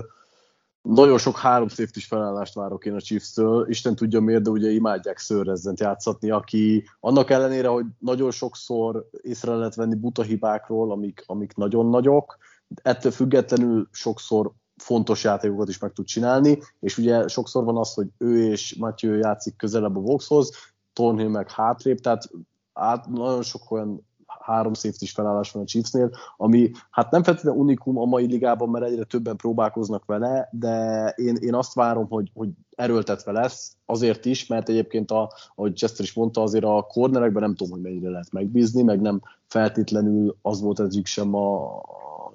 [0.83, 5.19] nagyon sok három safety felállást várok én a Chiefs-től, Isten tudja miért, de ugye imádják
[5.19, 11.55] szőrezzent játszatni, aki annak ellenére, hogy nagyon sokszor észre lehet venni buta hibákról, amik, amik
[11.55, 12.39] nagyon nagyok,
[12.83, 18.07] ettől függetlenül sokszor fontos játékokat is meg tud csinálni, és ugye sokszor van az, hogy
[18.19, 20.51] ő és Matthew játszik közelebb a Voxhoz,
[20.93, 22.31] Thornhill meg hátrébb, tehát
[22.73, 24.09] át, nagyon sok olyan
[24.51, 28.85] három safety felállás van a Chiefsnél, ami hát nem feltétlenül unikum a mai ligában, mert
[28.85, 34.47] egyre többen próbálkoznak vele, de én, én azt várom, hogy, hogy erőltetve lesz, azért is,
[34.47, 38.33] mert egyébként, a, ahogy Chester is mondta, azért a cornerekben nem tudom, hogy mennyire lehet
[38.33, 41.81] megbízni, meg nem feltétlenül az volt ezük sem a,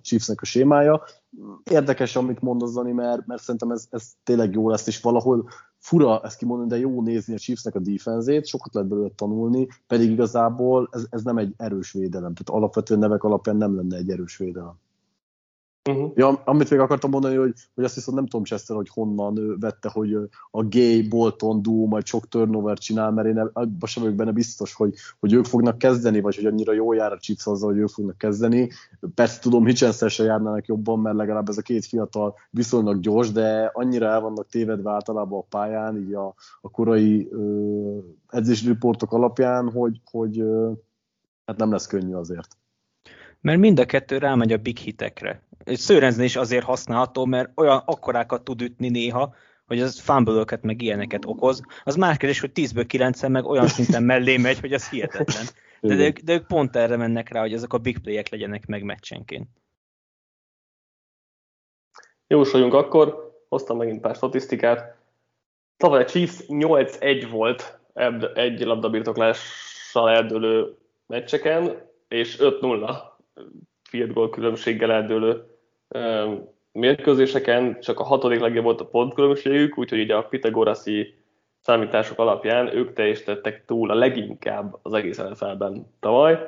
[0.06, 1.04] Chiefsnek a sémája.
[1.64, 6.22] Érdekes, amit mondasz, Dani, mert, mert szerintem ez, ez tényleg jó lesz, és valahol fura
[6.24, 10.90] ezt kimondani, de jó nézni a Chiefsnek a defenzét, sokat lehet belőle tanulni, pedig igazából
[10.92, 14.80] ez, ez nem egy erős védelem, tehát alapvetően nevek alapján nem lenne egy erős védelem.
[15.90, 16.12] Uh-huh.
[16.16, 19.56] Ja, amit még akartam mondani, hogy, hogy azt hiszem nem tudom Chester, hogy honnan ő
[19.60, 20.14] vette, hogy
[20.52, 24.74] a Gay Bolton duo majd sok turnover csinál, mert én abban sem vagyok benne biztos,
[24.74, 27.88] hogy, hogy ők fognak kezdeni, vagy hogy annyira jó jár a Chiefs azzal, hogy ők
[27.88, 28.70] fognak kezdeni.
[29.16, 33.70] Persze tudom, Hitchensel se járnának jobban, mert legalább ez a két fiatal viszonylag gyors, de
[33.74, 37.30] annyira el vannak tévedve általában a pályán, így a, a korai
[38.28, 40.44] edzésriportok alapján, hogy, hogy
[41.46, 42.58] hát nem lesz könnyű azért.
[43.46, 45.42] Mert mind a kettő rámegy a big hitekre.
[45.66, 49.36] Szőrenzni is azért használható, mert olyan akkorákat tud ütni néha,
[49.68, 51.62] hogy az fumble meg ilyeneket okoz.
[51.84, 55.46] Az már kérdés, hogy 10-ből 9 meg olyan szinten mellé megy, hogy az hihetetlen.
[55.82, 58.66] De, de, ők, de ők pont erre mennek rá, hogy ezek a big playek legyenek
[58.66, 59.48] meg meccsenként.
[62.28, 64.98] Jósoljunk akkor, hoztam megint pár statisztikát.
[65.78, 67.80] Tavaly a Chiefs 8-1 volt
[68.34, 70.78] egy labdabirtoklással eldőlő
[71.08, 73.14] meccseken, és 5-0
[73.84, 75.44] field goal különbséggel eldőlő
[76.72, 81.14] mérkőzéseken, csak a hatodik legjobb volt a pontkülönbségük, úgyhogy ugye a Pitagoraszi
[81.60, 86.40] számítások alapján ők teljesítettek túl a leginkább az egész NFL-ben tavaly.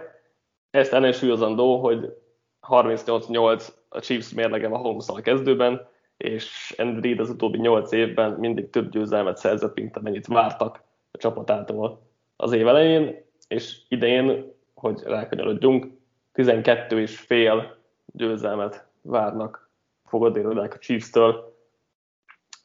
[0.70, 2.14] Ezt ellensúlyozandó, hogy
[2.68, 8.90] 38-8 a Chiefs mérlegem a holmes kezdőben, és Andy az utóbbi 8 évben mindig több
[8.90, 12.02] győzelmet szerzett, mint amennyit vártak a csapatától
[12.36, 15.97] az év elején, és idején, hogy rákanyarodjunk,
[16.38, 19.70] 12 és fél győzelmet várnak
[20.06, 21.58] fogadélődnek a Chiefs-től.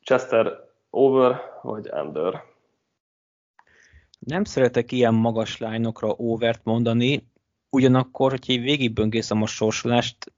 [0.02, 0.52] Chester
[0.90, 2.42] over vagy under?
[4.18, 7.26] Nem szeretek ilyen magas lányokra overt mondani,
[7.70, 10.32] ugyanakkor, hogyha végigböngészem a sorsolást,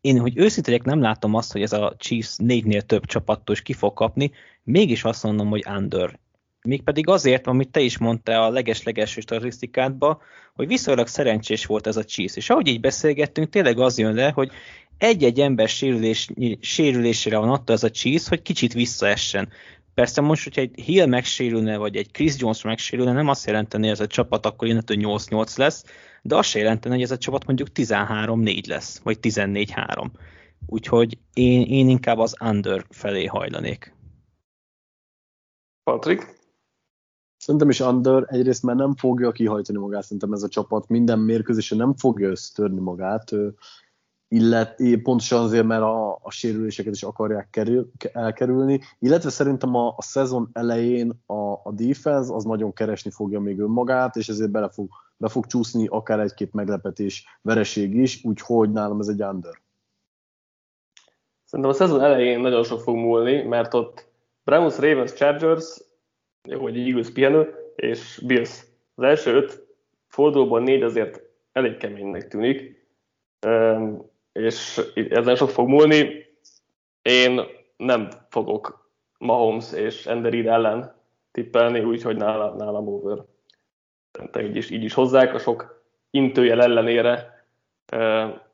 [0.00, 3.72] én, hogy őszintén nem látom azt, hogy ez a Chiefs négynél több csapattól is ki
[3.72, 4.30] fog kapni,
[4.62, 6.18] mégis azt mondom, hogy under.
[6.68, 10.22] Mégpedig azért, amit te is mondtál a leges-legelső statisztikádba,
[10.54, 12.36] hogy viszonylag szerencsés volt ez a Chiefs.
[12.36, 14.50] És ahogy így beszélgettünk, tényleg az jön le, hogy
[14.98, 16.28] egy-egy ember sérülés,
[16.60, 19.48] sérülésére van adta ez a Chiefs, hogy kicsit visszaessen.
[19.94, 23.92] Persze most, hogyha egy Hill megsérülne, vagy egy Chris Jones megsérülne, nem azt jelenteni, hogy
[23.92, 25.84] ez a csapat akkor innentől 8-8 lesz,
[26.22, 30.06] de azt jelenteni, hogy ez a csapat mondjuk 13-4 lesz, vagy 14-3.
[30.66, 33.94] Úgyhogy én, én inkább az under felé hajlanék.
[35.82, 36.43] Patrik?
[37.44, 41.78] Szerintem is under, egyrészt mert nem fogja kihajtani magát, szerintem ez a csapat minden mérkőzésen
[41.78, 43.30] nem fogja összetörni magát,
[44.28, 50.02] illet, pontosan azért, mert a, a sérüléseket is akarják kerül, elkerülni, illetve szerintem a, a
[50.02, 54.88] szezon elején a, a defense az nagyon keresni fogja még önmagát, és ezért bele fog,
[55.16, 59.60] be fog csúszni akár egy-két meglepetés, vereség is, úgyhogy nálam ez egy under.
[61.44, 64.06] Szerintem a szezon elején nagyon sok fog múlni, mert ott
[64.44, 65.92] Browns, Ravens, Chargers
[66.48, 68.64] jó, hogy Eagles pihenő, és Bills.
[68.94, 69.66] Az első öt
[70.08, 71.20] fordulóban négy azért
[71.52, 72.86] elég keménynek tűnik,
[74.32, 76.26] és ezen sok fog múlni.
[77.02, 77.40] Én
[77.76, 80.94] nem fogok Mahomes és Enderid ellen
[81.32, 83.18] tippelni, úgyhogy nálam, nálam over.
[84.12, 87.32] Szerintem így is, így is hozzák a sok intőjel ellenére.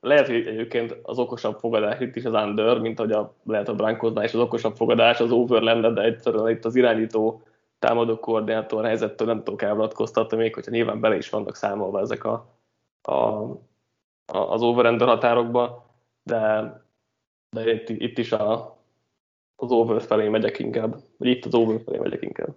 [0.00, 3.74] Lehet, hogy egyébként az okosabb fogadás itt is az under, mint hogy a, lehet a
[3.74, 7.42] Brankosnál is az okosabb fogadás az over lenne, de egyszerűen itt az irányító
[7.80, 12.54] támadó koordinátor helyzettől nem tudok elvonatkoztatni, még hogyha nyilván bele is vannak számolva ezek a,
[13.02, 15.86] a, a az over határokba,
[16.22, 16.72] de,
[17.50, 18.76] de itt, itt is a,
[19.56, 22.56] az over felé megyek inkább, vagy itt az over felé megyek inkább.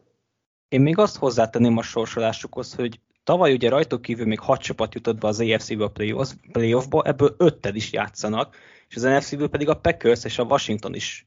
[0.67, 5.19] Én még azt hozzátenném a sorsolásukhoz, hogy tavaly ugye rajtuk kívül még hat csapat jutott
[5.19, 8.55] be az AFC-be a playoff, playoffba, ebből ötted is játszanak,
[8.89, 11.25] és az NFC-ből pedig a Packers és a Washington is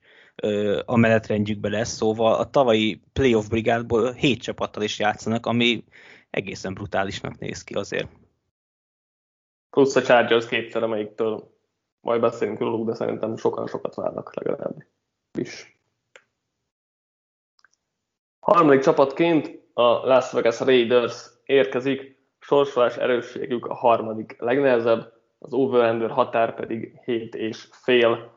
[0.85, 5.85] a menetrendjükbe lesz, szóval a tavalyi playoff brigádból hét csapattal is játszanak, ami
[6.31, 8.09] egészen brutálisnak néz ki azért.
[9.71, 11.55] Plusz a Chargers kétszer, amelyiktől
[12.01, 14.85] majd beszélünk róluk, de szerintem sokan sokat várnak legalább
[15.39, 15.81] is.
[18.41, 26.55] Harmadik csapatként a Las Vegas Raiders érkezik, sorsolás erősségük a harmadik legnehezebb, az over határ
[26.55, 28.36] pedig 7 és fél.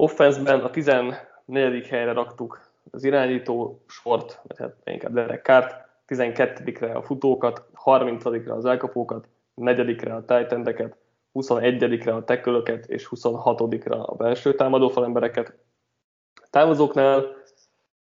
[0.00, 1.86] Offenszben a 14.
[1.88, 5.64] helyre raktuk az irányító sort, vagy hát inkább Derek Carr,
[6.08, 10.94] 12-re a futókat, 30-ra az elkapókat, 4-re a titan
[11.34, 15.54] 21-re a tekölöket és 26-ra a belső támadó falembereket.
[16.50, 17.26] Távozóknál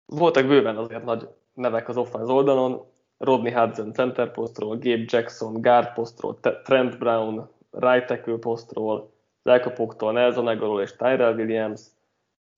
[0.07, 2.85] voltak bőven azért nagy nevek az offense oldalon,
[3.19, 9.13] Rodney Hudson center posztról, Gabe Jackson guard posztról, Trent Brown right tackle posztról,
[9.43, 11.81] az elkapóktól Nelson Aguilar és Tyrell Williams,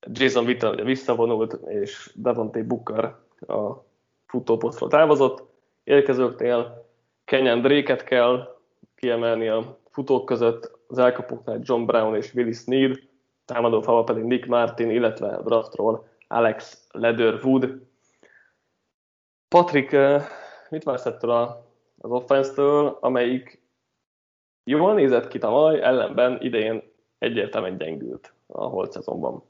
[0.06, 3.04] Jason Vittel ugye visszavonult, és Devontae Booker
[3.46, 3.84] a
[4.26, 5.42] futóposztról távozott.
[5.84, 6.86] Érkezőknél
[7.24, 8.56] Kenyan Drake-et kell
[8.94, 12.98] kiemelni a futók között, az elkapóknál John Brown és Willis Sneed,
[13.44, 17.82] támadó falva pedig Nick Martin, illetve draftról Alex Leatherwood.
[19.48, 20.24] Patrick, eh,
[20.70, 21.30] mit vársz ettől
[21.98, 23.63] az offense-től, amelyik
[24.64, 26.82] jól nézett ki tavaly, ellenben idején
[27.18, 29.42] egyértelműen gyengült a holt szezonban.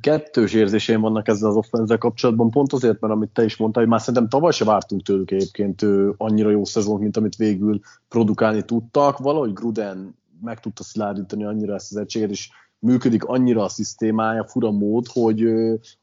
[0.00, 3.92] Kettős érzéseim vannak ezzel az offenzel kapcsolatban, pont azért, mert amit te is mondtál, hogy
[3.92, 5.82] már szerintem tavaly se vártunk tőlük egyébként
[6.16, 9.18] annyira jó szezon, mint amit végül produkálni tudtak.
[9.18, 14.70] Valahogy Gruden meg tudta szilárdítani annyira ezt az egységet, és működik annyira a szisztémája, fura
[14.70, 15.46] mód, hogy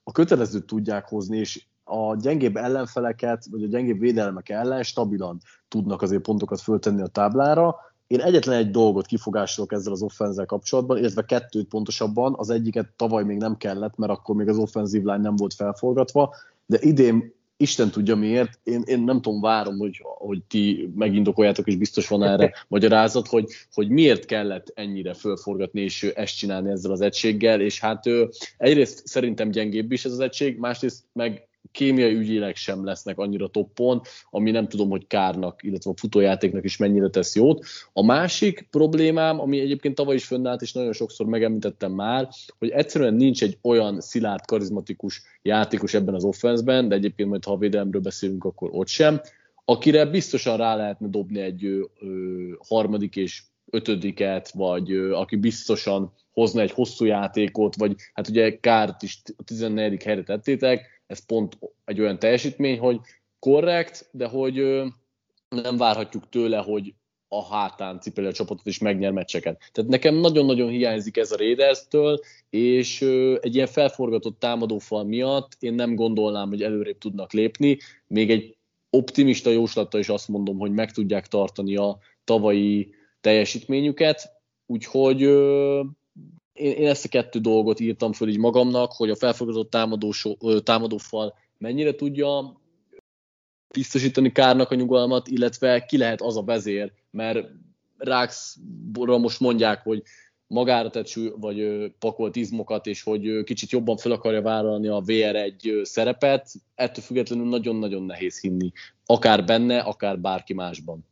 [0.04, 6.02] a kötelezőt tudják hozni, és a gyengébb ellenfeleket, vagy a gyengébb védelmek ellen stabilan tudnak
[6.02, 7.76] azért pontokat föltenni a táblára.
[8.08, 13.24] Én egyetlen egy dolgot kifogásolok ezzel az offenzel kapcsolatban, illetve kettőt pontosabban, az egyiket tavaly
[13.24, 16.36] még nem kellett, mert akkor még az offenzív line nem volt felforgatva,
[16.66, 21.76] de idén Isten tudja miért, én, én nem tudom, várom, hogy, hogy ti megindokoljátok, és
[21.76, 27.02] biztos van erre magyarázat, hogy, hogy miért kellett ennyire fölforgatni, és ezt csinálni ezzel az
[27.02, 32.56] egységgel, és hát ő, egyrészt szerintem gyengébb is ez az egység, másrészt meg kémiai ügyileg
[32.56, 37.36] sem lesznek annyira toppon, ami nem tudom, hogy kárnak, illetve a futójátéknak is mennyire tesz
[37.36, 37.66] jót.
[37.94, 42.30] A másik problémám, ami egyébként tavaly is fönnállt, és nagyon sokszor megemlítettem már,
[42.60, 47.52] hogy egyszerűen nincs egy olyan szilárd, karizmatikus játékos ebben az offenszben, de egyébként majd ha
[47.52, 49.22] a védelemről beszélünk, akkor ott sem,
[49.66, 51.84] akire biztosan rá lehetne dobni egy ö,
[52.68, 59.22] harmadik és ötödiket, vagy aki biztosan hozna egy hosszú játékot, vagy hát ugye Kárt is
[59.38, 60.04] a 14.
[60.04, 63.00] helyre tettétek, ez pont egy olyan teljesítmény, hogy
[63.40, 64.84] korrekt, de hogy
[65.50, 66.94] nem várhatjuk tőle, hogy
[67.28, 69.70] a hátán cipeli a csapatot és megnyer meccseket.
[69.72, 73.02] Tehát nekem nagyon-nagyon hiányzik ez a Raiders-től, és
[73.42, 77.78] egy ilyen felforgatott támadófal miatt én nem gondolnám, hogy előrébb tudnak lépni.
[78.08, 78.58] Még egy
[78.90, 84.32] optimista jóslata is azt mondom, hogy meg tudják tartani a tavalyi teljesítményüket,
[84.66, 85.22] úgyhogy
[86.54, 90.14] én, én ezt a kettő dolgot írtam föl így magamnak, hogy a felfogadott támadó,
[90.64, 92.60] támadófal mennyire tudja
[93.74, 97.48] biztosítani Kárnak a nyugalmat, illetve ki lehet az a vezér, mert
[97.98, 100.04] Ráxra most mondják, hogy
[100.48, 106.52] magára tett vagy pakolt izmokat, és hogy kicsit jobban fel akarja vállalni a VR1 szerepet,
[106.76, 108.72] ettől függetlenül nagyon-nagyon nehéz hinni.
[109.06, 111.06] Akár benne, akár bárki másban.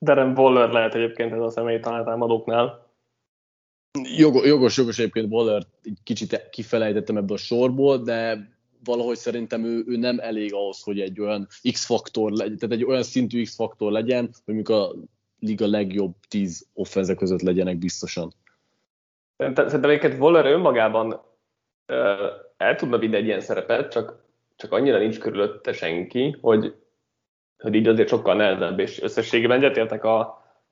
[0.00, 2.86] Darren Waller lehet egyébként ez a személy támadóknál,
[4.04, 8.48] Jogos, jogos, jogos egyébként Waller egy kicsit kifelejtettem ebből a sorból, de
[8.84, 13.02] valahogy szerintem ő, ő nem elég ahhoz, hogy egy olyan X-faktor legyen, tehát egy olyan
[13.02, 14.94] szintű X-faktor legyen, hogy mondjuk a
[15.40, 18.32] liga legjobb tíz offenze között legyenek biztosan.
[19.36, 21.20] Szerintem egyébként Waller önmagában
[22.56, 24.24] el tudna vinni egy ilyen szerepet, csak,
[24.56, 26.74] csak annyira nincs körülötte senki, hogy,
[27.66, 30.18] hogy így azért sokkal nehezebb, és összességében egyetértek a,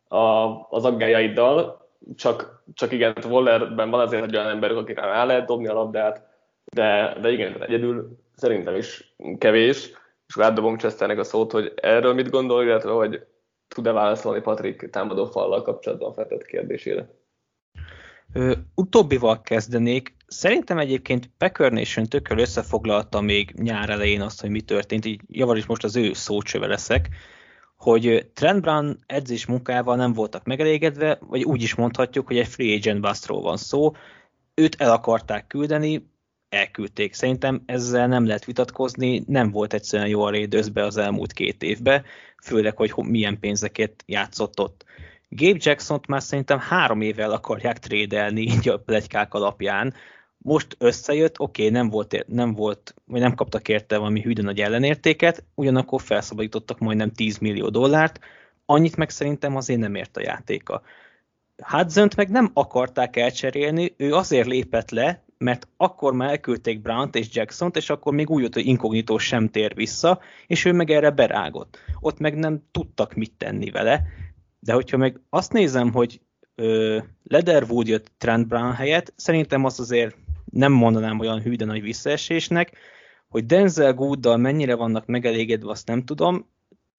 [0.09, 0.19] a,
[0.71, 5.67] az aggájaiddal, csak, csak igen, Wallerben van azért egy olyan ember, akire rá lehet dobni
[5.67, 6.27] a labdát,
[6.65, 9.91] de, de igen, egyedül szerintem is kevés,
[10.27, 13.27] és átdobom Chesternek a szót, hogy erről mit gondol, illetve hogy
[13.69, 17.09] tud-e válaszolni Patrik támadó fallal kapcsolatban feltett kérdésére.
[18.35, 20.15] Ö, utóbbival kezdenék.
[20.27, 25.65] Szerintem egyébként Packer Nation tökkel összefoglalta még nyár elején azt, hogy mi történt, így javar
[25.67, 27.09] most az ő szócsöve leszek
[27.85, 32.75] hogy Trent Brown edzés munkával nem voltak megelégedve, vagy úgy is mondhatjuk, hogy egy free
[32.77, 33.93] agent bustról van szó.
[34.55, 36.09] Őt el akarták küldeni,
[36.49, 37.15] elküldték.
[37.15, 42.05] Szerintem ezzel nem lehet vitatkozni, nem volt egyszerűen jó a Raiders az elmúlt két évben,
[42.43, 44.85] főleg, hogy milyen pénzeket játszott ott.
[45.37, 49.95] Gabe Jackson-t már szerintem három évvel akarják trédelni így a plegykák alapján.
[50.39, 54.61] Most összejött, oké, okay, nem volt, nem volt, vagy nem kaptak érte valami hűdő nagy
[54.61, 58.19] ellenértéket, ugyanakkor felszabadítottak majdnem 10 millió dollárt,
[58.67, 60.83] annyit meg szerintem azért nem ért a játéka.
[61.57, 67.29] hudson meg nem akarták elcserélni, ő azért lépett le, mert akkor már elküldték Brown-t és
[67.33, 71.11] Jackson-t, és akkor még úgy volt, hogy inkognitó sem tér vissza, és ő meg erre
[71.11, 71.79] berágott.
[72.01, 74.03] Ott meg nem tudtak mit tenni vele,
[74.65, 76.21] de hogyha meg azt nézem, hogy
[76.55, 80.17] ö, Leatherwood jött Trent Brown helyett, szerintem azt azért
[80.51, 82.77] nem mondanám olyan hű, nagy visszaesésnek,
[83.29, 86.49] hogy Denzel Gooddal mennyire vannak megelégedve, azt nem tudom,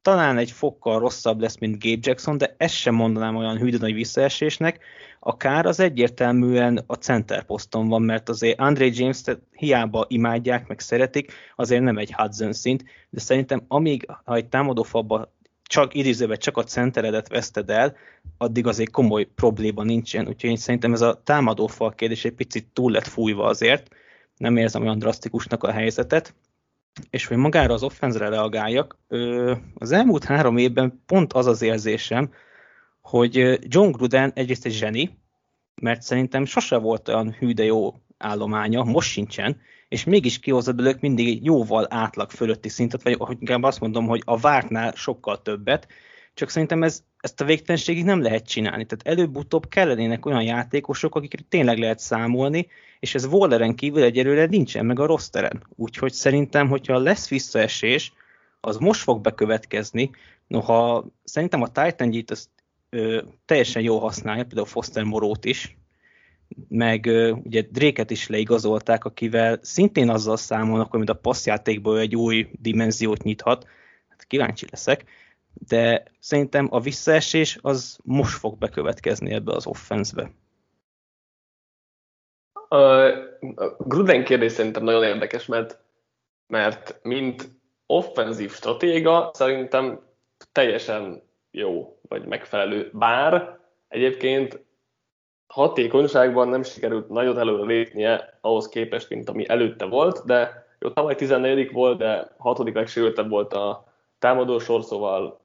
[0.01, 3.93] talán egy fokkal rosszabb lesz, mint Gabe Jackson, de ezt sem mondanám olyan hű, nagy
[3.93, 4.79] visszaesésnek.
[5.19, 10.79] A kár az egyértelműen a center poszton van, mert azért Andre james hiába imádják, meg
[10.79, 15.33] szeretik, azért nem egy Hudson szint, de szerintem amíg, ha egy támadófabba
[15.67, 17.95] csak idézőben csak a centeredet veszted el,
[18.37, 20.27] addig azért komoly probléma nincsen.
[20.27, 23.95] Úgyhogy én szerintem ez a támadófal kérdés egy picit túl lett fújva azért,
[24.37, 26.33] nem érzem olyan drasztikusnak a helyzetet.
[27.09, 28.97] És hogy magára az offenzre reagáljak,
[29.75, 32.31] az elmúlt három évben pont az az érzésem,
[33.01, 35.17] hogy John Gruden egyrészt egy zseni,
[35.81, 40.99] mert szerintem sose volt olyan hű de jó állománya, most sincsen, és mégis kihozott belőlük
[40.99, 45.87] mindig jóval átlag fölötti szintet, vagy hogy inkább azt mondom, hogy a vártnál sokkal többet,
[46.33, 48.85] csak szerintem ez, ezt a végtelenségig nem lehet csinálni.
[48.85, 52.67] Tehát előbb-utóbb kellenének olyan játékosok, akikre tényleg lehet számolni,
[52.99, 55.63] és ez Walleren kívül egyelőre nincsen meg a rosteren.
[55.75, 58.13] Úgyhogy szerintem, hogyha lesz visszaesés,
[58.61, 60.09] az most fog bekövetkezni,
[60.47, 62.49] noha szerintem a Titan G-t
[63.45, 65.77] teljesen jól használja, például Foster Morót is,
[66.67, 67.05] meg
[67.43, 73.67] ugye Dréket is leigazolták, akivel szintén azzal számolnak, hogy a passzjátékból egy új dimenziót nyithat.
[74.07, 75.03] Hát kíváncsi leszek,
[75.67, 80.31] de szerintem a visszaesés az most fog bekövetkezni ebbe az offenszbe.
[82.69, 83.11] A
[83.77, 85.79] Gruden kérdés szerintem nagyon érdekes, mert,
[86.47, 87.49] mert mint
[87.85, 89.99] offenzív stratéga szerintem
[90.51, 92.89] teljesen jó, vagy megfelelő.
[92.93, 94.64] Bár egyébként
[95.55, 101.15] hatékonyságban nem sikerült nagyon előre lépnie ahhoz képest, mint ami előtte volt, de jó, tavaly
[101.15, 103.83] 14 volt, de hatodik legsérültebb volt a
[104.19, 105.39] támadósor, szóval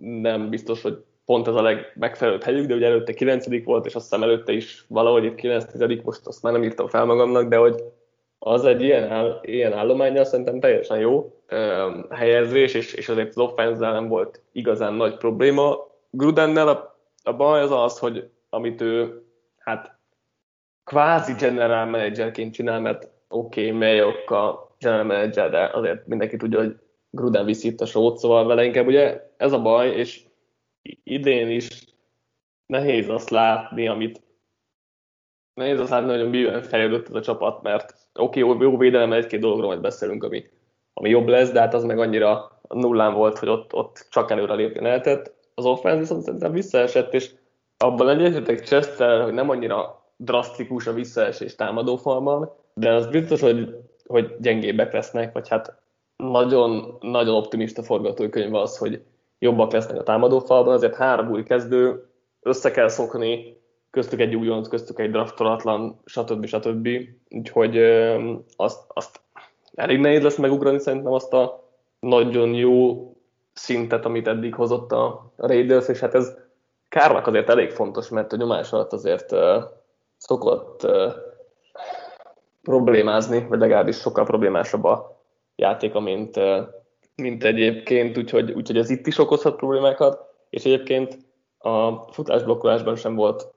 [0.00, 4.04] nem biztos, hogy pont ez a legmegfelelőbb helyük, de ugye előtte 9 volt, és azt
[4.04, 7.82] hiszem előtte is valahogy itt 9 most azt már nem írtam fel magamnak, de hogy
[8.38, 13.38] az egy ilyen, áll, ilyen állománya szerintem teljesen jó um, helyezés, és, és azért az
[13.38, 15.90] offense nem volt igazán nagy probléma.
[16.10, 19.22] Grudennel a, a baj az az, hogy amit ő
[19.56, 19.98] hát
[20.84, 26.58] kvázi general managerként csinál, mert oké, okay, Mayok a general manager, de azért mindenki tudja,
[26.58, 26.76] hogy
[27.10, 30.24] Gruden viszi itt a sót, szóval vele inkább ugye ez a baj, és
[31.02, 31.84] idén is
[32.66, 34.22] nehéz azt látni, amit
[35.54, 39.12] nehéz azt látni, hogy miben fejlődött ez a csapat, mert oké, okay, jó, jó védelem,
[39.12, 40.44] egy-két dologról majd beszélünk, ami,
[40.92, 44.54] ami jobb lesz, de hát az meg annyira nullán volt, hogy ott, ott csak előre
[44.54, 45.34] lépni lehetett.
[45.54, 47.30] Az offense viszont szerintem visszaesett, és
[47.82, 53.76] abban egyetetek Chester, hogy nem annyira drasztikus a visszaesés támadófalban, de az biztos, hogy,
[54.06, 55.80] hogy gyengébbek lesznek, vagy hát
[56.16, 59.02] nagyon, nagyon optimista forgatókönyv az, hogy
[59.38, 62.06] jobbak lesznek a támadófalban, azért három új kezdő,
[62.40, 63.56] össze kell szokni,
[63.90, 66.46] köztük egy újonc, köztük egy draftolatlan, stb.
[66.46, 66.88] stb.
[67.30, 67.78] Úgyhogy
[68.56, 69.20] azt, azt
[69.74, 71.70] elég nehéz lesz megugrani szerintem azt a
[72.00, 73.06] nagyon jó
[73.52, 76.41] szintet, amit eddig hozott a Raiders, és hát ez
[76.92, 79.62] Kárnak azért elég fontos, mert a nyomás alatt azért uh,
[80.16, 81.12] szokott uh,
[82.62, 85.20] problémázni, vagy legalábbis sokkal problémásabb a
[85.56, 86.58] játéka, mint, uh,
[87.14, 91.18] mint egyébként, úgyhogy, úgyhogy ez itt is okozhat problémákat, és egyébként
[91.58, 93.54] a futásblokkolásban sem volt,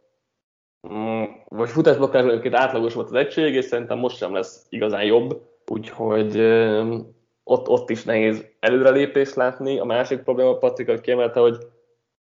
[0.81, 5.41] um, vagy futásblokkolásban egyébként átlagos volt az egység, és szerintem most sem lesz igazán jobb,
[5.67, 9.79] úgyhogy um, ott, ott is nehéz előrelépést látni.
[9.79, 11.57] A másik probléma, Patrik, kiemelte, hogy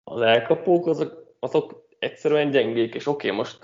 [0.04, 3.58] az elkapók azok, azok egyszerűen gyengék, és oké, okay, most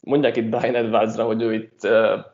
[0.00, 1.80] mondják itt Brian edwards hogy ő itt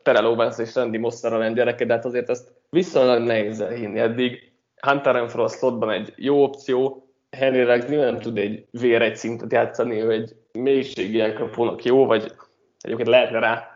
[0.02, 4.52] Terrell Owens és Randy Mossara lenne gyereke, de hát azért ezt viszonylag nehéz elhinni eddig.
[4.76, 10.02] Hunter Renfro a egy jó opció, Henry Rex nem tud egy vér egy szintet játszani,
[10.02, 12.32] ő egy mélységi elkapónak jó, vagy
[12.80, 13.68] egyébként lehetne rá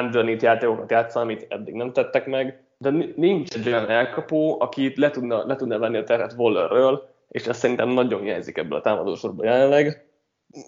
[0.00, 5.10] underneath játékokat játszani, amit eddig nem tettek meg, de nincs egy olyan elkapó, aki le
[5.10, 9.44] tudna, le tudna venni a terhet Wallerről, és ez szerintem nagyon hiányzik ebből a támadósorból
[9.44, 10.08] jelenleg,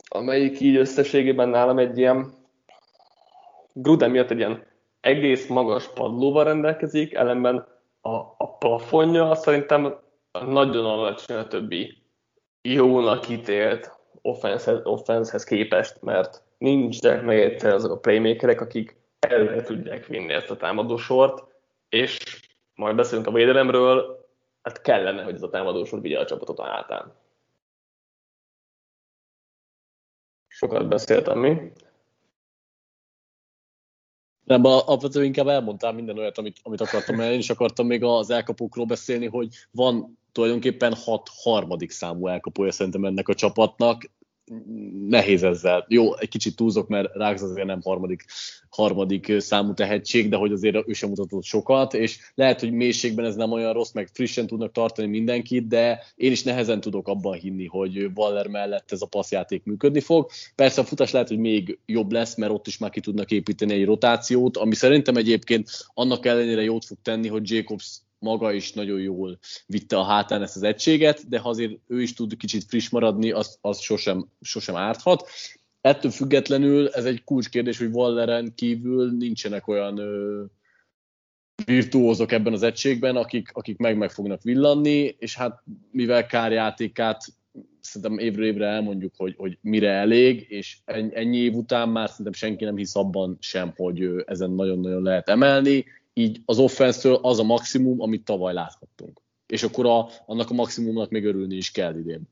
[0.08, 2.38] amelyik így összességében nálam egy ilyen
[3.72, 4.66] Gruden miatt egy ilyen
[5.00, 7.66] egész magas padlóval rendelkezik, ellenben
[8.00, 9.96] a, a plafonja szerintem
[10.46, 12.02] nagyon alacsony a többi
[12.62, 20.06] jónak ítélt offensehez, offensehez képest, mert nincsenek meg egyszer azok a playmakerek, akik előre tudják
[20.06, 21.44] vinni ezt a támadósort,
[21.88, 22.40] és
[22.74, 24.19] majd beszélünk a védelemről,
[24.62, 27.16] hát kellene, hogy ez a támadósor vigye a csapatot a.
[30.46, 31.72] Sokat beszéltem mi.
[34.44, 38.30] Nem, alapvetően inkább elmondtam minden olyat, amit, amit akartam, mert én is akartam még az
[38.30, 44.10] elkapókról beszélni, hogy van tulajdonképpen hat harmadik számú elkapója szerintem ennek a csapatnak,
[45.08, 45.84] nehéz ezzel.
[45.88, 48.24] Jó, egy kicsit túlzok, mert Rákz azért nem harmadik,
[48.68, 53.34] harmadik számú tehetség, de hogy azért ő sem mutatott sokat, és lehet, hogy mélységben ez
[53.34, 57.66] nem olyan rossz, meg frissen tudnak tartani mindenkit, de én is nehezen tudok abban hinni,
[57.66, 60.30] hogy Waller mellett ez a passzjáték működni fog.
[60.54, 63.72] Persze a futás lehet, hogy még jobb lesz, mert ott is már ki tudnak építeni
[63.72, 69.00] egy rotációt, ami szerintem egyébként annak ellenére jót fog tenni, hogy Jacobs maga is nagyon
[69.00, 72.88] jól vitte a hátán ezt az egységet, de ha azért ő is tud kicsit friss
[72.88, 75.28] maradni, az, az sosem, sosem árthat.
[75.80, 80.44] Ettől függetlenül ez egy kulcskérdés, hogy Walleren kívül nincsenek olyan ö,
[81.64, 87.24] virtuózok ebben az egységben, akik, akik meg meg fognak villanni, és hát mivel kárjátékát
[87.80, 92.64] szerintem évről évre elmondjuk, hogy, hogy mire elég, és ennyi év után már szerintem senki
[92.64, 98.00] nem hisz abban sem, hogy ezen nagyon-nagyon lehet emelni így az offensztől az a maximum,
[98.00, 99.20] amit tavaly láthattunk.
[99.46, 102.22] És akkor a, annak a maximumnak még örülni is kell idén.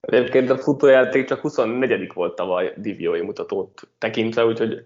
[0.00, 4.84] Egyébként a futójáték csak 24 volt tavaly DVOA mutatót tekintve, úgyhogy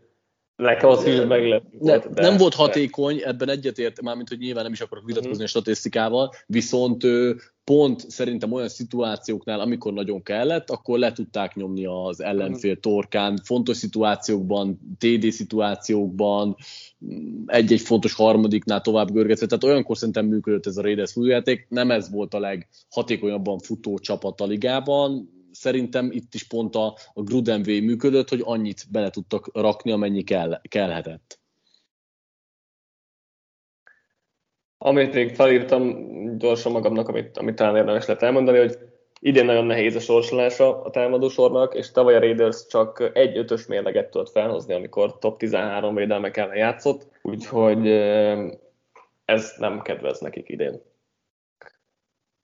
[0.59, 4.73] nekem az is meg Ne, de, nem volt hatékony, ebben egyetért, mármint, hogy nyilván nem
[4.73, 5.47] is akarok vitatkozni uh-huh.
[5.47, 7.05] a statisztikával, viszont
[7.65, 12.81] pont szerintem olyan szituációknál, amikor nagyon kellett, akkor le tudták nyomni az ellenfél mhm.
[12.81, 16.57] torkán, fontos szituációkban, TD szituációkban,
[17.47, 22.11] egy-egy fontos harmadiknál tovább görgetve, tehát olyankor szerintem működött ez a Raiders futójáték, nem ez
[22.11, 27.67] volt a leghatékonyabban futó csapat a ligában, szerintem itt is pont a, a Gruden V
[27.67, 31.39] működött, hogy annyit bele tudtak rakni, amennyi kell, kellhetett.
[34.79, 35.97] Amit még felírtam
[36.39, 38.79] gyorsan magamnak, amit, amit talán érdemes lehet elmondani, hogy
[39.21, 44.11] idén nagyon nehéz a sorsolása a támadósornak, és tavaly a Raiders csak egy ötös mérleget
[44.11, 47.89] tudott felhozni, amikor top 13 védelmek ellen játszott, úgyhogy
[49.25, 50.83] ez nem kedvez nekik idén.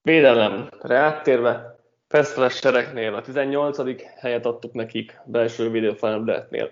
[0.03, 1.74] Védelemre áttérve,
[2.15, 3.79] Feszflessereknél a 18.
[4.21, 6.71] helyet adtuk nekik, belső védőfalembereknél,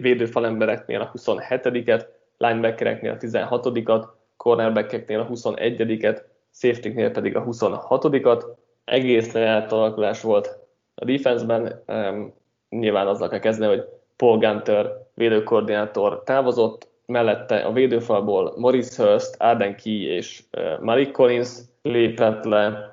[0.00, 4.04] védőfalembereknél a 27-et, linebackereknél a 16-at,
[4.36, 8.44] cornerbackeknél a 21-et, safety pedig a 26-at.
[8.84, 10.58] Egész átalakulás volt
[10.94, 12.34] a defenseben, um,
[12.68, 13.84] nyilván azzal kell kezdeni, hogy
[14.16, 21.58] Paul Gunter védőkoordinátor távozott, mellette a védőfalból Morris Hurst, Arden Key és uh, Malik Collins
[21.82, 22.91] lépett le,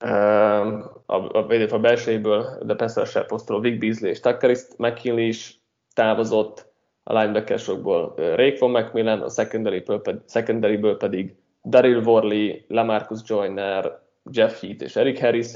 [0.00, 5.60] a, a védőfal belsejéből, de a posztoló Vic Beasley és Tuckerist McKinley is
[5.94, 6.68] távozott,
[7.02, 11.34] a linebackersokból Rake von Macmillan, a secondaryből, pedig, secondaryből pedig
[11.64, 13.98] Daryl Worley, Lamarcus Joyner,
[14.30, 15.52] Jeff Heath és Eric Harris,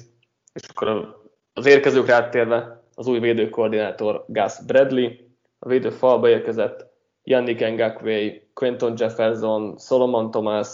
[0.53, 1.19] és akkor
[1.53, 5.11] az érkezőkre áttérve az új védőkoordinátor Gus Bradley,
[5.59, 6.87] a védő falba érkezett
[7.23, 10.69] Yannick Ngakwe, Quentin Jefferson, Solomon Thomas,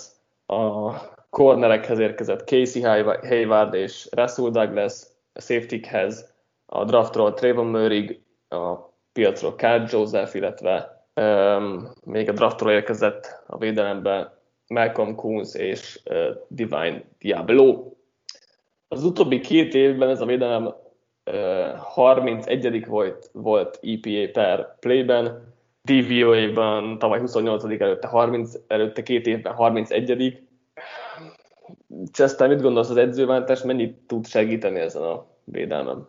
[0.47, 0.91] a
[1.31, 2.83] cornerekhez érkezett Casey
[3.23, 5.03] Hayward és Russell Douglas,
[5.33, 6.35] a safetykhez
[6.67, 8.75] a draftról Trayvon Murray, a
[9.13, 16.37] piacról Carl Joseph, illetve um, még a draftról érkezett a védelembe Malcolm Coons és uh,
[16.49, 17.93] Divine Diablo.
[18.89, 20.67] Az utóbbi két évben ez a védelem
[21.31, 22.87] uh, 31.
[22.87, 27.65] volt, volt EPA per playben, DVOA-ban tavaly 28.
[27.65, 30.49] előtte, 30, előtte két évben 31
[32.13, 36.09] Chester, mit gondolsz az edzőváltás, mennyit tud segíteni ezen a védelmem?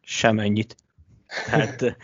[0.00, 0.76] Semennyit.
[1.26, 1.96] Hát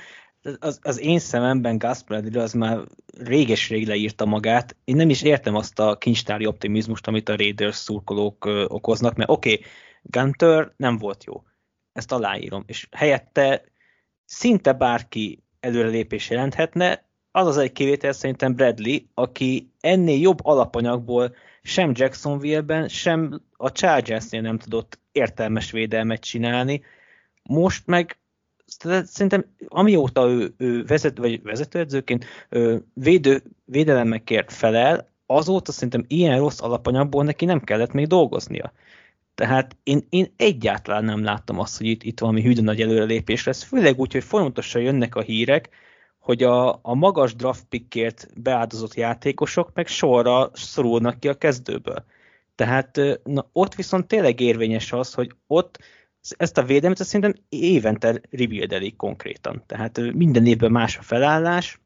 [0.58, 2.78] az, az én szememben Bradley az már
[3.18, 4.76] réges-rég leírta magát.
[4.84, 9.30] Én nem is értem azt a kincstári optimizmust, amit a Raiders szurkolók ö, okoznak, mert
[9.30, 9.64] oké, okay,
[10.02, 11.42] Gunter nem volt jó.
[11.92, 12.64] Ezt aláírom.
[12.66, 13.64] És helyette
[14.24, 21.92] szinte bárki előrelépés jelenthetne, az az egy kivétel szerintem Bradley, aki ennél jobb alapanyagból sem
[21.94, 26.82] Jacksonville-ben, sem a Chargersnél nem tudott értelmes védelmet csinálni.
[27.42, 28.18] Most meg
[29.04, 36.60] szerintem amióta ő, ő vezet, vagy vezetőedzőként ő védő, védelemekért felel, azóta szerintem ilyen rossz
[36.60, 38.72] alapanyagból neki nem kellett még dolgoznia.
[39.34, 43.62] Tehát én, én egyáltalán nem láttam azt, hogy itt, itt valami hűdő nagy előrelépés lesz,
[43.62, 45.68] főleg úgy, hogy folyamatosan jönnek a hírek,
[46.28, 52.04] hogy a, a magas draft pickért beáldozott játékosok meg sorra szorulnak ki a kezdőből.
[52.54, 55.78] Tehát na, ott viszont tényleg érvényes az, hogy ott
[56.36, 59.62] ezt a védelmet ezt szerintem évente rebuildelik konkrétan.
[59.66, 61.80] Tehát minden évben más a felállás,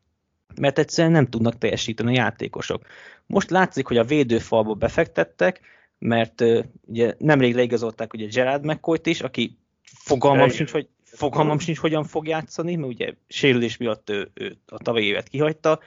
[0.61, 2.87] mert egyszerűen nem tudnak teljesíteni a játékosok.
[3.27, 5.61] Most látszik, hogy a védőfalba befektettek,
[5.99, 6.45] mert
[6.87, 12.27] ugye nemrég leigazolták ugye Gerard mccoy is, aki fogalmam sincs, hogy fogalmam sincs, hogyan fog
[12.27, 15.81] játszani, mert ugye sérülés miatt ő, ő a tavalyi évet kihagyta,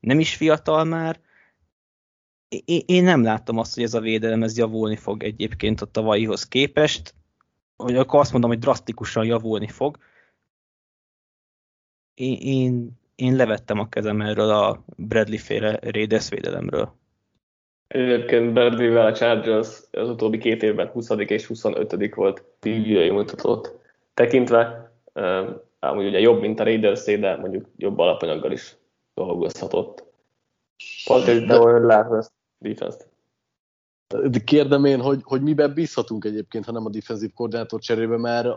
[0.00, 1.20] nem is fiatal már.
[2.64, 6.48] Én, én nem láttam azt, hogy ez a védelem ez javulni fog egyébként a tavalyihoz
[6.48, 7.14] képest,
[7.76, 9.98] hogy akkor azt mondom, hogy drasztikusan javulni fog.
[12.14, 16.96] Én, én, én levettem a kezem erről a Bradley féle Raiders védelemről.
[17.88, 21.08] Egyébként Bradley-vel a Chargers az utóbbi két évben 20.
[21.10, 22.14] és 25.
[22.14, 23.77] volt PGA mutatót
[24.18, 24.90] tekintve.
[25.78, 28.76] Amúgy ugye jobb, mint a raiders de mondjuk jobb alapanyaggal is
[29.14, 30.04] dolgozhatott.
[31.04, 33.00] Pont ez, de hogy látod ezt defense-t?
[33.00, 33.06] De
[34.44, 38.48] kérdem én, hogy, hogy miben bízhatunk egyébként, ha nem a defensív koordinátor cserébe, mert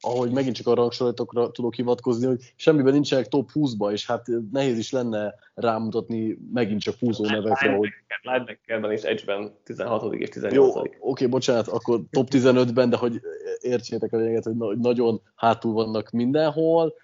[0.00, 4.78] ahogy megint csak a rangsoroltokra tudok hivatkozni, hogy semmiben nincsenek top 20-ba, és hát nehéz
[4.78, 7.88] is lenne rámutatni megint csak húzó nevekre, hogy...
[8.22, 10.14] Linebackerben és Edge-ben 16.
[10.14, 10.74] és 18.
[10.74, 13.20] Jó, oké, okay, bocsánat, akkor top 15-ben, de hogy
[13.60, 16.94] értsétek a lényeget, hogy nagyon hátul vannak mindenhol,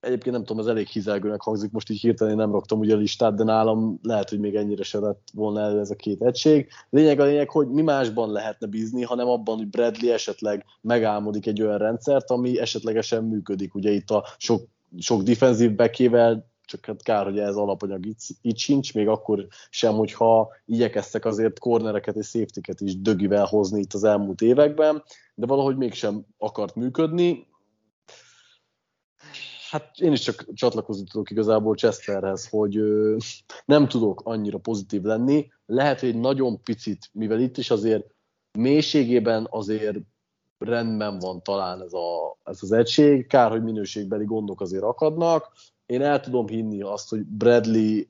[0.00, 3.34] Egyébként nem tudom, ez elég hizelgőnek hangzik, most így hirtelen nem raktam ugye a listát,
[3.34, 6.68] de nálam lehet, hogy még ennyire se lett volna el ez a két egység.
[6.90, 11.62] Lényeg a lényeg, hogy mi másban lehetne bízni, hanem abban, hogy Bradley esetleg megálmodik egy
[11.62, 13.74] olyan rendszert, ami esetlegesen működik.
[13.74, 14.62] Ugye itt a sok,
[14.98, 19.94] sok defensív bekével csak hát kár, hogy ez alapanyag itt, itt sincs, még akkor sem,
[19.94, 25.02] hogyha igyekeztek azért kornereket és safety is dögivel hozni itt az elmúlt években,
[25.34, 27.48] de valahogy mégsem akart működni.
[29.70, 33.16] Hát én is csak csatlakozni tudok igazából Chesterhez, hogy ö,
[33.64, 35.48] nem tudok annyira pozitív lenni.
[35.66, 38.06] Lehet, hogy egy nagyon picit, mivel itt is azért
[38.58, 39.98] mélységében azért
[40.58, 45.52] rendben van talán ez, a, ez az egység, kár, hogy minőségbeli gondok azért akadnak.
[45.86, 48.02] Én el tudom hinni azt, hogy Bradley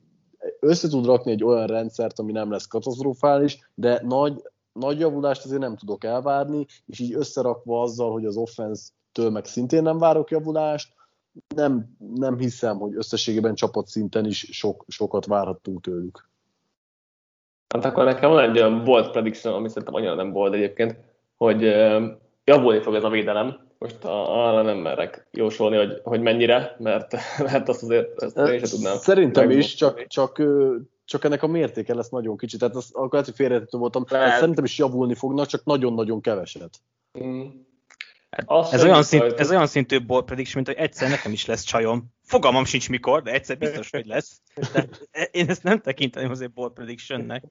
[0.61, 4.43] össze tud rakni egy olyan rendszert, ami nem lesz katasztrofális, de nagy,
[4.73, 9.83] nagy javulást azért nem tudok elvárni, és így összerakva azzal, hogy az offense-től meg szintén
[9.83, 10.99] nem várok javulást,
[11.55, 16.29] nem, nem hiszem, hogy összességében csapatszinten is sok, sokat várhattunk tőlük.
[17.75, 20.97] Hát akkor nekem van egy olyan bold prediction, ami szerintem annyira nem bold egyébként,
[21.37, 21.63] hogy
[22.45, 23.69] javulni fog ez a védelem.
[23.79, 27.17] Most arra nem merek jósolni, hogy, hogy mennyire, mert,
[27.51, 28.97] mert azt azért ezt én sem tudnám.
[28.97, 30.43] Szerintem is, csak, csak,
[31.05, 32.57] csak ennek a mértéke lesz nagyon kicsi.
[32.57, 34.05] Tehát az, akkor lehet, hogy félretető voltam.
[34.07, 36.79] Szerintem is javulni fognak, csak nagyon-nagyon keveset.
[37.23, 37.47] Mm.
[38.31, 41.63] Hát ez, olyan szint, ez olyan szintű bold prediction, mint hogy egyszer nekem is lesz
[41.63, 42.05] csajom.
[42.23, 44.41] Fogalmam sincs mikor, de egyszer biztos, hogy lesz.
[44.73, 44.89] De
[45.31, 47.45] én ezt nem tekinteném azért bold predictionnek.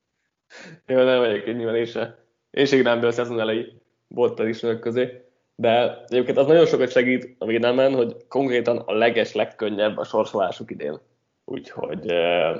[0.85, 2.25] Jó, nem vagyok nyilván én se.
[2.51, 3.73] Én se be a szezon elejé
[4.07, 5.23] bold prediction közé.
[5.55, 10.71] De egyébként az nagyon sokat segít a védelmen, hogy konkrétan a leges, legkönnyebb a sorsolásuk
[10.71, 10.99] idén.
[11.45, 12.55] Úgyhogy e,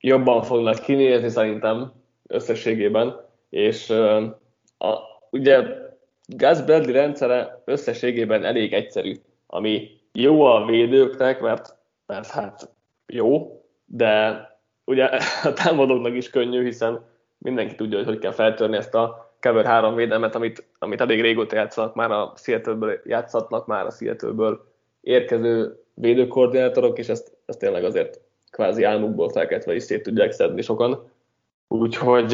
[0.00, 1.92] jobban fognak kinézni szerintem
[2.26, 4.16] összességében, és e,
[4.78, 4.98] a,
[5.30, 5.84] ugye
[6.26, 9.14] Gus Bradley rendszere összességében elég egyszerű,
[9.46, 11.76] ami jó a védőknek, mert,
[12.06, 12.70] mert hát
[13.06, 14.40] jó, de
[14.84, 15.04] ugye
[15.42, 17.04] a támadóknak is könnyű, hiszen
[17.38, 21.56] mindenki tudja, hogy hogy kell feltörni ezt a cover 3 védelmet, amit, amit elég régóta
[21.56, 24.56] játszanak már a seattle játszatnak már a seattle
[25.00, 28.20] érkező védőkoordinátorok, és ezt, ezt tényleg azért
[28.50, 31.10] kvázi álmukból felkeltve is szét tudják szedni sokan.
[31.68, 32.32] Úgyhogy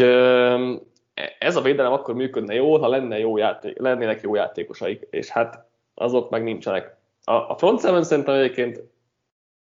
[1.39, 5.67] ez a védelem akkor működne jól, ha lenne jó játék, lennének jó játékosaik, és hát
[5.95, 6.97] azok meg nincsenek.
[7.25, 8.83] A, a front seven szerintem egyébként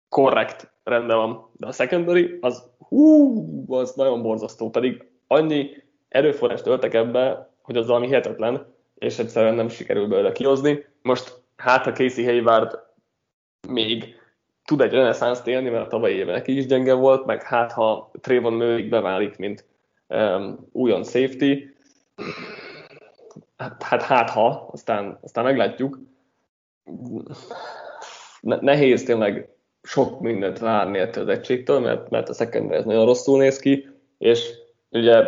[0.10, 5.70] korrekt rendben van, de a secondary az hú, az nagyon borzasztó, pedig annyi
[6.08, 10.86] erőforrást öltek ebbe, hogy az valami hihetetlen, és egyszerűen nem sikerül belőle kihozni.
[11.02, 12.80] Most hát a Casey Hayward
[13.68, 14.16] még
[14.66, 18.12] tud egy reneszánst élni, mert a tavalyi évben neki is gyenge volt, meg hát ha
[18.22, 19.66] Trayvon Murray beválik, mint
[20.72, 21.76] újon safety.
[23.58, 26.00] Hát, hát, hát ha, aztán, aztán meglátjuk.
[28.42, 29.50] Nehéz tényleg
[29.82, 34.54] sok mindent várni ettől az egységtől, mert, mert a secondary nagyon rosszul néz ki, és
[34.90, 35.24] ugye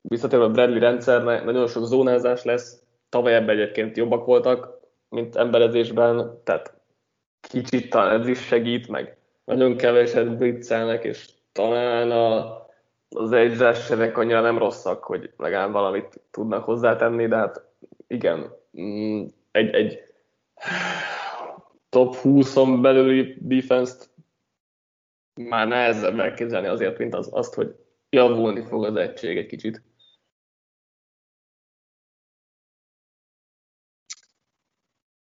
[0.00, 6.40] visszatérve a Bradley rendszernek, nagyon sok zónázás lesz, tavaly ebben egyébként jobbak voltak, mint emberezésben,
[6.44, 6.74] tehát
[7.40, 12.65] kicsit talán ez is segít, meg nagyon keveset blitzelnek, és talán a
[13.08, 17.64] az egyzássenek annyira nem rosszak, hogy legalább valamit tudnak hozzátenni, de hát
[18.06, 20.14] igen, mm, egy, egy
[21.88, 24.10] top 20-on belüli defense-t
[25.34, 27.76] már nehezebb elképzelni azért, mint az, azt, hogy
[28.08, 29.82] javulni fog az egység egy kicsit.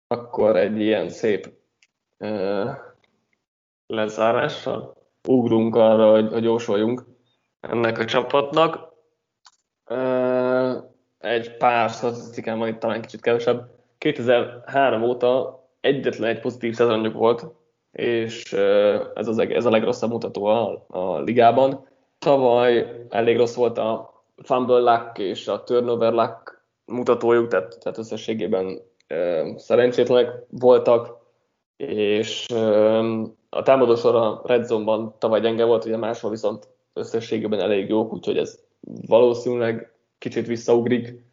[0.07, 1.53] Akkor egy ilyen szép
[2.19, 2.71] uh,
[3.87, 4.97] lezárással
[5.29, 7.05] ugrunk arra, hogy, hogy jósoljunk
[7.60, 8.93] ennek a csapatnak.
[11.18, 13.70] Egy pár statisztikán van itt talán kicsit kevesebb.
[13.98, 17.47] 2003 óta egyetlen egy pozitív szezonjuk volt,
[17.93, 18.52] és
[19.14, 21.86] ez, az, ez a legrosszabb mutató a, a ligában.
[22.18, 24.12] Tavaly elég rossz volt a
[24.43, 28.80] fumble luck és a turnover luck mutatójuk, tehát, tehát összességében
[29.56, 31.16] szerencsétlenek voltak,
[31.76, 32.47] és
[33.51, 36.68] a támadósor a Red Zone-ban tavaly gyenge volt, ugye máshol viszont
[36.99, 38.61] összességében elég jók, úgyhogy ez
[39.07, 41.25] valószínűleg kicsit visszaugrik,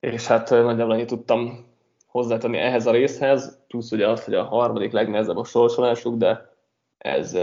[0.00, 1.66] és hát nagyjából annyit tudtam
[2.06, 6.56] hozzátenni ehhez a részhez, plusz ugye az, hogy a harmadik legnehezebb a sorsolásuk, de
[6.98, 7.34] ez,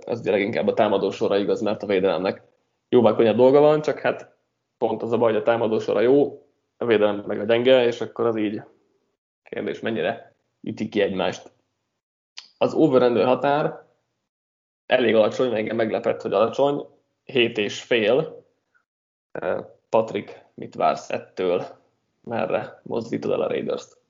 [0.00, 2.42] ez ugye leginkább a támadó sorra igaz, mert a védelemnek
[2.88, 4.36] jóval könnyebb dolga van, csak hát
[4.78, 8.00] pont az a baj, hogy a támadó sorra jó, a védelem meg a gyenge, és
[8.00, 8.62] akkor az így
[9.42, 11.52] kérdés, mennyire ütik ki egymást.
[12.58, 13.82] Az over határ
[14.86, 16.86] elég alacsony, engem meglepett, hogy alacsony,
[17.24, 18.44] 7 és fél.
[19.88, 21.66] Patrik, mit vársz ettől?
[22.20, 24.00] Merre mozdítod el a Raiders-t?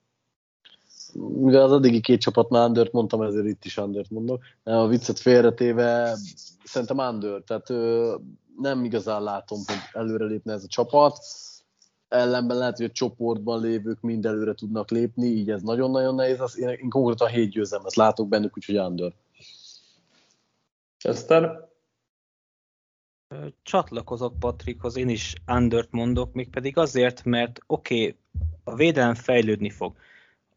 [1.15, 4.43] Ugye az addigi két csapatnál Undert mondtam, ezért itt is Undert mondok.
[4.63, 6.17] A viccet félretéve
[6.65, 8.15] szerintem Under, tehát ö,
[8.59, 11.19] nem igazán látom, hogy előrelépne ez a csapat.
[12.09, 16.41] Ellenben lehet, hogy a csoportban lévők mind előre tudnak lépni, így ez nagyon-nagyon nehéz.
[16.41, 19.13] Az, én, én konkrétan hét győzelmet látok bennük, úgyhogy Under.
[20.99, 21.72] Chester?
[23.63, 28.17] Csatlakozok Patrikhoz, én is Undert mondok, mégpedig azért, mert oké, okay,
[28.65, 29.97] a védelem fejlődni fog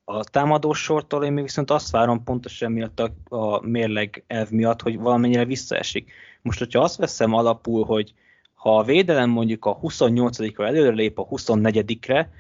[0.06, 4.82] a támadó sortól én még viszont azt várom pontosan miatt a, a mérleg elv miatt,
[4.82, 6.12] hogy valamennyire visszaesik.
[6.42, 8.14] Most, hogyha azt veszem alapul, hogy
[8.54, 12.32] ha a védelem mondjuk a 28-ra előre lép a 24-re,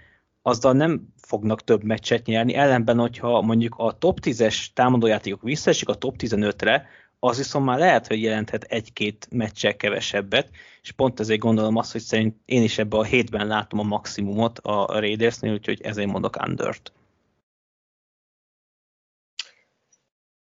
[0.41, 5.95] azzal nem fognak több meccset nyerni, ellenben, hogyha mondjuk a top 10-es támadójátékok visszaesik a
[5.95, 6.87] top 15-re,
[7.25, 10.49] az viszont már lehet, hogy jelenthet egy-két meccsel kevesebbet,
[10.81, 14.59] és pont ezért gondolom azt, hogy szerint én is ebbe a hétben látom a maximumot
[14.59, 16.91] a Raidersnél, úgyhogy ezért mondok Undert.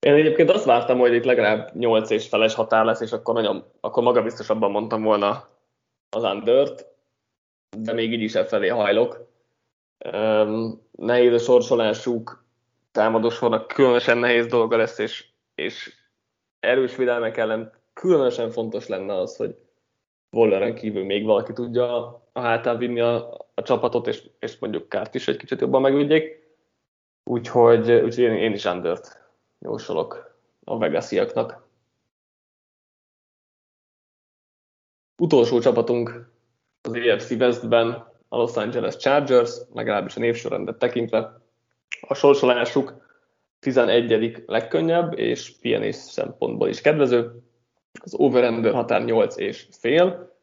[0.06, 3.64] Én egyébként azt vártam, hogy itt legalább 8 és feles határ lesz, és akkor, nagyon,
[3.80, 5.48] akkor magabiztosabban mondtam volna
[6.10, 6.86] az Undert,
[7.76, 9.26] de még így is e felé hajlok.
[10.14, 12.44] Um, nehéz a sorsolásuk,
[12.92, 15.24] támadósornak különösen nehéz dolga lesz, és,
[15.54, 15.97] és
[16.60, 19.56] erős védelmek ellen különösen fontos lenne az, hogy
[20.30, 25.14] Walleren kívül még valaki tudja a hátán vinni a, a csapatot, és, és mondjuk kárt
[25.14, 26.46] is egy kicsit jobban megügyék.
[27.24, 29.18] Úgyhogy, úgyhogy én, én is Undert
[29.58, 31.66] jósolok a Vegasiaknak.
[35.22, 36.30] Utolsó csapatunk
[36.80, 37.90] az AFC Westben
[38.28, 41.40] a Los Angeles Chargers, legalábbis a névsorrendet tekintve.
[42.00, 43.07] A sorsolásuk
[43.60, 44.42] 11.
[44.46, 47.42] legkönnyebb, és pianés szempontból is kedvező.
[48.02, 50.36] Az over határ 8 és fél.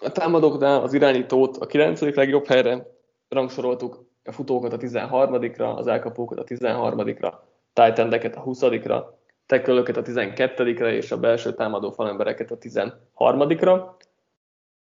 [0.00, 2.00] A támadóknál az irányítót a 9.
[2.00, 2.86] legjobb helyre
[3.28, 7.34] rangsoroltuk, a futókat a 13-ra, az elkapókat a 13-ra,
[7.72, 9.04] titan a 20-ra,
[9.46, 13.84] tekölöket a 12-re és a belső támadó falembereket a 13-ra.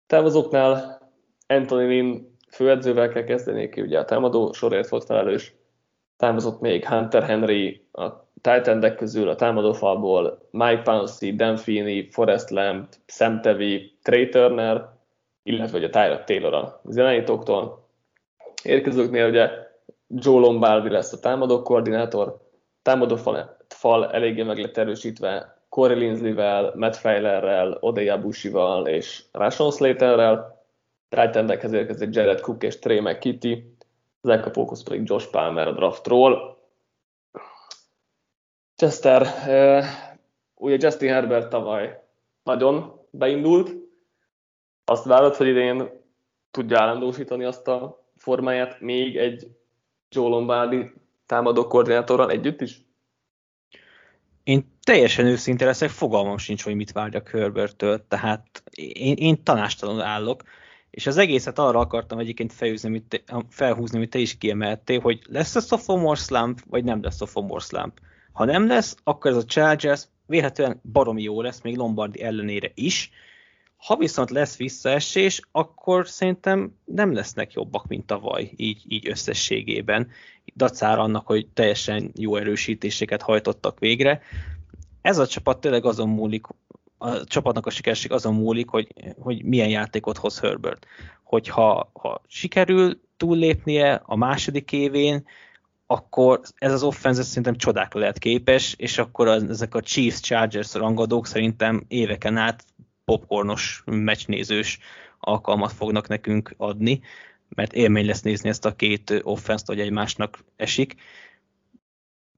[0.07, 1.01] Távozóknál
[1.47, 5.55] Anthony Lynn főedzővel kell kezdeni, ki ugye a támadó sorért volt felelős.
[6.21, 8.09] Távozott még Hunter Henry a
[8.41, 14.89] titan közül, a támadó falból, Mike Pouncey, Dan Feeney, Forrest Lamb, Sam Tevi, Trey Turner,
[15.43, 17.87] illetve ugye Tyler Taylor az irányítóktól.
[18.63, 19.49] Érkezőknél ugye
[20.07, 22.37] Joe Lombardi lesz a támadó koordinátor,
[22.81, 29.71] támadó fal, fal eléggé meg lett erősítve Corey Linsley-vel, Matt Feilerrel, Odeya Bushival és Rashon
[29.71, 30.63] Slaterrel,
[31.09, 33.75] Titanekhez érkezik Jared Cook és Trey McKitty,
[34.21, 36.59] az elkapókhoz pedig Josh Palmer a draftról.
[38.75, 39.27] Chester,
[40.55, 42.03] ugye Justin Herbert tavaly
[42.43, 43.71] nagyon beindult,
[44.85, 45.89] azt várod, hogy idén
[46.51, 49.47] tudja állandósítani azt a formáját még egy
[50.09, 50.91] Joe Lombardi
[51.25, 52.81] támadó koordinátorral együtt is?
[54.43, 60.43] Én teljesen őszinte leszek, fogalmam sincs, hogy mit várjak Herbertől, tehát én, én tanástalanul állok,
[60.91, 65.21] és az egészet arra akartam egyébként felhúzni, amit te, felhúzni, amit te is kiemeltél, hogy
[65.29, 67.99] lesz a sophomore slump, vagy nem lesz sophomore slump.
[68.31, 73.11] Ha nem lesz, akkor ez a Chargers véletlenül baromi jó lesz, még Lombardi ellenére is,
[73.75, 80.09] ha viszont lesz visszaesés, akkor szerintem nem lesznek jobbak, mint tavaly, így, így összességében.
[80.55, 84.21] Dacára annak, hogy teljesen jó erősítéseket hajtottak végre.
[85.01, 86.45] Ez a csapat tényleg azon múlik,
[87.01, 88.87] a csapatnak a sikerség azon múlik, hogy,
[89.19, 90.85] hogy milyen játékot hoz Herbert.
[91.23, 95.27] Hogyha ha sikerül túllépnie a második évén,
[95.87, 100.73] akkor ez az offense szerintem csodákra lehet képes, és akkor az, ezek a Chiefs Chargers
[100.73, 102.65] rangadók szerintem éveken át
[103.05, 104.79] popcornos, meccsnézős
[105.19, 107.01] alkalmat fognak nekünk adni,
[107.49, 110.95] mert élmény lesz nézni ezt a két offense hogy egymásnak esik.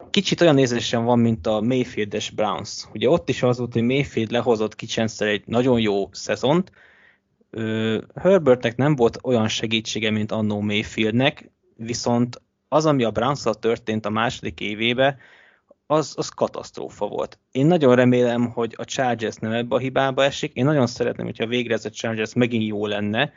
[0.09, 2.85] Kicsit olyan nézésem van, mint a Mayfield-es Browns.
[2.93, 6.71] Ugye ott is az volt, hogy Mayfield lehozott kicsenszer egy nagyon jó szezont,
[8.15, 14.09] Herbertnek nem volt olyan segítsége, mint annó Mayfieldnek, viszont az, ami a browns történt a
[14.09, 15.17] második évébe,
[15.85, 17.39] az, az katasztrófa volt.
[17.51, 20.53] Én nagyon remélem, hogy a Chargers nem ebbe a hibába esik.
[20.53, 23.33] Én nagyon szeretném, hogyha végre ez a Chargers megint jó lenne,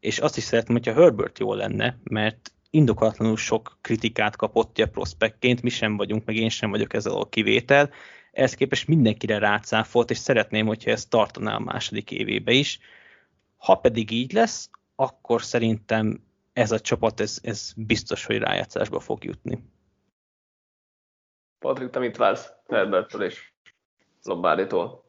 [0.00, 5.62] és azt is szeretném, hogyha Herbert jó lenne, mert indokolatlanul sok kritikát kapott a prospektként,
[5.62, 7.90] mi sem vagyunk, meg én sem vagyok ezzel a kivétel.
[8.32, 12.78] Ehhez képest mindenkire rácáfolt, és szeretném, hogyha ezt tartaná a második évébe is.
[13.56, 19.24] Ha pedig így lesz, akkor szerintem ez a csapat, ez, ez biztos, hogy rájátszásba fog
[19.24, 19.64] jutni.
[21.58, 23.52] Patrik, te mit vársz Herbertől és
[24.22, 25.01] Lombarditól?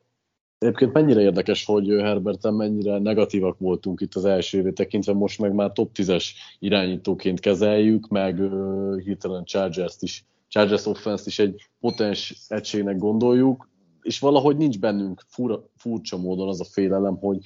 [0.64, 5.54] Egyébként mennyire érdekes, hogy Herberten mennyire negatívak voltunk itt az első évét tekintve, most meg
[5.54, 6.26] már top 10-es
[6.60, 13.70] irányítóként kezeljük, meg uh, hirtelen Chargers-t is, Chargers offense is egy potens egységnek gondoljuk,
[14.02, 17.38] és valahogy nincs bennünk fura, furcsa módon az a félelem, hogy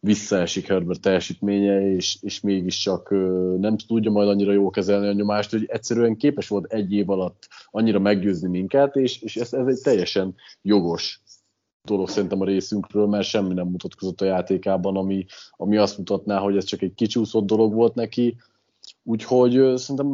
[0.00, 3.10] visszaesik Herbert teljesítménye, és, és mégiscsak
[3.58, 7.48] nem tudja majd annyira jól kezelni a nyomást, hogy egyszerűen képes volt egy év alatt
[7.70, 11.21] annyira meggyőzni minket, és, és ez, ez egy teljesen jogos
[11.84, 16.56] dolog szerintem a részünkről, mert semmi nem mutatkozott a játékában, ami, ami azt mutatná, hogy
[16.56, 18.36] ez csak egy kicsúszott dolog volt neki.
[19.02, 20.06] Úgyhogy szerintem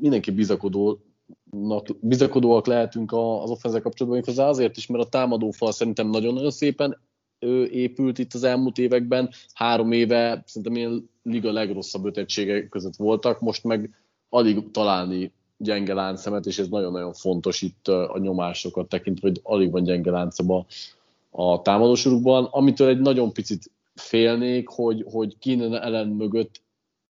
[0.00, 6.50] mindenki bizakodónak, bizakodóak lehetünk az offenzel kapcsolatban, hozzá azért is, mert a támadófal szerintem nagyon-nagyon
[6.50, 6.98] szépen
[7.70, 9.30] épült itt az elmúlt években.
[9.54, 13.90] Három éve szerintem ilyen liga legrosszabb ötetsége között voltak, most meg
[14.28, 19.82] alig találni gyenge láncszemet, és ez nagyon-nagyon fontos itt a nyomásokat tekintve, hogy alig van
[19.82, 20.66] gyenge láncem a,
[21.30, 26.62] a támadósorukban, amitől egy nagyon picit félnék, hogy, hogy Keenan ellen mögött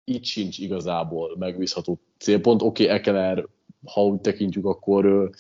[0.04, 2.62] itt sincs igazából megbízható célpont.
[2.62, 3.46] Oké, okay, Ekeler,
[3.84, 5.30] ha úgy tekintjük, akkor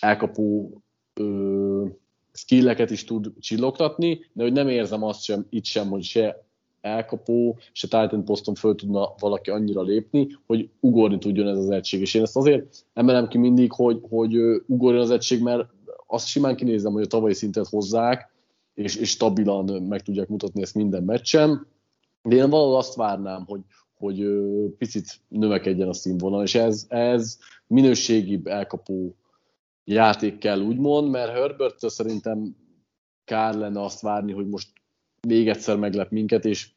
[0.00, 0.70] elkapó
[1.14, 1.86] ö,
[2.32, 6.44] skilleket is tud csillogtatni, de hogy nem érzem azt sem, itt sem, hogy se
[6.80, 12.00] elkapó, se Titan poszton föl tudna valaki annyira lépni, hogy ugorni tudjon ez az egység.
[12.00, 14.36] És én ezt azért emelem ki mindig, hogy, hogy
[14.66, 15.68] ugorjon az egység, mert
[16.06, 18.29] azt simán kinézem, hogy a tavalyi szintet hozzák,
[18.80, 21.66] és, és stabilan meg tudják mutatni ezt minden meccsen,
[22.22, 23.60] de én valahol azt várnám, hogy,
[23.94, 24.26] hogy
[24.78, 29.14] picit növekedjen a színvonal, és ez, ez minőségibb elkapó
[29.84, 32.56] játék kell, úgymond, mert herbert szerintem
[33.24, 34.68] kár lenne azt várni, hogy most
[35.28, 36.70] még egyszer meglep minket, és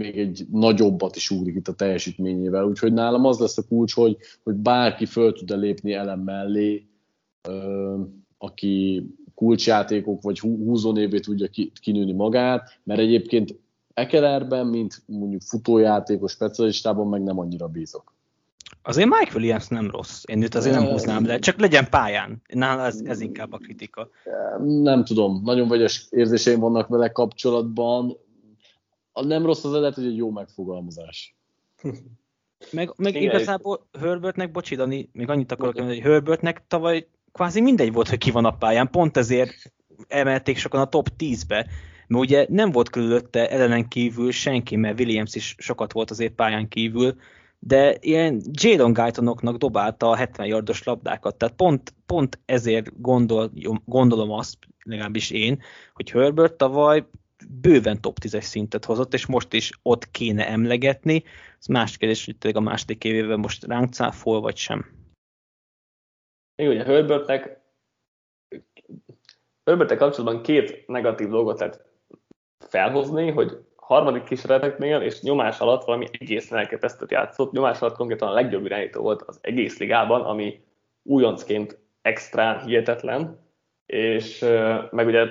[0.00, 2.64] még egy nagyobbat is ugrik itt a teljesítményével.
[2.64, 6.86] Úgyhogy nálam az lesz a kulcs, hogy, hogy bárki föl tud-e lépni elem mellé,
[7.48, 8.00] ö,
[8.38, 9.06] aki
[9.36, 11.48] kulcsjátékok vagy húzónévé tudja
[11.80, 13.54] kinőni magát, mert egyébként
[13.94, 18.14] Ekelerben, mint mondjuk futójátékos specialistában meg nem annyira bízok.
[18.82, 22.42] Azért Mike Williams nem rossz, én őt azért nem húznám le, csak legyen pályán.
[22.52, 24.08] Nála ez, ez inkább a kritika.
[24.58, 28.16] Nem tudom, nagyon vegyes érzéseim vannak vele kapcsolatban.
[29.12, 31.36] A nem rossz az lehet, hogy egy jó megfogalmazás.
[32.70, 37.92] Meg, meg igazából Herbertnek, bocsi Dani, még annyit akarok mondani, hogy Herbertnek tavaly kvázi mindegy
[37.92, 39.72] volt, hogy ki van a pályán, pont ezért
[40.08, 41.66] emelték sokan a top 10-be,
[42.06, 46.68] mert ugye nem volt körülötte ellenen kívül senki, mert Williams is sokat volt azért pályán
[46.68, 47.16] kívül,
[47.58, 53.52] de ilyen Jadon Guytonoknak dobálta a 70 yardos labdákat, tehát pont, pont ezért gondol,
[53.84, 55.62] gondolom azt, legalábbis én,
[55.94, 57.06] hogy Herbert tavaly
[57.48, 61.22] bőven top 10-es szintet hozott, és most is ott kéne emlegetni.
[61.58, 64.86] Ez más kérdés, hogy tényleg a második évében most ránk cáfol, vagy sem.
[66.56, 67.60] Még ugye Herbertnek
[69.64, 71.84] Herbertek kapcsolatban két negatív dolgot lehet
[72.58, 77.52] felhozni, hogy harmadik kísérleteknél és nyomás alatt valami egészen elképesztőt játszott.
[77.52, 80.64] Nyomás alatt konkrétan a legjobb irányító volt az egész ligában, ami
[81.02, 83.38] újoncként extra hihetetlen,
[83.86, 84.40] és
[84.90, 85.26] meg ugye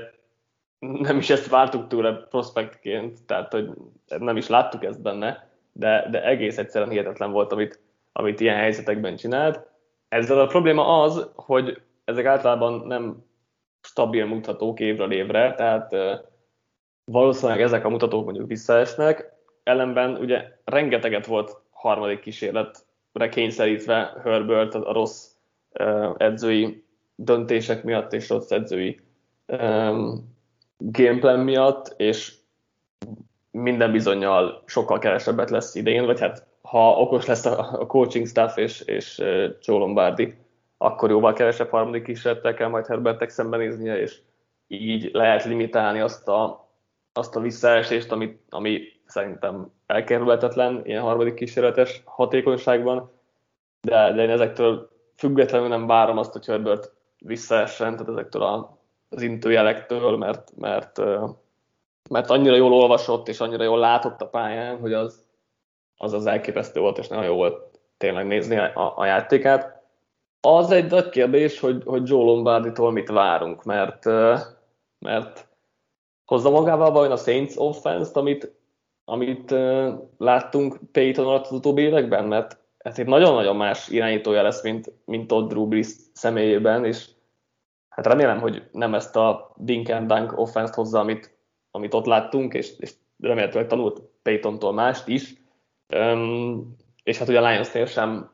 [0.79, 3.69] nem is ezt vártuk tőle prospektként, tehát hogy
[4.17, 7.79] nem is láttuk ezt benne, de, de egész egyszerűen hihetetlen volt, amit,
[8.11, 9.67] amit ilyen helyzetekben csinált.
[10.15, 13.23] Ezzel a probléma az, hogy ezek általában nem
[13.81, 15.95] stabil mutatók évről évre, tehát
[17.05, 19.33] valószínűleg ezek a mutatók mondjuk visszaesnek,
[19.63, 25.27] ellenben ugye rengeteget volt harmadik kísérletre kényszerítve Herbert a rossz
[26.17, 26.83] edzői
[27.15, 28.99] döntések miatt és rossz edzői
[30.77, 32.33] gameplan miatt, és
[33.51, 38.81] minden bizonyal sokkal kevesebbet lesz idén, vagy hát ha okos lesz a coaching staff és,
[38.81, 39.17] és
[39.61, 40.35] Joe Lombardi,
[40.77, 44.19] akkor jóval kevesebb harmadik kísérlettel kell majd Herbertek szembenéznie, és
[44.67, 46.69] így lehet limitálni azt a,
[47.13, 53.11] azt a visszaesést, ami, ami szerintem elkerülhetetlen ilyen harmadik kísérletes hatékonyságban,
[53.81, 58.77] de, de én ezektől függetlenül nem várom azt, hogy Herbert visszaessen, tehát ezektől a,
[59.09, 61.01] az intőjelektől, mert, mert,
[62.09, 65.24] mert annyira jól olvasott és annyira jól látott a pályán, hogy az
[65.97, 69.83] az, az elképesztő volt, és nagyon jó volt tényleg nézni a, a játékát.
[70.41, 74.05] Az egy nagy kérdés, hogy, hogy Joe Lombardi-tól mit várunk, mert,
[74.99, 75.47] mert
[76.25, 78.55] hozza magával vajon a Saints offense-t, amit,
[79.05, 79.55] amit
[80.17, 85.27] láttunk Payton alatt az utóbbi években, mert ez egy nagyon-nagyon más irányítója lesz, mint, mint
[85.27, 87.07] Todd Drew Brees személyében, és
[87.89, 91.37] hát remélem, hogy nem ezt a dink and dunk offense hozza, amit,
[91.71, 95.33] amit ott láttunk, és, és remélhetőleg tanult Paytontól mást is,
[95.89, 98.31] um, és hát ugye a Lions-nél sem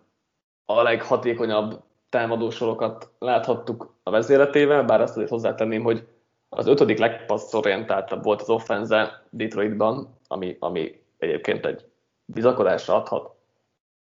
[0.65, 6.07] a leghatékonyabb támadósorokat láthattuk a vezéletével, bár azt azért hozzátenném, hogy
[6.49, 11.86] az ötödik legpasszorientáltabb volt az offense Detroitban, ami, ami egyébként egy
[12.26, 13.36] bizakodásra adhat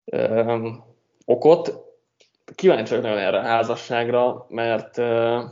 [0.04, 0.84] um,
[1.24, 1.86] okot.
[2.54, 5.42] Kíváncsi vagyok nagyon erre a házasságra, mert uh,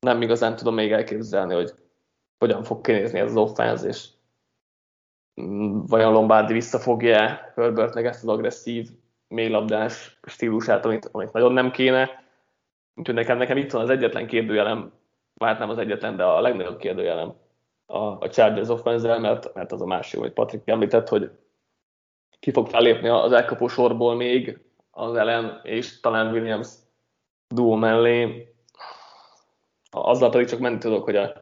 [0.00, 1.74] nem igazán tudom még elképzelni, hogy
[2.38, 4.08] hogyan fog kinézni ez az offense, és
[5.86, 8.88] vajon Lombardi visszafogja Herbertnek ezt az agresszív,
[9.28, 12.24] mélylabdás stílusát, amit, amit nagyon nem kéne.
[12.94, 14.92] Úgyhogy nekem, nekem itt van az egyetlen kérdőjelem,
[15.40, 17.34] hát nem az egyetlen, de a legnagyobb kérdőjelem
[17.86, 21.30] a, a Chargers offense mert, mert az a másik, amit Patrik említett, hogy
[22.40, 24.58] ki fog felépni az elkapó sorból még
[24.90, 26.68] az Ellen és talán Williams
[27.48, 28.48] duo mellé.
[29.90, 31.32] Azzal pedig csak menni tudok, hogy a,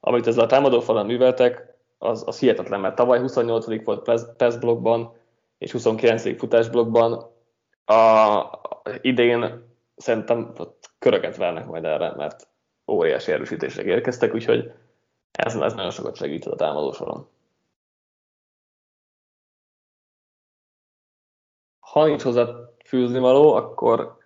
[0.00, 1.69] amit ezzel a támadó falon műveltek,
[2.02, 3.84] az, az hihetetlen, mert tavaly 28.
[3.84, 4.02] volt
[4.36, 5.12] pass blokkban,
[5.58, 6.38] és 29.
[6.38, 7.32] futás blokkban.
[7.84, 8.44] A,
[9.00, 9.64] idén
[9.96, 10.54] szerintem
[10.98, 12.48] köröket vernek majd erre, mert
[12.86, 14.72] óriási erősítések érkeztek, úgyhogy
[15.32, 17.28] ez, ez nagyon sokat segít a támadó soron.
[21.80, 22.46] Ha nincs hozzá
[22.84, 24.18] fűzni való, akkor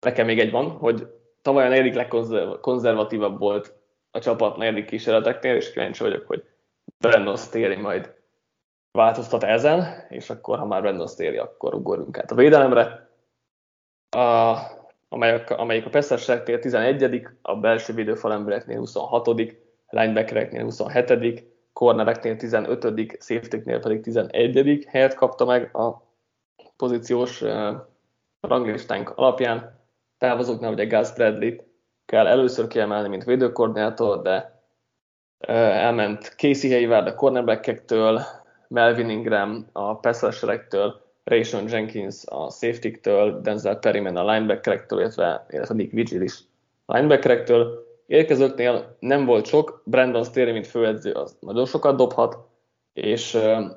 [0.00, 1.06] nekem még egy van, hogy
[1.42, 3.74] tavaly a negyedik legkonzervatívabb volt
[4.10, 6.44] a csapat negyedik kísérleteknél, és kíváncsi vagyok, hogy
[6.98, 8.14] Brandon Staley majd
[8.90, 13.10] változtat ezen, és akkor, ha már Brandon Staley, akkor ugorjunk át a védelemre,
[14.10, 14.56] a,
[15.08, 19.28] amelyik, amelyik a Pesserseknél 11 a belső védőfalembereknél 26
[19.88, 26.02] linebackereknél 27 cornereknél 15 safety-nél pedig 11 helyet kapta meg a
[26.76, 27.44] pozíciós
[28.40, 29.80] ranglistánk alapján.
[30.18, 31.56] Távozóknál ugye Gus bradley
[32.06, 34.55] kell először kiemelni, mint védőkoordinátor, de
[35.38, 38.20] elment Casey Hayward a cornerbackektől,
[38.68, 45.92] Melvin Ingram a passrusherektől, Rayshon Jenkins a safety-től, Denzel Perryman a linebackerektől, illetve, illetve Nick
[45.92, 46.38] Vigil is
[46.86, 47.84] linebackerektől.
[48.06, 52.38] Érkezőknél nem volt sok, Brandon Staley, mint főedző, az nagyon sokat dobhat,
[52.92, 53.34] és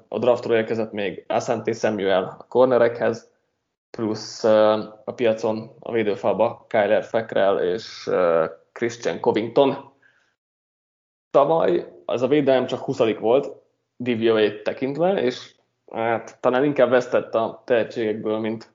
[0.07, 3.31] a draftról érkezett még Asante Samuel a cornerekhez,
[3.91, 8.09] plusz a piacon a védőfalba Kyler Fackrell és
[8.71, 9.91] Christian Covington.
[11.31, 13.55] Tavaly az a védelem csak 20 volt,
[13.97, 15.55] DVOA-t tekintve, és
[15.91, 18.73] hát talán inkább vesztett a tehetségekből, mint,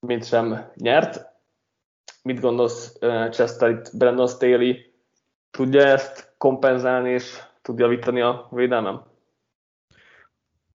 [0.00, 1.34] mint sem nyert.
[2.22, 2.98] Mit gondolsz,
[3.30, 4.74] Chester, itt Brandon Staley
[5.50, 9.02] tudja ezt kompenzálni, és tudja javítani a védelmem?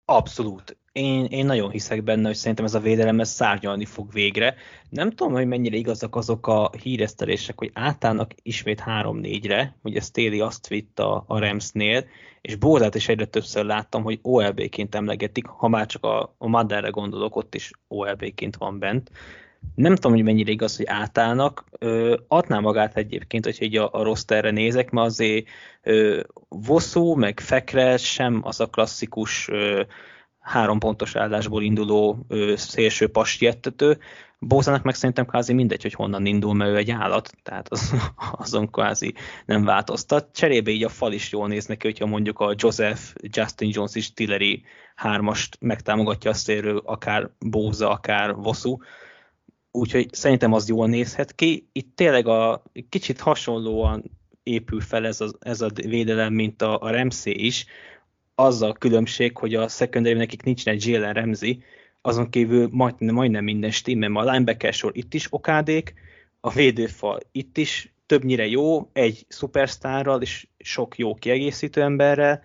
[0.06, 0.78] Abszolút.
[0.91, 4.56] Én, én nagyon hiszek benne, hogy szerintem ez a védelem ez szárnyalni fog végre.
[4.90, 10.68] Nem tudom, hogy mennyire igazak azok a híresztelések, hogy átállnak ismét 3-4-re, ugye Staley azt
[10.68, 12.06] vitt a, a Ramsnél,
[12.41, 16.90] és Bózát is egyre többször láttam, hogy OLB-ként emlegetik, ha már csak a, a Maderre
[16.90, 19.11] gondolok, ott is OLB-ként van bent.
[19.76, 21.64] Nem tudom, hogy mennyire igaz, hogy átállnak.
[21.80, 25.48] Ö, adná magát egyébként, hogy így a, a rosterre nézek, mert azért
[25.84, 29.82] ö, Voszó, meg Fekre sem az a klasszikus ö,
[30.40, 33.98] három pontos állásból induló ö, szélső pastjettető.
[34.40, 37.94] Bózának meg szerintem kvázi mindegy, hogy honnan indul, mert ő egy állat, tehát az,
[38.44, 39.14] azon kvázi
[39.45, 40.30] nem változtat.
[40.34, 44.14] Cserébe így a fal is jól néz neki, hogyha mondjuk a Joseph, Justin Jones és
[44.14, 44.64] Tillery
[44.95, 48.78] hármast megtámogatja a szélről, akár Bóza, akár Voszú.
[49.72, 51.70] Úgyhogy szerintem az jól nézhet ki.
[51.72, 56.91] Itt tényleg a kicsit hasonlóan épül fel ez a, ez a védelem, mint a, a
[56.91, 57.66] Ramsey is,
[58.40, 61.57] az a különbség, hogy a secondary nekik nincs egy Jalen Ramsey,
[62.02, 65.94] azon kívül majdnem, majdnem minden stimmel, a linebacker sor itt is okádék,
[66.40, 72.44] a védőfal itt is többnyire jó, egy szupersztárral és sok jó kiegészítő emberrel,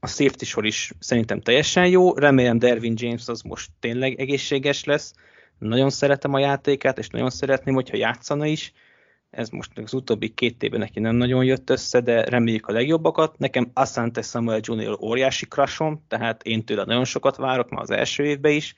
[0.00, 5.14] a safety sor is szerintem teljesen jó, remélem Dervin James az most tényleg egészséges lesz,
[5.58, 8.72] nagyon szeretem a játékát, és nagyon szeretném, hogyha játszana is,
[9.30, 13.38] ez most az utóbbi két évben neki nem nagyon jött össze, de reméljük a legjobbakat.
[13.38, 14.98] Nekem Asante Samuel Jr.
[15.00, 18.74] óriási crushom, tehát én tőle nagyon sokat várok már az első évben is,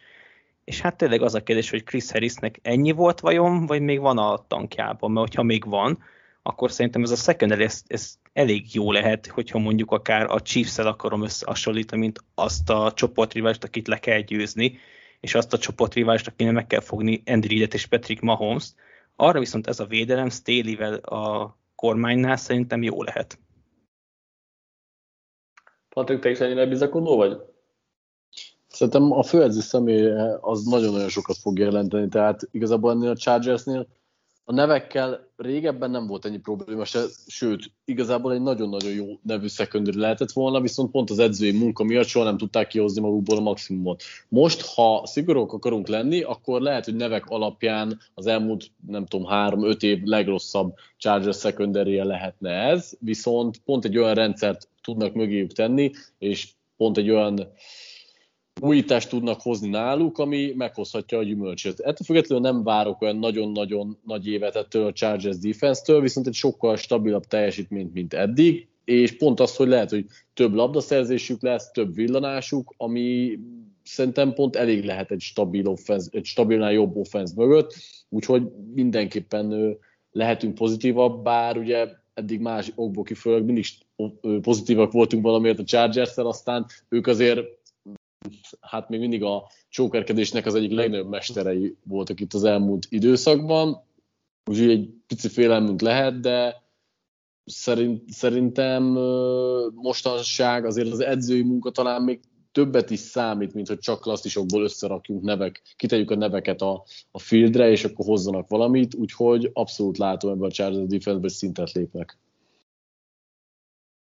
[0.65, 4.19] és hát tényleg az a kérdés, hogy Chris Harrisnek ennyi volt vajon, vagy még van
[4.19, 5.99] a tankjában, mert hogyha még van,
[6.43, 10.87] akkor szerintem ez a secondary, ez, ez elég jó lehet, hogyha mondjuk akár a Chiefs-el
[10.87, 14.79] akarom összehasonlítani, mint azt a csoportrivást, akit le kell győzni,
[15.21, 18.75] és azt a csoportrivást, akinek meg kell fogni Andy Reid és Patrick Mahomes-t,
[19.17, 23.39] arra viszont ez a védelem Staley-vel a kormánynál szerintem jó lehet.
[25.89, 27.41] Patrik, te is ennyire bizakodó vagy?
[28.69, 30.11] Szerintem a főedző személy
[30.41, 33.87] az nagyon-nagyon sokat fog jelenteni, tehát igazából ennél a Chargersnél
[34.45, 39.95] a nevekkel régebben nem volt ennyi probléma se, sőt, igazából egy nagyon-nagyon jó nevű szekundőr
[39.95, 44.03] lehetett volna, viszont pont az edzői munka miatt soha nem tudták kihozni magukból a maximumot.
[44.29, 49.83] Most, ha szigorúak akarunk lenni, akkor lehet, hogy nevek alapján az elmúlt, nem tudom, három-öt
[49.83, 56.49] év legrosszabb Chargers secondary lehetne ez, viszont pont egy olyan rendszert tudnak mögéjük tenni, és
[56.77, 57.53] pont egy olyan
[58.61, 61.81] újítást tudnak hozni náluk, ami meghozhatja a gyümölcsöt.
[61.81, 66.77] Ettől függetlenül nem várok olyan nagyon-nagyon nagy évet ettől a Chargers defense-től, viszont egy sokkal
[66.77, 72.75] stabilabb teljesítményt, mint eddig, és pont az, hogy lehet, hogy több labdaszerzésük lesz, több villanásuk,
[72.77, 73.39] ami
[73.85, 77.75] szerintem pont elég lehet egy stabil offense, egy stabilnál jobb offense mögött,
[78.09, 78.43] úgyhogy
[78.75, 79.77] mindenképpen
[80.13, 83.65] lehetünk pozitívak, bár ugye eddig más okból kifolyólag mindig
[84.43, 87.61] pozitívak voltunk valamiért a chargers aztán ők azért
[88.61, 93.83] hát még mindig a csókerkedésnek az egyik legnagyobb mesterei voltak itt az elmúlt időszakban,
[94.45, 96.63] úgyhogy egy pici félelmünk lehet, de
[97.45, 98.83] szerint, szerintem
[99.75, 102.21] mostanság azért az edzői munka talán még
[102.53, 107.71] többet is számít, mint hogy csak klasszisokból összerakjunk nevek, kitegyük a neveket a, a fieldre,
[107.71, 112.19] és akkor hozzanak valamit, úgyhogy abszolút látom ebben a Chargers defense szintet lépnek.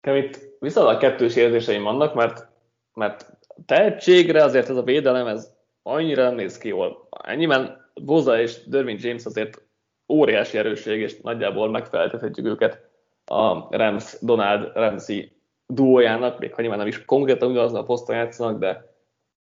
[0.02, 2.48] Nekem itt viszonylag kettős érzéseim vannak, mert,
[2.94, 5.53] mert tehetségre azért ez a védelem, ez
[5.84, 7.07] annyira nem néz ki jól.
[7.23, 9.61] Ennyiben Boza és Derwin James azért
[10.07, 12.89] óriási erősség, és nagyjából megfeleltethetjük őket
[13.25, 15.31] a Rams, Donald Ramsey
[15.67, 18.95] duójának, még ha nyilván nem is konkrétan ugyanazon a poszton játszanak, de,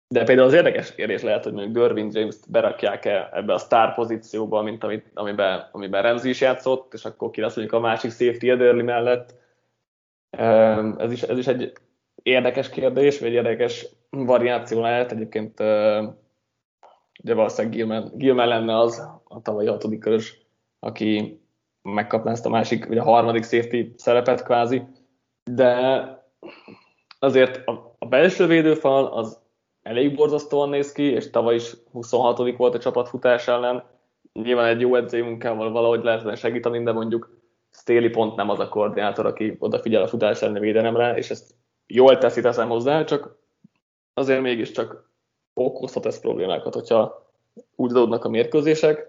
[0.09, 4.63] de például az érdekes kérdés lehet, hogy mondjuk Derwin James-t berakják-e ebbe a sztár pozícióba,
[4.63, 8.49] mint amit, amiben, amiben Ramsey is játszott, és akkor ki lesz mondjuk a másik safety
[8.49, 9.35] Ederli mellett.
[10.99, 11.73] Ez is, ez is egy
[12.29, 15.13] érdekes kérdés, vagy érdekes variáció lehet.
[15.13, 15.61] Egyébként
[17.23, 20.47] ugye valószínűleg Gilman, Gilman lenne az a tavalyi hatodik körös,
[20.79, 21.41] aki
[21.83, 24.83] megkapná ezt a másik, ugye a harmadik safety szerepet kvázi,
[25.45, 26.03] de
[27.19, 29.41] azért a, a belső védőfal az
[29.83, 33.85] elég borzasztóan néz ki, és tavaly is 26 volt a csapatfutás ellen.
[34.33, 37.37] Nyilván egy jó edzői munkával valahogy lehetne segíteni, de mondjuk
[37.71, 41.55] Stéli pont nem az a koordinátor, aki odafigyel a futás elleni védelemre, és ezt
[41.89, 43.37] jól teszi, teszem hozzá, csak
[44.15, 45.11] azért mégiscsak
[45.55, 47.27] okozhat ez problémákat, hogyha
[47.77, 49.07] úgy adódnak a mérkőzések.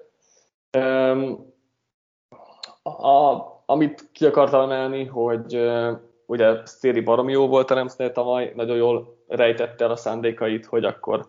[2.83, 5.71] A, amit ki akartam emelni, hogy
[6.25, 10.85] ugye Stéri baromi jó volt a Remsznél tavaly, nagyon jól rejtette el a szándékait, hogy
[10.85, 11.27] akkor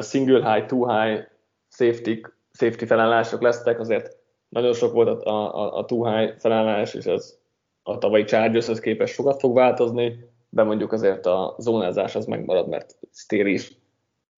[0.00, 1.28] single high, two high
[1.70, 2.20] safety,
[2.52, 4.16] safety felállások lesznek, azért
[4.48, 7.38] nagyon sok volt a, a, a two high felállás, és ez
[7.82, 12.98] a tavalyi Chargershez képest sokat fog változni de mondjuk azért a zónázás az megmarad, mert
[13.12, 13.76] Stér is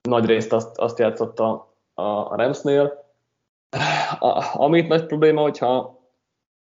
[0.02, 3.04] nagy részt azt, azt játszotta a, a Ramsnél.
[4.18, 6.00] A, amit nagy probléma, hogyha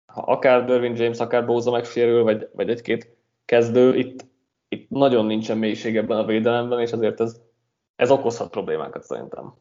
[0.07, 4.25] ha akár Derwin James, akár Bóza megsérül, vagy, vagy egy-két kezdő, itt,
[4.69, 7.41] itt nagyon nincsen mélység ebben a védelemben, és azért ez,
[7.97, 9.55] ez okozhat problémákat szerintem.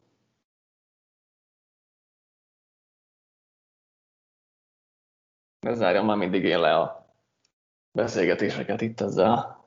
[5.60, 7.14] Ez zárjam már mindig én le a
[7.92, 9.61] beszélgetéseket itt ezzel.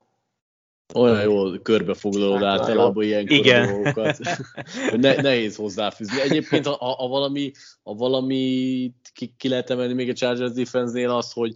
[0.93, 3.25] Olyan jól körbefoglalod hát, általában ilyen
[3.67, 4.17] dolgokat.
[4.97, 6.21] ne, nehéz hozzáfűzni.
[6.21, 7.51] Egyébként, ha, ha, valami,
[7.83, 11.53] ha valami ki, ki lehet emelni még a Chargers defense-nél az, hogy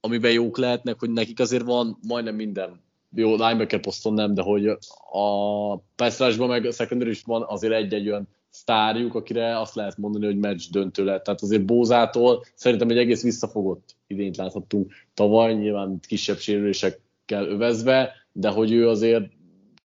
[0.00, 2.84] amiben jók lehetnek, hogy nekik azért van majdnem minden
[3.14, 4.66] jó, linebacker poszton nem, de hogy
[5.10, 10.24] a pass meg a secondary is van azért egy-egy olyan sztárjuk, akire azt lehet mondani,
[10.24, 11.24] hogy meccs döntő lett.
[11.24, 18.48] Tehát azért Bózától szerintem egy egész visszafogott idényt láthattunk tavaly, nyilván kisebb sérülésekkel övezve, de
[18.48, 19.30] hogy ő azért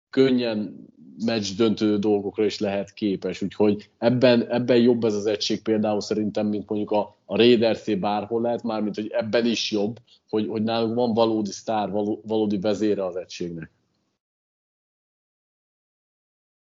[0.09, 0.89] könnyen
[1.25, 6.47] meccs döntő dolgokra is lehet képes, úgyhogy ebben, ebben jobb ez az egység például szerintem,
[6.47, 9.97] mint mondjuk a, a raiders bárhol lehet, mármint hogy ebben is jobb,
[10.29, 13.71] hogy, hogy náluk van valódi sztár, való, valódi vezére az egységnek.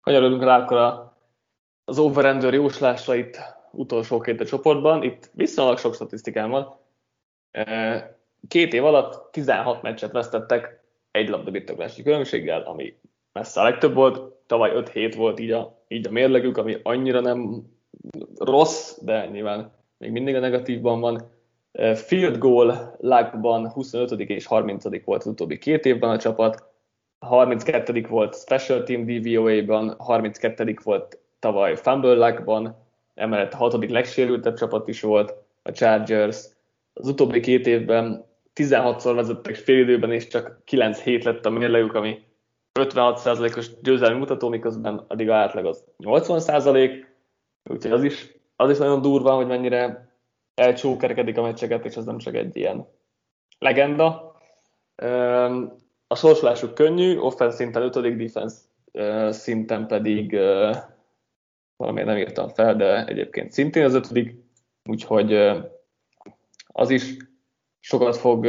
[0.02, 1.12] Kanyarodunk rá akkor
[1.86, 3.38] az overender jóslásra itt
[3.72, 5.04] utolsóként a csoportban.
[5.04, 6.76] Itt viszonylag sok statisztikám van.
[8.48, 10.82] Két év alatt 16 meccset vesztettek
[11.14, 12.94] egy labda birtoklási különbséggel, ami
[13.31, 14.34] messze a legtöbb volt.
[14.45, 17.64] Tavaly 5 hét volt így a, így a mérlegük, ami annyira nem
[18.38, 21.31] rossz, de nyilván még mindig a negatívban van.
[21.95, 24.11] Field goal lagban 25.
[24.11, 25.06] és 30.
[25.06, 26.64] volt az utóbbi két évben a csapat,
[27.19, 28.06] 32.
[28.10, 30.76] volt Special Team DVOA-ban, 32.
[30.84, 32.76] volt tavaly Fumble lagban,
[33.15, 36.45] emellett a hatodik legsérültebb csapat is volt, a Chargers.
[36.94, 38.26] Az utóbbi két évben
[38.56, 42.24] 16-szor vezettek fél időben, és csak 9 hét lett a mérlegük, ami
[42.80, 47.06] 56%-os győzelmi mutató, miközben a átlag az 80%,
[47.64, 50.12] úgyhogy az is, az is nagyon durva, hogy mennyire
[50.56, 52.88] elcsókerkedik a meccseket, és ez nem csak egy ilyen
[53.60, 54.36] legenda.
[56.08, 58.18] A sorsolásuk könnyű, offense szinten 5.
[58.18, 58.56] defense
[59.32, 60.40] szinten pedig
[61.76, 64.36] valamiért nem írtam fel, de egyébként szintén az 5.
[64.84, 65.34] úgyhogy
[66.68, 67.18] az is
[67.84, 68.47] sokat fog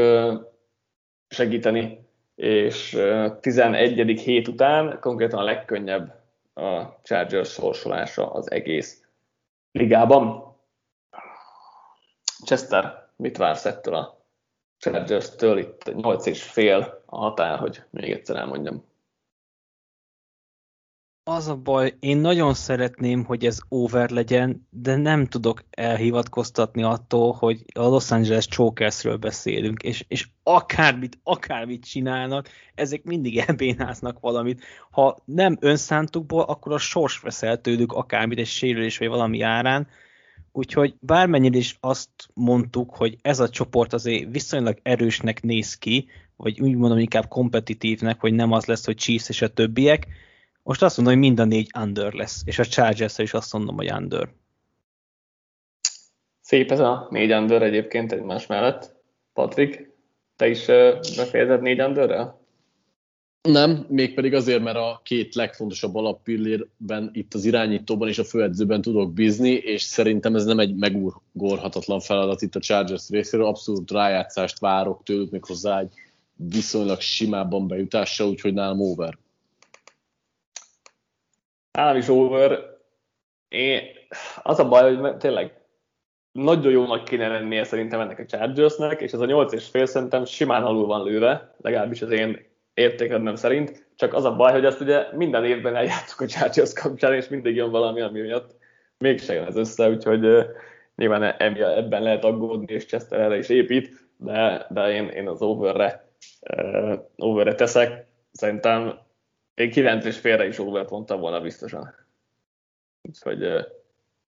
[1.28, 2.98] segíteni, és
[3.40, 4.20] 11.
[4.20, 6.22] hét után konkrétan a legkönnyebb
[6.54, 9.04] a Chargers sorsolása az egész
[9.72, 10.56] ligában.
[12.44, 14.26] Chester, mit vársz ettől a
[14.78, 15.58] Chargers-től?
[15.58, 18.84] Itt 8 és fél a határ, hogy még egyszer elmondjam.
[21.26, 27.32] Az a baj, én nagyon szeretném, hogy ez over legyen, de nem tudok elhivatkoztatni attól,
[27.32, 34.64] hogy a Los Angeles Chokersről beszélünk, és, és akármit, akármit csinálnak, ezek mindig elbénáznak valamit.
[34.90, 39.88] Ha nem önszántukból, akkor a sors veszel tőlük akármit, egy sérülés vagy valami árán,
[40.56, 46.60] Úgyhogy bármennyire is azt mondtuk, hogy ez a csoport azért viszonylag erősnek néz ki, vagy
[46.60, 50.06] úgy mondom inkább kompetitívnek, hogy nem az lesz, hogy Chiefs és a többiek,
[50.64, 53.76] most azt mondom, hogy mind a négy under lesz, és a chargers is azt mondom,
[53.76, 54.28] hogy under.
[56.40, 58.94] Szép ez a négy under egyébként egymás mellett.
[59.32, 59.90] Patrik,
[60.36, 60.66] te is
[61.16, 62.42] befejezed négy underrel?
[63.42, 69.12] Nem, mégpedig azért, mert a két legfontosabb alappillérben, itt az irányítóban és a főedzőben tudok
[69.12, 75.02] bízni, és szerintem ez nem egy megugorhatatlan feladat itt a Chargers részéről, abszolút rájátszást várok
[75.02, 75.92] tőlük, még hozzá egy
[76.34, 79.18] viszonylag simában bejutásra, úgyhogy nálam over.
[81.74, 82.78] Nálam is over.
[83.48, 83.80] Én,
[84.42, 85.52] az a baj, hogy tényleg
[86.32, 90.24] nagyon jónak kéne lennie szerintem ennek a Chargersnek, és ez a 8 és fél szerintem
[90.24, 94.80] simán alul van lőve, legalábbis az én értékrendem szerint, csak az a baj, hogy ezt
[94.80, 98.56] ugye minden évben eljátszuk a Chargers kapcsán, és mindig jön valami, ami miatt
[98.98, 100.44] mégse jön ez össze, úgyhogy uh,
[100.96, 101.22] nyilván
[101.58, 106.08] ebben lehet aggódni, és Chester erre is épít, de, de én, én az overre,
[106.56, 108.06] uh, overre teszek.
[108.32, 109.03] Szerintem
[109.54, 111.94] én 9 és félre is overt mondtam volna biztosan.
[113.02, 113.66] Úgyhogy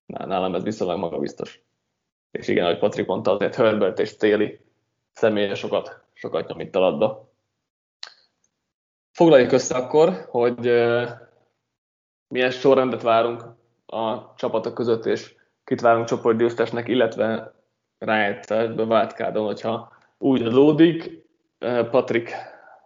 [0.07, 1.61] nálam ez viszonylag magabiztos.
[2.31, 4.61] És igen, ahogy Patrik mondta, azért Herbert és Téli
[5.13, 7.29] személye sokat, sokat a labda.
[9.13, 10.61] Foglaljuk össze akkor, hogy
[12.29, 13.45] milyen sorrendet várunk
[13.87, 15.35] a csapatok között, és
[15.65, 17.55] kit várunk csoportgyőztesnek, illetve
[17.99, 21.25] rájegyszerbe váltkádon, hogyha úgy adódik.
[21.91, 22.33] Patrik,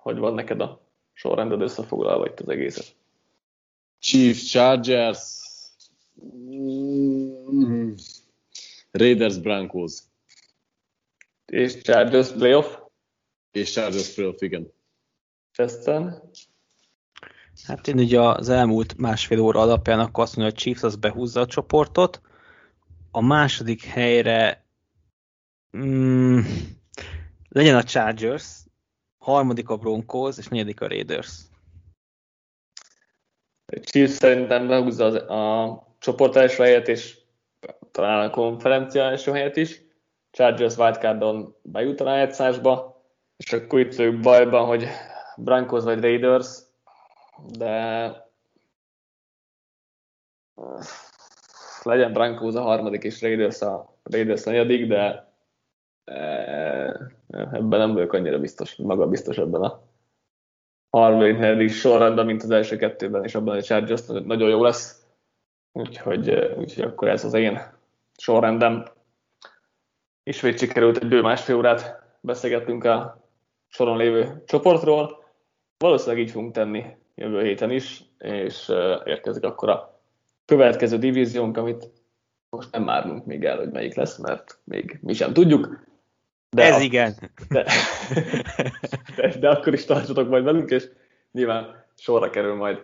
[0.03, 0.81] hogy van neked a
[1.21, 2.95] sorrended összefoglalva itt az egészet?
[3.99, 5.19] Chiefs, Chargers,
[6.35, 7.93] mm-hmm.
[8.91, 9.99] Raiders, Broncos.
[11.47, 12.77] És Chargers playoff?
[13.51, 14.73] És Chargers playoff, igen.
[15.53, 16.23] Chester?
[17.65, 20.97] Hát én ugye az elmúlt másfél óra alapján akkor azt mondom, hogy a Chiefs az
[20.97, 22.21] behúzza a csoportot.
[23.11, 24.67] A második helyre
[25.77, 26.41] mm,
[27.49, 28.47] legyen a Chargers,
[29.21, 31.43] harmadik a Broncos, és negyedik a Raiders.
[33.83, 37.19] Chiefs szerintem behúzza az, a csoport első helyet, és
[37.91, 39.81] talán a konferencia első helyet is.
[40.31, 43.03] Chargers wildcardon bejut a rájátszásba,
[43.37, 44.87] és akkor itt ők bajban, hogy
[45.37, 46.59] Broncos vagy Raiders,
[47.59, 48.29] de
[51.83, 55.33] legyen Broncos a harmadik és Raiders a, Raiders negyedik, de
[56.05, 56.15] e,
[57.31, 59.83] ebben nem vagyok annyira biztos, maga biztos ebben a
[60.91, 65.07] harmadik sorrendben, mint az első kettőben, és abban a Chargers nagyon jó lesz.
[65.73, 67.61] Úgyhogy, úgyhogy akkor ez az én
[68.17, 68.85] sorrendem.
[70.23, 73.25] Ismét sikerült egy bő másfél órát beszélgetünk a
[73.69, 75.25] soron lévő csoportról.
[75.79, 76.85] Valószínűleg így fogunk tenni
[77.15, 78.73] jövő héten is, és
[79.05, 80.01] érkezik akkor a
[80.45, 81.91] következő divíziónk, amit
[82.51, 85.89] most nem márnunk még el, hogy melyik lesz, mert még mi sem tudjuk.
[86.51, 87.15] De Ez a, igen.
[87.49, 87.65] De,
[89.17, 90.89] de, de akkor is tartsatok majd velünk, és
[91.33, 92.79] nyilván sorra kerül majd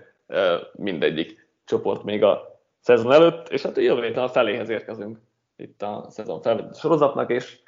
[0.73, 5.19] mindegyik csoport még a szezon előtt, és hát jövő héten a feléhez érkezünk
[5.57, 7.59] itt a szezon felvétel sorozatnak, és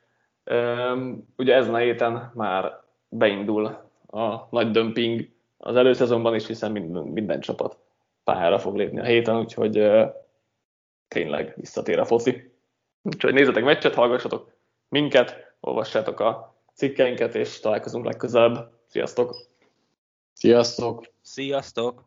[0.51, 3.67] um, ugye ezen a héten már beindul
[4.07, 7.79] a nagy dömping az előszezonban is, hiszen minden, minden csapat
[8.25, 10.09] pályára fog lépni a héten, úgyhogy uh,
[11.09, 12.53] tényleg visszatér a foci.
[13.03, 14.51] Úgyhogy nézzetek meccset, hallgassatok
[14.89, 18.71] minket, olvassátok a cikkeinket, és találkozunk legközelebb.
[18.87, 19.37] Sziasztok!
[20.33, 21.07] Sziasztok!
[21.23, 22.07] Sziasztok!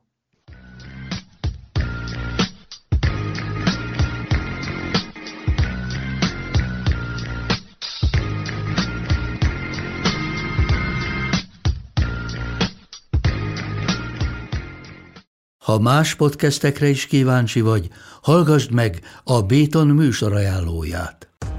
[15.72, 17.90] Ha más podcastekre is kíváncsi vagy,
[18.22, 21.31] hallgassd meg a Béton műsor ajánlóját.